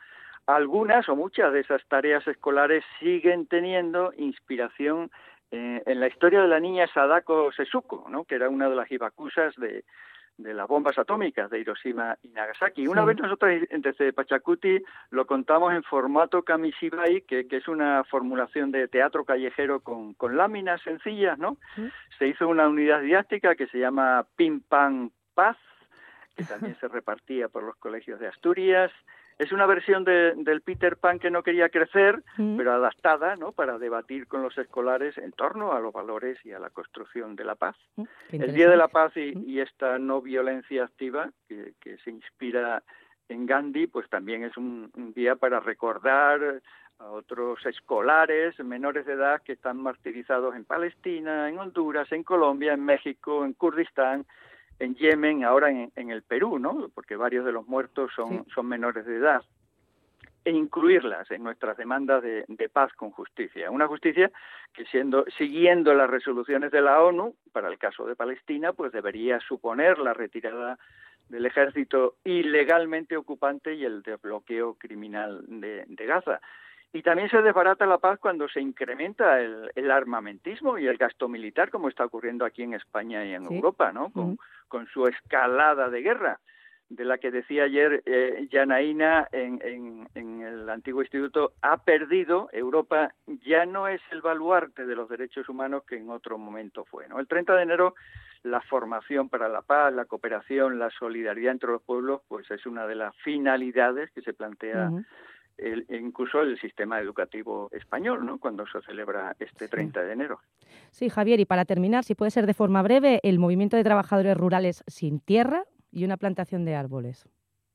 Algunas 0.46 1.08
o 1.08 1.16
muchas 1.16 1.54
de 1.54 1.62
esas 1.62 1.86
tareas 1.88 2.28
escolares 2.28 2.84
siguen 3.00 3.46
teniendo 3.46 4.12
inspiración 4.18 5.10
eh, 5.52 5.82
en 5.86 6.02
la 6.02 6.08
historia 6.10 6.42
de 6.42 6.50
la 6.50 6.60
niña 6.60 6.88
Sadako 6.94 7.54
Sesuko, 7.54 8.08
¿no? 8.10 8.26
que 8.26 8.36
era 8.36 8.50
una 8.50 8.68
de 8.68 8.76
las 8.76 8.92
hibakusas 8.92 9.56
de, 9.56 9.86
de 10.42 10.54
las 10.54 10.68
bombas 10.68 10.98
atómicas 10.98 11.50
de 11.50 11.60
Hiroshima 11.60 12.18
y 12.22 12.30
Nagasaki. 12.30 12.88
Una 12.88 13.06
vez 13.06 13.18
nosotros 13.20 13.52
desde 13.70 14.14
Pachacuti 14.14 14.82
lo 15.10 15.26
contamos 15.26 15.74
en 15.74 15.84
formato 15.84 16.44
kamishibai, 16.44 17.22
que, 17.22 17.48
que 17.48 17.58
es 17.58 17.68
una 17.68 18.04
formulación 18.04 18.72
de 18.72 18.88
teatro 18.88 19.26
callejero 19.26 19.82
con, 19.82 20.14
con 20.14 20.38
láminas 20.38 20.82
sencillas, 20.82 21.38
¿no? 21.38 21.58
Se 22.18 22.28
hizo 22.28 22.48
una 22.48 22.68
unidad 22.68 23.02
didáctica 23.02 23.56
que 23.56 23.68
se 23.68 23.80
llama 23.80 24.26
Pim 24.36 24.62
Pam 24.62 25.12
Paz, 25.34 25.58
que 26.36 26.44
también 26.44 26.76
se 26.80 26.88
repartía 26.88 27.48
por 27.50 27.64
los 27.64 27.76
colegios 27.78 28.20
de 28.20 28.28
Asturias. 28.28 28.92
Es 29.42 29.52
una 29.52 29.66
versión 29.66 30.04
de- 30.04 30.34
del 30.36 30.62
Peter 30.62 30.98
Pan 30.98 31.18
que 31.18 31.32
no 31.32 31.42
quería 31.42 31.70
crecer, 31.70 32.22
Mm. 32.38 32.58
pero 32.58 32.74
adaptada, 32.74 33.36
¿no? 33.38 33.54
Para 33.54 33.80
debatir 33.80 34.28
con 34.28 34.44
los 34.44 34.56
escolares 34.56 35.18
en 35.18 35.32
torno 35.32 35.74
a 35.74 35.80
los 35.80 35.92
valores 35.92 36.38
y 36.46 36.52
a 36.52 36.60
la 36.60 36.70
construcción 36.70 37.36
de 37.36 37.44
la 37.44 37.56
paz. 37.56 37.76
Mm, 37.96 38.04
El 38.34 38.54
Día 38.54 38.70
de 38.70 38.78
la. 38.78 38.88
Paz 38.88 39.18
y, 39.18 39.34
y 39.48 39.60
esta 39.60 39.98
no 39.98 40.22
violencia 40.22 40.84
activa 40.84 41.32
que, 41.48 41.74
que 41.82 41.98
se 42.04 42.12
inspira 42.12 42.84
en 43.30 43.48
Gandhi, 43.48 43.88
pues 43.88 44.08
también 44.10 44.44
es 44.44 44.56
un, 44.58 44.92
un 44.96 45.12
día 45.14 45.36
para 45.36 45.60
recordar 45.60 46.62
a 47.00 47.06
otros 47.10 47.66
escolares 47.66 48.60
menores 48.60 49.08
de 49.08 49.14
edad 49.14 49.42
que 49.42 49.54
están 49.54 49.82
martirizados 49.82 50.56
en 50.56 50.66
Palestina, 50.66 51.50
en 51.50 51.58
Honduras, 51.58 52.12
en 52.12 52.22
Colombia, 52.24 52.74
en 52.74 52.86
México, 52.86 53.44
en 53.44 53.54
Kurdistán, 53.54 54.26
en 54.82 54.96
Yemen, 54.96 55.44
ahora 55.44 55.70
en, 55.70 55.92
en 55.96 56.10
el 56.10 56.24
Perú, 56.24 56.58
¿no? 56.58 56.90
Porque 56.94 57.16
varios 57.16 57.46
de 57.46 57.52
los 57.52 57.68
muertos 57.68 58.12
son, 58.16 58.46
son 58.54 58.68
menores 58.68 59.06
de 59.06 59.18
edad 59.18 59.44
e 60.44 60.50
incluirlas 60.50 61.30
en 61.30 61.44
nuestras 61.44 61.78
demandas 61.78 62.24
de, 62.24 62.46
de 62.48 62.68
paz 62.68 62.92
con 62.94 63.12
justicia. 63.12 63.70
Una 63.70 63.88
justicia 63.88 64.32
que 64.74 64.86
siendo 64.86 65.24
siguiendo 65.38 65.94
las 65.94 66.10
resoluciones 66.10 66.72
de 66.72 66.82
la 66.82 67.00
ONU 67.04 67.36
para 67.52 67.68
el 67.68 67.78
caso 67.78 68.08
de 68.08 68.16
Palestina, 68.16 68.74
pues 68.74 68.92
debería 68.92 69.40
suponer 69.40 70.00
la 70.00 70.16
retirada 70.16 70.80
del 71.30 71.46
ejército 71.46 72.16
ilegalmente 72.24 73.16
ocupante 73.18 73.76
y 73.76 73.86
el 73.86 74.02
desbloqueo 74.02 74.74
criminal 74.80 75.44
de, 75.48 75.86
de 75.88 76.06
Gaza. 76.08 76.42
Y 76.94 77.04
también 77.04 77.30
se 77.30 77.42
desbarata 77.42 77.86
la 77.86 78.00
paz 78.00 78.20
cuando 78.20 78.50
se 78.50 78.60
incrementa 78.60 79.40
el, 79.40 79.72
el 79.76 79.92
armamentismo 79.92 80.78
y 80.78 80.88
el 80.88 80.98
gasto 80.98 81.30
militar, 81.30 81.70
como 81.70 81.88
está 81.88 82.06
ocurriendo 82.06 82.44
aquí 82.44 82.64
en 82.64 82.74
España 82.74 83.24
y 83.26 83.34
en 83.34 83.48
Sí. 83.48 83.56
Europa, 83.56 83.92
¿no? 83.94 84.12
Con, 84.68 84.88
su 84.88 85.08
escalada 85.08 85.90
de 85.90 86.02
guerra 86.02 86.40
de 86.90 87.06
la 87.06 87.18
que 87.18 87.32
decía 87.32 87.64
ayer 87.64 88.04
eh, 88.06 88.48
Janaína 88.52 89.28
en, 89.32 89.62
en, 89.64 90.08
en 90.14 90.42
el 90.42 90.70
antiguo 90.70 91.02
instituto, 91.02 91.54
ha 91.62 91.78
perdido, 91.84 92.50
Europa 92.52 93.14
ya 93.46 93.66
no 93.66 93.88
es 93.88 94.02
el 94.12 94.22
baluarte 94.22 94.86
de 94.86 94.96
los 94.96 95.08
derechos 95.08 95.48
humanos 95.48 95.84
que 95.86 95.96
en 95.96 96.10
otro 96.10 96.38
momento 96.38 96.84
fue. 96.84 97.08
¿no? 97.08 97.20
El 97.20 97.28
30 97.28 97.56
de 97.56 97.64
enero 97.64 97.96
la 98.44 98.60
formación 98.62 99.30
para 99.30 99.48
la 99.48 99.62
paz, 99.62 99.94
la 99.94 100.06
cooperación, 100.06 100.80
la 100.80 100.90
solidaridad 100.90 101.54
entre 101.54 101.70
los 101.70 101.82
pueblos, 101.82 102.22
pues 102.28 102.50
es 102.52 102.66
una 102.66 102.86
de 102.88 102.96
las 102.96 103.16
finalidades 103.18 104.12
que 104.12 104.22
se 104.22 104.34
plantea. 104.34 104.90
El, 105.62 105.86
incluso 105.90 106.42
el 106.42 106.60
sistema 106.60 107.00
educativo 107.00 107.70
español, 107.72 108.26
¿no? 108.26 108.40
Cuando 108.40 108.66
se 108.68 108.82
celebra 108.82 109.36
este 109.40 109.68
30 109.68 110.04
de 110.04 110.14
enero. 110.14 110.40
Sí, 110.90 111.10
Javier, 111.10 111.40
y 111.40 111.46
para 111.46 111.66
terminar, 111.66 112.04
si 112.04 112.16
puede 112.16 112.32
ser 112.32 112.46
de 112.46 112.54
forma 112.54 112.82
breve, 112.82 113.20
el 113.24 113.40
movimiento 113.40 113.78
de 113.78 113.84
trabajadores 113.84 114.36
rurales 114.36 114.84
sin 114.88 115.20
tierra 115.20 115.66
y 115.92 116.04
una 116.04 116.18
plantación 116.18 116.66
de 116.66 116.76
árboles. 116.76 117.30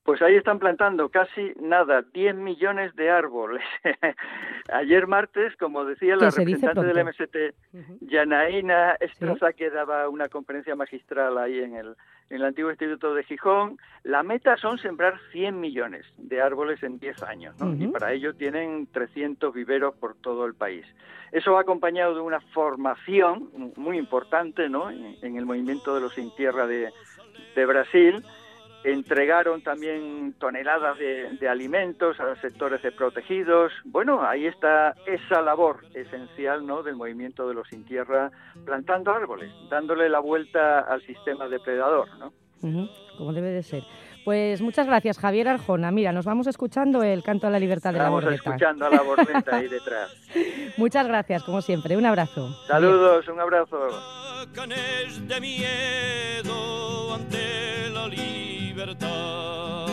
Pues 0.07 0.23
ahí 0.23 0.37
están 0.37 0.61
plantando 0.61 1.09
casi 1.09 1.53
nada, 1.61 2.03
10 2.15 2.37
millones 2.37 2.95
de 2.95 3.11
árboles. 3.11 3.65
Ayer 4.73 5.09
martes, 5.09 5.57
como 5.57 5.85
decía 5.85 6.15
la 6.15 6.31
representante 6.31 6.81
del. 6.81 7.05
MST, 7.05 7.37
Yanaína 8.03 8.93
Estraza, 9.01 9.53
que 9.53 9.69
daba 9.69 10.09
una 10.09 10.29
conferencia 10.29 10.77
magistral 10.77 11.37
ahí 11.39 11.59
en 11.59 11.75
el, 11.75 11.97
en 12.31 12.37
el 12.37 12.45
antiguo 12.45 12.71
instituto 12.71 13.15
de 13.15 13.25
Gijón, 13.25 13.79
la 14.05 14.23
meta 14.23 14.57
son 14.57 14.79
sembrar 14.79 15.19
100 15.33 15.59
millones 15.59 16.07
de 16.19 16.41
árboles 16.41 16.85
en 16.85 17.01
10 17.01 17.25
años, 17.25 17.59
¿no? 17.59 17.75
Y 17.75 17.89
para 17.89 18.13
ello 18.13 18.33
tienen 18.33 18.87
300 18.93 19.53
viveros 19.53 19.97
por 19.97 20.15
todo 20.15 20.47
el 20.47 20.55
país. 20.55 20.87
Eso 21.33 21.55
va 21.55 21.63
acompañado 21.63 22.15
de 22.15 22.21
una 22.21 22.39
formación 22.55 23.51
muy 23.75 23.99
importante, 23.99 24.69
¿no? 24.69 24.89
En, 24.89 25.17
en 25.21 25.37
el 25.37 25.47
movimiento 25.47 25.97
de 25.97 26.01
los 26.01 26.15
sin 26.15 26.33
tierra 26.37 26.69
de, 26.69 26.93
de 27.57 27.67
Brasil, 27.67 28.23
entregaron 28.93 29.63
también 29.63 30.35
toneladas 30.39 30.99
de, 30.99 31.31
de 31.39 31.49
alimentos 31.49 32.19
a 32.21 32.25
los 32.25 32.39
sectores 32.41 32.83
desprotegidos. 32.83 33.73
Bueno, 33.85 34.23
ahí 34.27 34.47
está 34.47 34.95
esa 35.07 35.43
labor 35.43 35.85
esencial 35.95 36.67
¿no? 36.67 36.83
del 36.83 36.97
movimiento 36.97 37.49
de 37.49 37.55
los 37.55 37.69
sin 37.69 37.85
tierra, 37.85 38.31
plantando 38.65 39.13
árboles, 39.13 39.51
dándole 39.71 40.09
la 40.09 40.21
vuelta 40.21 40.81
al 40.81 41.03
sistema 41.03 41.49
depredador. 41.49 42.09
¿no? 42.19 42.33
Como 43.17 43.33
debe 43.33 43.51
de 43.51 43.63
ser. 43.63 43.83
Pues 44.25 44.61
muchas 44.61 44.87
gracias, 44.89 45.19
Javier 45.19 45.47
Arjona. 45.47 45.93
Mira, 45.93 46.11
nos 46.11 46.25
vamos 46.25 46.49
escuchando 46.49 47.03
el 47.05 47.23
canto 47.23 47.47
a 47.47 47.51
la 47.51 47.61
libertad 47.61 47.93
de 47.93 47.99
la 47.99 48.05
Estamos 48.07 48.25
bordeta. 48.25 48.51
escuchando 48.51 48.87
a 48.87 48.91
la 48.91 49.03
bordeta 49.03 49.57
ahí 49.57 49.69
detrás. 49.69 50.11
Muchas 50.77 51.07
gracias, 51.07 51.45
como 51.45 51.63
siempre. 51.63 51.97
Un 51.97 52.07
abrazo. 52.07 52.49
Saludos, 52.67 53.29
un 53.29 53.39
abrazo. 53.39 53.89
de 55.29 55.41
miedo 55.41 57.15
ante 57.15 57.89
la 57.93 58.05
libertad. 58.87 59.87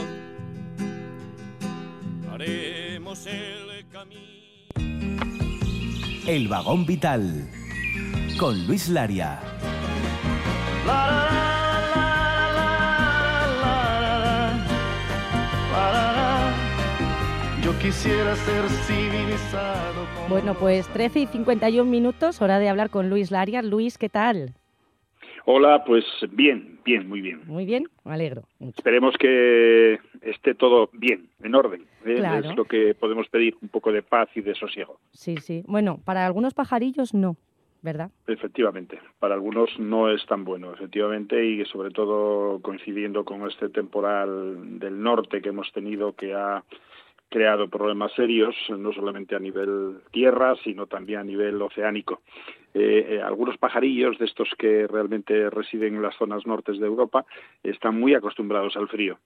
Haremos 2.32 3.26
el 3.26 3.88
camino. 3.92 4.22
El 6.28 6.48
vagón 6.48 6.86
vital. 6.86 7.50
Con 8.40 8.68
Luis 8.68 8.90
Laria. 8.90 9.40
Yo 17.64 17.80
quisiera 17.80 18.36
ser 18.36 18.70
civilizado. 18.86 20.06
como 20.16 20.28
Bueno, 20.30 20.54
pues 20.56 20.88
13 20.88 21.20
y 21.22 21.28
51 21.28 21.90
minutos, 21.90 22.42
hora 22.42 22.60
de 22.60 22.70
hablar 22.70 22.90
con 22.90 23.10
Luis 23.10 23.32
Larias. 23.32 23.64
Luis, 23.64 23.98
¿qué 23.98 24.10
tal? 24.10 24.54
Hola, 25.46 25.84
pues 25.84 26.06
bien, 26.32 26.80
bien, 26.86 27.08
muy 27.10 27.20
bien. 27.20 27.42
Muy 27.46 27.66
bien, 27.66 27.84
me 28.06 28.14
alegro. 28.14 28.44
mucho. 28.60 28.76
Esperemos 28.78 29.16
que 29.18 30.00
esté 30.22 30.56
todo 30.56 30.90
bien, 30.94 31.28
en 31.44 31.54
orden. 31.54 31.82
¿eh? 32.06 32.16
Claro. 32.16 32.50
Es 32.50 32.56
lo 32.56 32.64
que 32.66 32.96
podemos 32.96 33.28
pedir, 33.28 33.58
un 33.62 33.68
poco 33.68 33.92
de 33.92 34.02
paz 34.04 34.30
y 34.36 34.42
de 34.42 34.56
sosiego. 34.56 35.00
Sí, 35.12 35.36
sí. 35.38 35.64
Bueno, 35.68 36.00
para 36.06 36.26
algunos 36.26 36.54
pajarillos 36.54 37.14
no, 37.14 37.36
¿verdad? 37.82 38.10
Efectivamente, 38.26 39.00
para 39.20 39.34
algunos 39.36 39.78
no 39.78 40.10
es 40.10 40.26
tan 40.28 40.46
bueno, 40.46 40.74
efectivamente, 40.74 41.46
y 41.46 41.66
sobre 41.66 41.92
todo 41.92 42.62
coincidiendo 42.62 43.26
con 43.26 43.46
este 43.46 43.68
temporal 43.68 44.80
del 44.80 45.02
norte 45.02 45.42
que 45.42 45.50
hemos 45.50 45.70
tenido 45.74 46.14
que 46.14 46.34
ha 46.34 46.64
creado 47.28 47.68
problemas 47.68 48.14
serios, 48.14 48.56
no 48.70 48.94
solamente 48.94 49.36
a 49.36 49.40
nivel 49.40 49.98
tierra, 50.12 50.56
sino 50.64 50.86
también 50.88 51.20
a 51.20 51.24
nivel 51.24 51.62
oceánico. 51.62 52.22
Eh, 52.74 53.06
eh, 53.10 53.22
algunos 53.22 53.58
pajarillos 53.58 54.18
de 54.18 54.26
estos 54.26 54.50
que 54.58 54.88
realmente 54.88 55.50
residen 55.50 55.96
en 55.96 56.02
las 56.02 56.16
zonas 56.16 56.46
nortes 56.48 56.80
de 56.80 56.88
Europa 56.88 57.26
están 57.62 58.00
muy 58.00 58.16
acostumbrados 58.16 58.76
al 58.76 58.88
frío 58.88 59.20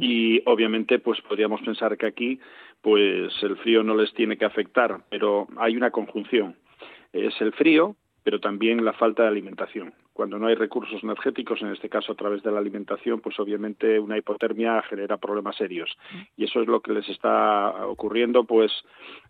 y 0.00 0.42
obviamente 0.46 0.98
pues 0.98 1.20
podríamos 1.22 1.60
pensar 1.62 1.96
que 1.96 2.06
aquí 2.06 2.40
pues 2.80 3.32
el 3.42 3.56
frío 3.58 3.82
no 3.82 3.94
les 3.94 4.12
tiene 4.14 4.36
que 4.36 4.44
afectar, 4.44 5.00
pero 5.10 5.46
hay 5.56 5.76
una 5.76 5.90
conjunción. 5.90 6.56
Es 7.12 7.40
el 7.40 7.52
frío, 7.52 7.96
pero 8.22 8.40
también 8.40 8.84
la 8.84 8.92
falta 8.92 9.22
de 9.22 9.28
alimentación. 9.28 9.94
Cuando 10.18 10.36
no 10.36 10.48
hay 10.48 10.56
recursos 10.56 11.00
energéticos, 11.04 11.62
en 11.62 11.68
este 11.68 11.88
caso 11.88 12.10
a 12.10 12.16
través 12.16 12.42
de 12.42 12.50
la 12.50 12.58
alimentación, 12.58 13.20
pues 13.20 13.38
obviamente 13.38 14.00
una 14.00 14.18
hipotermia 14.18 14.82
genera 14.82 15.16
problemas 15.16 15.54
serios. 15.54 15.96
Y 16.36 16.42
eso 16.42 16.60
es 16.60 16.66
lo 16.66 16.80
que 16.80 16.92
les 16.92 17.08
está 17.08 17.86
ocurriendo 17.86 18.42
pues 18.42 18.72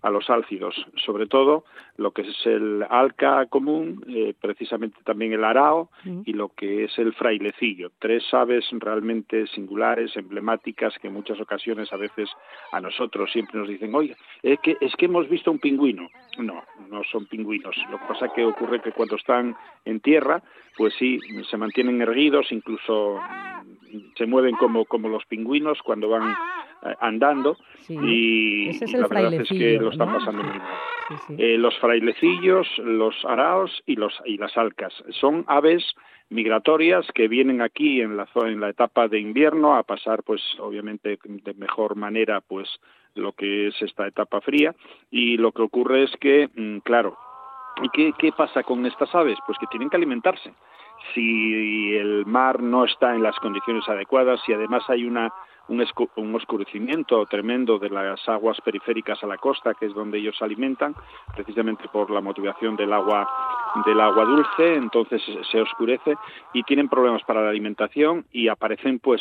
a 0.01 0.09
los 0.09 0.31
álcidos, 0.31 0.75
sobre 0.97 1.27
todo 1.27 1.65
lo 1.99 2.13
que 2.13 2.23
es 2.23 2.47
el 2.47 2.87
alca 2.89 3.45
común, 3.51 4.03
eh, 4.09 4.33
precisamente 4.41 4.97
también 5.05 5.35
el 5.35 5.45
arao 5.45 5.91
y 6.25 6.33
lo 6.33 6.49
que 6.55 6.85
es 6.85 6.99
el 6.99 7.13
frailecillo. 7.13 7.91
Tres 7.99 8.25
aves 8.33 8.65
realmente 8.73 9.47
singulares, 9.49 10.17
emblemáticas, 10.17 10.99
que 10.99 11.09
en 11.09 11.13
muchas 11.13 11.39
ocasiones 11.39 11.93
a 11.93 11.99
veces 11.99 12.31
a 12.73 12.81
nosotros 12.81 13.31
siempre 13.31 13.59
nos 13.59 13.69
dicen, 13.69 13.95
oye, 13.95 14.17
es 14.43 14.59
que, 14.61 14.79
es 14.81 14.97
que 14.97 15.05
hemos 15.05 15.29
visto 15.29 15.51
un 15.51 15.59
pingüino. 15.59 16.09
No, 16.39 16.63
no 16.89 17.03
son 17.05 17.27
pingüinos. 17.27 17.77
Lo 17.91 17.99
que 17.99 18.07
pasa 18.07 18.33
que 18.33 18.45
ocurre 18.45 18.81
que 18.81 18.93
cuando 18.93 19.17
están 19.17 19.55
en 19.85 20.01
tierra, 20.01 20.43
pues 20.79 20.95
sí, 20.99 21.19
se 21.51 21.57
mantienen 21.57 22.01
erguidos, 22.01 22.53
incluso 22.53 23.19
se 24.17 24.27
mueven 24.27 24.55
como, 24.55 24.85
como 24.85 25.09
los 25.09 25.27
pingüinos 25.27 25.79
cuando 25.83 26.09
van 26.09 26.35
andando 27.01 27.57
y 27.89 28.69
es 28.69 28.93
la 28.93 29.09
verdad 29.09 29.35
es 29.35 29.49
que 29.49 29.79
lo 29.81 29.91
están 29.91 30.13
¿no? 30.13 30.19
pasando 30.19 30.45
muy 30.45 30.59
mal. 30.59 30.69
Eh, 31.37 31.59
los 31.59 31.77
frailecillos, 31.79 32.69
los 32.79 33.25
araos 33.25 33.83
y, 33.87 33.97
los, 33.97 34.15
y 34.25 34.37
las 34.37 34.57
alcas 34.57 34.93
son 35.11 35.45
aves 35.49 35.83
migratorias 36.29 37.07
que 37.15 37.27
vienen 37.27 37.63
aquí 37.63 38.01
en 38.01 38.17
la, 38.17 38.29
en 38.37 38.61
la 38.61 38.69
etapa 38.69 39.09
de 39.09 39.19
invierno 39.19 39.75
a 39.75 39.83
pasar 39.83 40.23
pues 40.23 40.41
obviamente 40.61 41.19
de 41.25 41.55
mejor 41.55 41.97
manera 41.97 42.41
pues 42.43 42.69
lo 43.15 43.33
que 43.33 43.69
es 43.69 43.83
esta 43.83 44.07
etapa 44.07 44.41
fría 44.41 44.75
y 45.11 45.39
lo 45.39 45.51
que 45.51 45.63
ocurre 45.63 46.05
es 46.05 46.13
que 46.21 46.49
mm, 46.55 46.79
claro 46.81 47.17
¿Y 47.83 47.89
qué, 47.91 48.13
qué 48.19 48.33
pasa 48.33 48.63
con 48.63 48.85
estas 48.87 49.15
aves? 49.15 49.39
Pues 49.47 49.59
que 49.59 49.67
tienen 49.67 49.91
que 49.91 49.97
alimentarse. 49.97 50.53
Si 51.15 51.97
el 51.97 52.27
mar 52.27 52.63
no 52.63 52.85
está 52.85 53.15
en 53.15 53.23
las 53.23 53.37
condiciones 53.37 53.89
adecuadas, 53.89 54.41
si 54.45 54.53
además 54.53 54.83
hay 54.89 55.05
una, 55.05 55.33
un, 55.69 55.81
escu- 55.81 56.11
un 56.17 56.35
oscurecimiento 56.35 57.25
tremendo 57.27 57.79
de 57.79 57.91
las 57.91 58.27
aguas 58.29 58.61
periféricas 58.63 59.23
a 59.23 59.27
la 59.27 59.37
costa, 59.39 59.75
que 59.75 59.87
es 59.87 59.95
donde 59.95 60.19
ellos 60.19 60.37
se 60.39 60.45
alimentan, 60.45 60.95
precisamente 61.35 61.89
por 61.93 62.11
la 62.11 62.21
motivación 62.21 62.77
del 62.77 62.93
agua 62.93 63.29
del 63.85 64.01
agua 64.01 64.25
dulce, 64.25 64.77
entonces 64.77 65.23
se- 65.23 65.45
se 65.45 65.61
oscurece 65.61 66.15
y 66.55 66.63
tienen 66.63 66.89
problemas 66.89 67.23
para 67.25 67.43
la 67.43 67.51
alimentación 67.51 68.25
y 68.33 68.49
aparecen, 68.49 68.99
pues, 68.99 69.21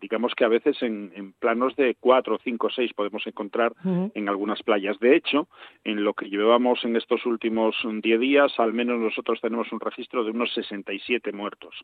digamos 0.00 0.34
que 0.34 0.44
a 0.44 0.48
veces 0.48 0.82
en, 0.82 1.10
en 1.14 1.32
planos 1.32 1.74
de 1.76 1.96
cuatro, 1.98 2.38
cinco, 2.44 2.68
seis 2.68 2.92
podemos 2.92 3.26
encontrar 3.26 3.72
en 4.14 4.28
algunas 4.28 4.62
playas. 4.62 4.98
De 5.00 5.16
hecho, 5.16 5.48
en 5.82 6.04
lo 6.04 6.12
que 6.12 6.28
llevamos 6.28 6.84
en 6.84 6.94
estos 6.96 7.24
últimos 7.24 7.74
10 8.02 8.20
días, 8.20 8.52
al 8.60 8.74
menos 8.74 8.98
nosotros 9.00 9.40
tenemos 9.40 9.72
un 9.72 9.80
registro 9.80 10.24
de 10.24 10.30
unos 10.30 10.52
67 10.52 11.32
muertos 11.32 11.74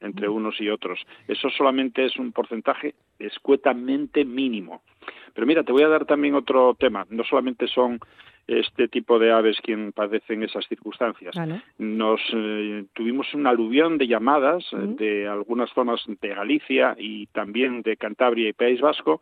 entre 0.00 0.28
unos 0.28 0.60
y 0.60 0.68
otros. 0.68 1.00
Eso 1.28 1.48
solamente 1.50 2.04
es 2.04 2.16
un 2.16 2.32
porcentaje 2.32 2.94
escuetamente 3.18 4.24
mínimo. 4.24 4.82
Pero 5.34 5.46
mira, 5.46 5.62
te 5.62 5.72
voy 5.72 5.82
a 5.82 5.88
dar 5.88 6.06
también 6.06 6.34
otro 6.34 6.74
tema. 6.74 7.06
No 7.10 7.24
solamente 7.24 7.66
son 7.68 8.00
este 8.46 8.86
tipo 8.88 9.18
de 9.18 9.32
aves 9.32 9.56
quien 9.62 9.92
padecen 9.92 10.42
esas 10.42 10.66
circunstancias. 10.68 11.34
Nos 11.78 12.20
eh, 12.32 12.84
tuvimos 12.94 13.34
un 13.34 13.46
aluvión 13.46 13.98
de 13.98 14.06
llamadas 14.06 14.64
eh, 14.72 14.76
de 14.98 15.28
algunas 15.28 15.70
zonas 15.70 16.00
de 16.06 16.28
Galicia 16.28 16.94
y 16.98 17.26
también 17.26 17.82
de 17.82 17.96
Cantabria 17.96 18.48
y 18.48 18.52
País 18.52 18.80
Vasco 18.80 19.20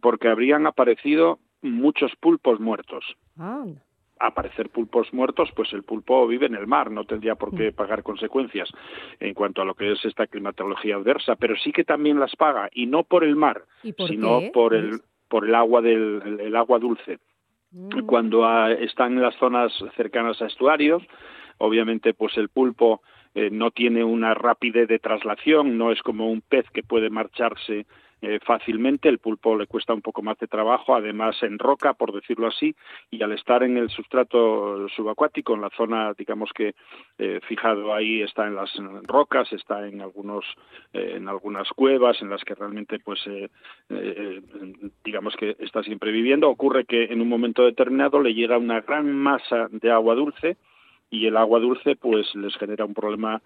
porque 0.00 0.28
habrían 0.28 0.66
aparecido 0.66 1.38
muchos 1.60 2.12
pulpos 2.16 2.58
muertos. 2.58 3.04
Anda. 3.38 3.82
Aparecer 4.20 4.70
pulpos 4.70 5.12
muertos, 5.12 5.50
pues 5.56 5.72
el 5.72 5.82
pulpo 5.82 6.26
vive 6.26 6.46
en 6.46 6.54
el 6.54 6.66
mar, 6.66 6.90
no 6.90 7.04
tendría 7.04 7.34
por 7.34 7.54
qué 7.54 7.72
pagar 7.72 8.02
consecuencias 8.02 8.70
en 9.18 9.34
cuanto 9.34 9.60
a 9.60 9.64
lo 9.64 9.74
que 9.74 9.90
es 9.92 10.04
esta 10.04 10.26
climatología 10.28 10.96
adversa, 10.96 11.34
pero 11.36 11.56
sí 11.56 11.72
que 11.72 11.84
también 11.84 12.20
las 12.20 12.34
paga 12.36 12.68
y 12.72 12.86
no 12.86 13.02
por 13.02 13.24
el 13.24 13.34
mar, 13.36 13.62
¿Y 13.82 13.92
por 13.92 14.08
sino 14.08 14.38
qué? 14.40 14.50
por 14.54 14.74
el 14.74 15.00
por 15.28 15.46
el 15.48 15.54
agua 15.54 15.80
del 15.82 16.22
el- 16.24 16.40
el 16.40 16.56
agua 16.56 16.78
dulce. 16.78 17.18
Cuando 18.06 18.44
ah, 18.46 18.70
están 18.70 19.14
en 19.14 19.22
las 19.22 19.34
zonas 19.36 19.72
cercanas 19.96 20.40
a 20.40 20.46
estuarios, 20.46 21.02
obviamente 21.58 22.14
pues 22.14 22.36
el 22.36 22.48
pulpo 22.50 23.02
eh, 23.34 23.50
no 23.50 23.72
tiene 23.72 24.04
una 24.04 24.32
rapidez 24.34 24.86
de 24.86 25.00
traslación, 25.00 25.76
no 25.76 25.90
es 25.90 26.00
como 26.02 26.30
un 26.30 26.40
pez 26.40 26.70
que 26.70 26.84
puede 26.84 27.10
marcharse 27.10 27.86
eh, 28.22 28.38
fácilmente, 28.44 29.08
el 29.08 29.18
pulpo 29.18 29.56
le 29.56 29.66
cuesta 29.66 29.94
un 29.94 30.02
poco 30.02 30.22
más 30.22 30.38
de 30.38 30.46
trabajo, 30.46 30.94
además 30.94 31.42
en 31.42 31.58
roca, 31.58 31.94
por 31.94 32.12
decirlo 32.12 32.46
así, 32.46 32.74
y 33.10 33.22
al 33.22 33.32
estar 33.32 33.62
en 33.62 33.76
el 33.76 33.90
sustrato 33.90 34.88
subacuático, 34.88 35.54
en 35.54 35.60
la 35.60 35.70
zona, 35.70 36.12
digamos 36.16 36.50
que 36.54 36.74
eh, 37.18 37.40
fijado 37.46 37.94
ahí, 37.94 38.22
está 38.22 38.46
en 38.46 38.56
las 38.56 38.70
rocas, 39.04 39.52
está 39.52 39.86
en 39.86 40.00
algunos, 40.00 40.44
eh, 40.92 41.14
en 41.16 41.28
algunas 41.28 41.68
cuevas, 41.70 42.20
en 42.22 42.30
las 42.30 42.42
que 42.44 42.54
realmente, 42.54 42.98
pues, 42.98 43.20
eh, 43.26 44.40
digamos 45.04 45.36
que 45.36 45.56
está 45.60 45.82
siempre 45.82 46.10
viviendo. 46.10 46.48
Ocurre 46.48 46.84
que 46.84 47.04
en 47.04 47.20
un 47.20 47.28
momento 47.28 47.64
determinado 47.64 48.20
le 48.20 48.34
llega 48.34 48.58
una 48.58 48.80
gran 48.80 49.12
masa 49.12 49.68
de 49.70 49.90
agua 49.90 50.14
dulce 50.14 50.56
y 51.10 51.26
el 51.26 51.36
agua 51.36 51.60
dulce, 51.60 51.96
pues, 51.96 52.34
les 52.34 52.56
genera 52.56 52.84
un 52.84 52.94
problema 52.94 53.40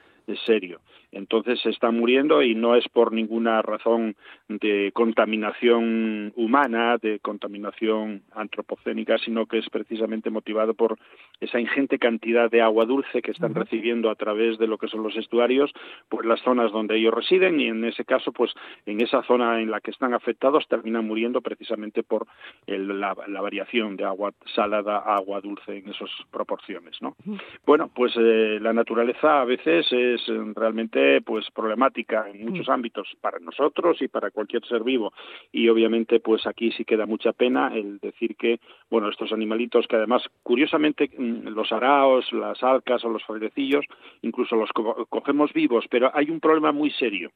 serio. 0.47 0.81
Entonces 1.13 1.61
se 1.61 1.71
están 1.71 1.97
muriendo 1.99 2.43
y 2.43 2.55
no 2.55 2.75
es 2.75 2.87
por 2.89 3.13
ninguna 3.13 3.63
razón 3.63 4.15
de 4.49 4.91
contaminación 4.95 6.33
humana, 6.37 6.99
de 6.99 7.19
contaminación 7.21 8.23
antropocénica, 8.35 9.19
sino 9.19 9.47
que 9.47 9.59
es 9.59 9.69
precisamente 9.71 10.31
motivado 10.31 10.75
por 10.75 10.99
esa 11.41 11.61
ingente 11.61 11.99
cantidad 11.99 12.51
de 12.51 12.61
agua 12.61 12.85
dulce 12.85 13.23
que 13.23 13.31
están 13.31 13.55
recibiendo 13.55 14.11
a 14.11 14.15
través 14.17 14.59
de 14.59 14.67
lo 14.67 14.77
que 14.79 14.89
son 14.89 15.03
los 15.03 15.17
estuarios, 15.17 15.73
pues 16.09 16.27
las 16.27 16.41
zonas 16.43 16.73
donde 16.73 16.97
ellos 16.99 17.15
residen 17.15 17.61
y 17.61 17.69
en 17.69 17.85
ese 17.85 18.05
caso, 18.05 18.33
pues 18.33 18.53
en 18.87 19.01
esa 19.01 19.23
zona 19.23 19.61
en 19.61 19.71
la 19.71 19.81
que 19.81 19.91
están 19.91 20.15
afectados 20.15 20.67
terminan 20.69 21.07
muriendo 21.07 21.41
precisamente 21.41 22.03
por 22.03 22.27
el- 22.67 23.01
la, 23.01 23.17
la 23.29 23.41
variación 23.41 23.97
de 23.97 24.05
agua 24.05 24.33
salada 24.55 24.99
a 24.99 25.17
agua 25.17 25.41
dulce 25.41 25.79
en 25.79 25.89
esas 25.89 26.11
proporciones, 26.31 27.01
¿no? 27.01 27.17
Bueno, 27.67 27.91
pues 27.95 28.13
eh, 28.19 28.59
la 28.61 28.73
naturaleza 28.73 29.41
a 29.41 29.45
veces 29.45 29.87
es 29.93 30.29
eh, 30.29 30.53
realmente 30.99 31.23
pues 31.25 31.51
problemática 31.51 32.29
en 32.31 32.45
muchos 32.45 32.69
ámbitos 32.69 33.09
para 33.21 33.39
nosotros 33.39 34.01
y 34.03 34.09
para 34.09 34.31
cualquier 34.31 34.65
ser 34.67 34.83
vivo. 34.83 35.13
Y 35.53 35.69
obviamente 35.69 36.21
pues 36.21 36.47
aquí 36.47 36.71
sí 36.73 36.85
queda 36.85 37.07
mucha 37.07 37.33
pena 37.33 37.71
el 37.75 37.99
decir 37.99 38.37
que 38.37 38.59
bueno 38.91 39.09
estos 39.09 39.33
animalitos 39.33 39.87
que 39.87 39.97
además 39.97 40.23
curiosamente 40.43 41.11
mm, 41.17 41.49
los 41.49 41.71
araos, 41.73 42.33
las 42.33 42.63
alcas 42.63 43.05
o 43.05 43.09
los 43.11 43.25
faldecillos 43.25 43.85
incluso 44.23 44.57
los 44.57 44.71
co- 44.73 45.07
cogemos 45.09 45.53
vivos, 45.53 45.85
pero 45.91 46.11
hay 46.15 46.31
un 46.31 46.41
problema 46.41 46.73
muy 46.73 46.91
serio 46.91 47.31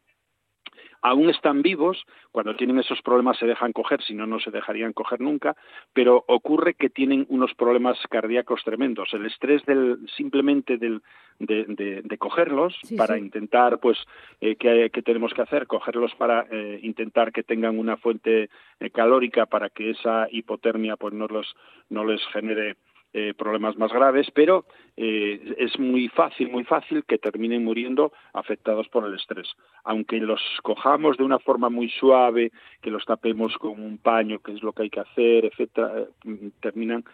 aún 1.03 1.28
están 1.30 1.62
vivos, 1.62 2.05
cuando 2.30 2.57
tienen 2.57 2.78
esos 2.78 3.03
problemas 3.03 3.36
se 3.38 3.46
dejan 3.46 3.72
coger, 3.72 4.00
si 4.03 4.14
no, 4.14 4.26
no 4.26 4.38
se 4.40 4.50
dejarían 4.50 4.92
coger 4.92 5.20
nunca, 5.20 5.57
pero 5.92 6.24
ocurre 6.28 6.74
que 6.74 6.88
tienen 6.90 7.26
unos 7.28 7.53
problemas 7.55 7.98
cardíacos 8.09 8.62
tremendos. 8.64 9.12
El 9.12 9.26
estrés 9.26 9.64
del, 9.66 9.98
simplemente 10.16 10.78
del, 10.78 11.03
de, 11.38 11.64
de- 11.66 12.03
de 12.03 12.18
cogerlos 12.18 12.78
Sí, 12.84 12.96
para 12.96 13.14
sí. 13.16 13.20
intentar, 13.20 13.78
pues, 13.80 13.98
eh, 14.40 14.57
¿qué, 14.57 14.90
qué 14.92 15.03
tenemos 15.03 15.34
que 15.34 15.42
hacer? 15.42 15.66
Cogerlos 15.66 16.14
para 16.14 16.46
eh, 16.50 16.78
intentar 16.82 17.32
que 17.32 17.42
tengan 17.42 17.78
una 17.78 17.96
fuente 17.96 18.48
eh, 18.80 18.90
calórica 18.90 19.46
para 19.46 19.68
que 19.70 19.90
esa 19.90 20.28
hipotermia 20.30 20.96
pues 20.96 21.12
no, 21.14 21.26
los, 21.26 21.55
no 21.90 22.05
les 22.05 22.24
genere 22.28 22.76
eh, 23.14 23.34
problemas 23.36 23.76
más 23.76 23.92
graves, 23.92 24.28
pero 24.32 24.64
eh, 24.96 25.54
es 25.58 25.78
muy 25.78 26.08
fácil, 26.08 26.50
muy 26.50 26.64
fácil 26.64 27.04
que 27.04 27.18
terminen 27.18 27.64
muriendo 27.64 28.12
afectados 28.32 28.88
por 28.88 29.06
el 29.06 29.14
estrés. 29.14 29.48
Aunque 29.84 30.18
los 30.18 30.40
cojamos 30.62 31.16
de 31.18 31.24
una 31.24 31.38
forma 31.38 31.68
muy 31.68 31.90
suave, 31.90 32.52
que 32.80 32.90
los 32.90 33.04
tapemos 33.04 33.56
con 33.58 33.82
un 33.82 33.98
paño, 33.98 34.38
que 34.38 34.52
es 34.52 34.62
lo 34.62 34.72
que 34.72 34.84
hay 34.84 34.90
que 34.90 35.00
hacer, 35.00 35.44
etcétera, 35.44 36.06
eh, 36.24 36.50
terminan 36.60 37.04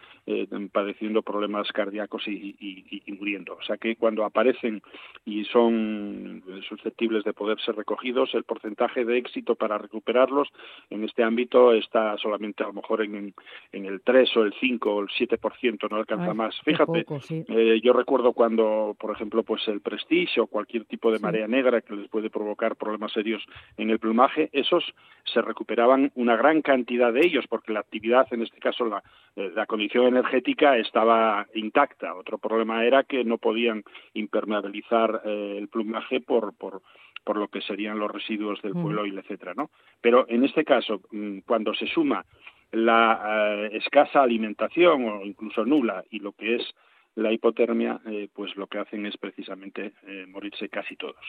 padeciendo 0.71 1.23
problemas 1.23 1.67
cardíacos 1.71 2.27
y 2.27 3.03
muriendo. 3.17 3.55
O 3.55 3.63
sea 3.63 3.77
que 3.77 3.95
cuando 3.95 4.23
aparecen 4.23 4.83
y 5.25 5.43
son 5.45 6.43
susceptibles 6.67 7.23
de 7.23 7.33
poder 7.33 7.59
ser 7.61 7.75
recogidos, 7.75 8.33
el 8.35 8.43
porcentaje 8.43 9.05
de 9.05 9.17
éxito 9.17 9.55
para 9.55 9.79
recuperarlos 9.79 10.47
en 10.89 11.03
este 11.03 11.23
ámbito 11.23 11.73
está 11.73 12.17
solamente 12.17 12.63
a 12.63 12.67
lo 12.67 12.73
mejor 12.73 13.01
en, 13.01 13.33
en 13.71 13.85
el 13.85 14.01
3 14.01 14.37
o 14.37 14.43
el 14.43 14.53
5 14.59 14.95
o 14.95 15.01
el 15.01 15.07
7%, 15.07 15.88
no 15.89 15.97
alcanza 15.97 16.31
Ay, 16.31 16.37
más. 16.37 16.59
Fíjate, 16.63 17.03
poco, 17.03 17.19
sí. 17.21 17.43
eh, 17.47 17.79
yo 17.83 17.93
recuerdo 17.93 18.33
cuando, 18.33 18.95
por 18.99 19.11
ejemplo, 19.11 19.43
pues 19.43 19.67
el 19.67 19.81
prestigio 19.81 20.43
o 20.43 20.47
cualquier 20.47 20.85
tipo 20.85 21.11
de 21.11 21.17
Sí. 21.17 21.23
marea 21.23 21.47
negra 21.47 21.81
que 21.81 21.95
les 21.95 22.07
puede 22.09 22.29
provocar 22.29 22.75
problemas 22.75 23.11
serios 23.11 23.45
en 23.77 23.89
el 23.89 23.99
plumaje, 23.99 24.49
esos 24.53 24.83
se 25.25 25.41
recuperaban 25.41 26.11
una 26.15 26.35
gran 26.35 26.61
cantidad 26.61 27.13
de 27.13 27.21
ellos 27.25 27.45
porque 27.47 27.73
la 27.73 27.81
actividad, 27.81 28.27
en 28.31 28.41
este 28.41 28.59
caso 28.59 28.85
la, 28.85 29.03
eh, 29.35 29.51
la 29.53 29.65
condición 29.65 30.05
energética 30.07 30.77
estaba 30.77 31.45
intacta. 31.53 32.15
Otro 32.15 32.37
problema 32.37 32.83
era 32.85 33.03
que 33.03 33.23
no 33.23 33.37
podían 33.37 33.83
impermeabilizar 34.13 35.21
eh, 35.25 35.55
el 35.57 35.67
plumaje 35.67 36.21
por 36.21 36.39
por, 36.39 36.53
por, 36.57 36.81
por 37.25 37.37
lo 37.37 37.47
que 37.49 37.61
serían 37.61 37.99
los 37.99 38.09
residuos 38.11 38.61
del 38.61 38.73
Mm. 38.75 38.81
pueblo 38.81 39.05
y 39.05 39.17
etcétera, 39.17 39.53
¿no? 39.55 39.69
Pero 39.99 40.25
en 40.29 40.45
este 40.45 40.63
caso, 40.63 41.01
mm, 41.11 41.39
cuando 41.45 41.73
se 41.73 41.85
suma 41.87 42.23
la 42.71 43.65
eh, 43.65 43.77
escasa 43.77 44.21
alimentación 44.21 45.05
o 45.05 45.25
incluso 45.25 45.65
nula 45.65 46.03
y 46.09 46.19
lo 46.19 46.33
que 46.33 46.55
es 46.55 46.63
la 47.15 47.31
hipotermia, 47.31 47.99
eh, 48.05 48.29
pues 48.33 48.55
lo 48.55 48.67
que 48.67 48.79
hacen 48.79 49.05
es 49.05 49.17
precisamente 49.17 49.93
eh, 50.03 50.25
morirse 50.27 50.69
casi 50.69 50.95
todos. 50.95 51.25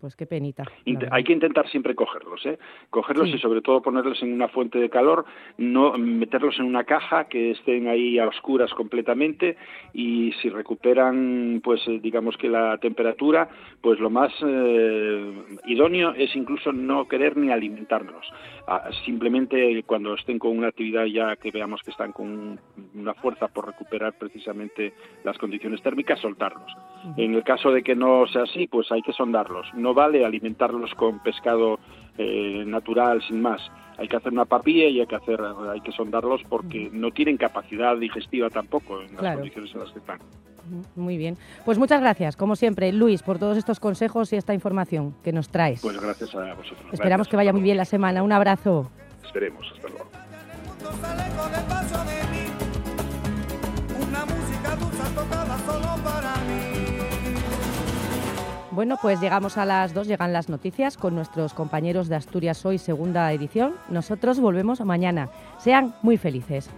Pues 0.00 0.16
qué 0.16 0.24
penita. 0.24 0.64
Int- 0.86 1.08
hay 1.10 1.24
que 1.24 1.34
intentar 1.34 1.68
siempre 1.68 1.94
cogerlos, 1.94 2.44
¿eh? 2.46 2.58
Cogerlos 2.88 3.28
Sí. 3.28 3.34
y 3.36 3.38
sobre 3.38 3.60
todo 3.60 3.82
ponerlos 3.82 4.22
en 4.22 4.32
una 4.32 4.48
fuente 4.48 4.78
de 4.78 4.88
calor, 4.88 5.26
no 5.58 5.92
meterlos 5.98 6.58
en 6.58 6.64
una 6.64 6.84
caja 6.84 7.24
que 7.28 7.50
estén 7.50 7.86
ahí 7.86 8.18
a 8.18 8.26
oscuras 8.26 8.72
completamente 8.72 9.58
y 9.92 10.32
si 10.40 10.48
recuperan, 10.48 11.60
pues 11.62 11.86
eh, 11.86 11.98
digamos 12.02 12.38
que 12.38 12.48
la 12.48 12.78
temperatura, 12.78 13.50
pues 13.82 14.00
lo 14.00 14.08
más 14.08 14.32
eh, 14.42 15.34
idóneo 15.66 16.14
es 16.14 16.34
incluso 16.34 16.72
no 16.72 17.06
querer 17.06 17.36
ni 17.36 17.50
alimentarlos. 17.50 18.26
Ah, 18.66 18.88
simplemente 19.04 19.82
cuando 19.82 20.14
estén 20.14 20.38
con 20.38 20.56
una 20.56 20.68
actividad 20.68 21.04
ya 21.04 21.36
que 21.36 21.50
veamos 21.50 21.82
que 21.82 21.90
están 21.90 22.12
con 22.12 22.58
una 22.94 23.14
fuerza 23.14 23.48
por 23.48 23.66
recuperar 23.66 24.14
precisamente 24.18 24.94
las 25.24 25.36
condiciones 25.38 25.82
térmicas, 25.82 26.20
soltarlos. 26.20 26.72
En 27.16 27.34
el 27.34 27.42
caso 27.42 27.70
de 27.70 27.82
que 27.82 27.94
no 27.96 28.26
sea 28.28 28.42
así, 28.44 28.66
pues 28.66 28.90
hay 28.92 29.02
que 29.02 29.12
sondarlos. 29.12 29.66
No 29.74 29.89
vale 29.94 30.24
alimentarlos 30.24 30.94
con 30.94 31.18
pescado 31.20 31.78
eh, 32.18 32.64
natural 32.66 33.22
sin 33.26 33.40
más. 33.40 33.60
Hay 33.98 34.08
que 34.08 34.16
hacer 34.16 34.32
una 34.32 34.46
papilla 34.46 34.86
y 34.86 35.00
hay 35.00 35.06
que 35.06 35.16
hacer, 35.16 35.40
hay 35.70 35.80
que 35.82 35.92
sondarlos 35.92 36.40
porque 36.48 36.88
no 36.92 37.10
tienen 37.10 37.36
capacidad 37.36 37.96
digestiva 37.96 38.48
tampoco 38.48 39.00
en 39.00 39.08
las 39.12 39.18
Claro. 39.20 39.38
condiciones 39.40 39.74
en 39.74 39.80
las 39.80 39.90
que 39.92 39.98
están. 39.98 40.18
Muy 40.96 41.16
bien. 41.16 41.36
Pues 41.64 41.78
muchas 41.78 42.00
gracias, 42.00 42.36
como 42.36 42.54
siempre, 42.56 42.92
Luis, 42.92 43.22
por 43.22 43.38
todos 43.38 43.56
estos 43.58 43.80
consejos 43.80 44.32
y 44.32 44.36
esta 44.36 44.54
información 44.54 45.14
que 45.24 45.32
nos 45.32 45.48
traes. 45.48 45.80
Pues 45.82 46.00
gracias 46.00 46.34
a 46.34 46.54
vosotros. 46.54 46.78
Esperamos 46.92 47.26
Gracias. 47.26 47.28
que 47.28 47.36
vaya 47.36 47.52
muy 47.52 47.62
bien 47.62 47.76
la 47.76 47.84
semana. 47.84 48.22
Un 48.22 48.32
abrazo. 48.32 48.90
Esperemos. 49.24 49.66
Hasta 49.74 49.88
luego. 49.88 50.06
Una 54.00 54.24
música 54.26 54.76
dulce 54.76 55.14
tocada 55.14 55.58
solo 55.66 56.02
para 56.04 56.34
mí. 56.36 56.39
Bueno, 58.72 58.98
pues 59.02 59.20
llegamos 59.20 59.58
a 59.58 59.64
las 59.64 59.94
dos, 59.94 60.06
llegan 60.06 60.32
las 60.32 60.48
noticias 60.48 60.96
con 60.96 61.16
nuestros 61.16 61.54
compañeros 61.54 62.08
de 62.08 62.14
Asturias 62.14 62.64
Hoy, 62.64 62.78
segunda 62.78 63.32
edición. 63.32 63.74
Nosotros 63.88 64.38
volvemos 64.38 64.80
mañana. 64.84 65.28
Sean 65.58 65.94
muy 66.02 66.16
felices. 66.16 66.70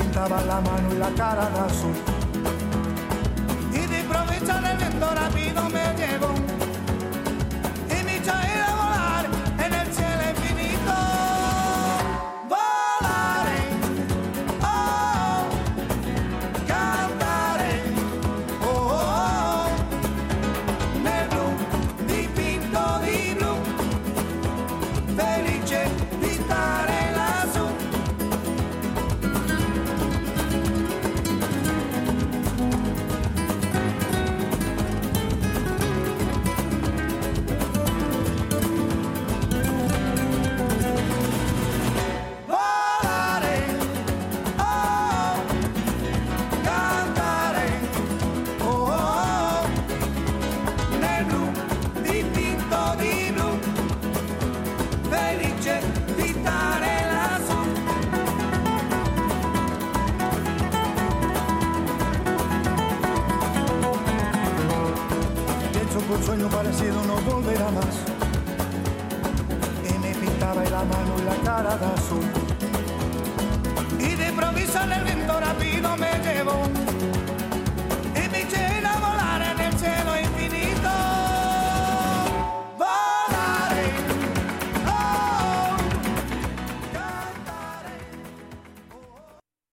Pintaba 0.00 0.40
la 0.40 0.62
mano 0.62 0.94
y 0.94 0.96
la 0.96 1.10
cara 1.10 1.50
de 1.50 1.60
azul. 1.60 1.94
Y 3.70 3.86
de 3.86 4.00
improviso 4.00 4.52
el 4.58 4.76
viento 4.78 5.14
rápido 5.14 5.68
me 5.68 5.89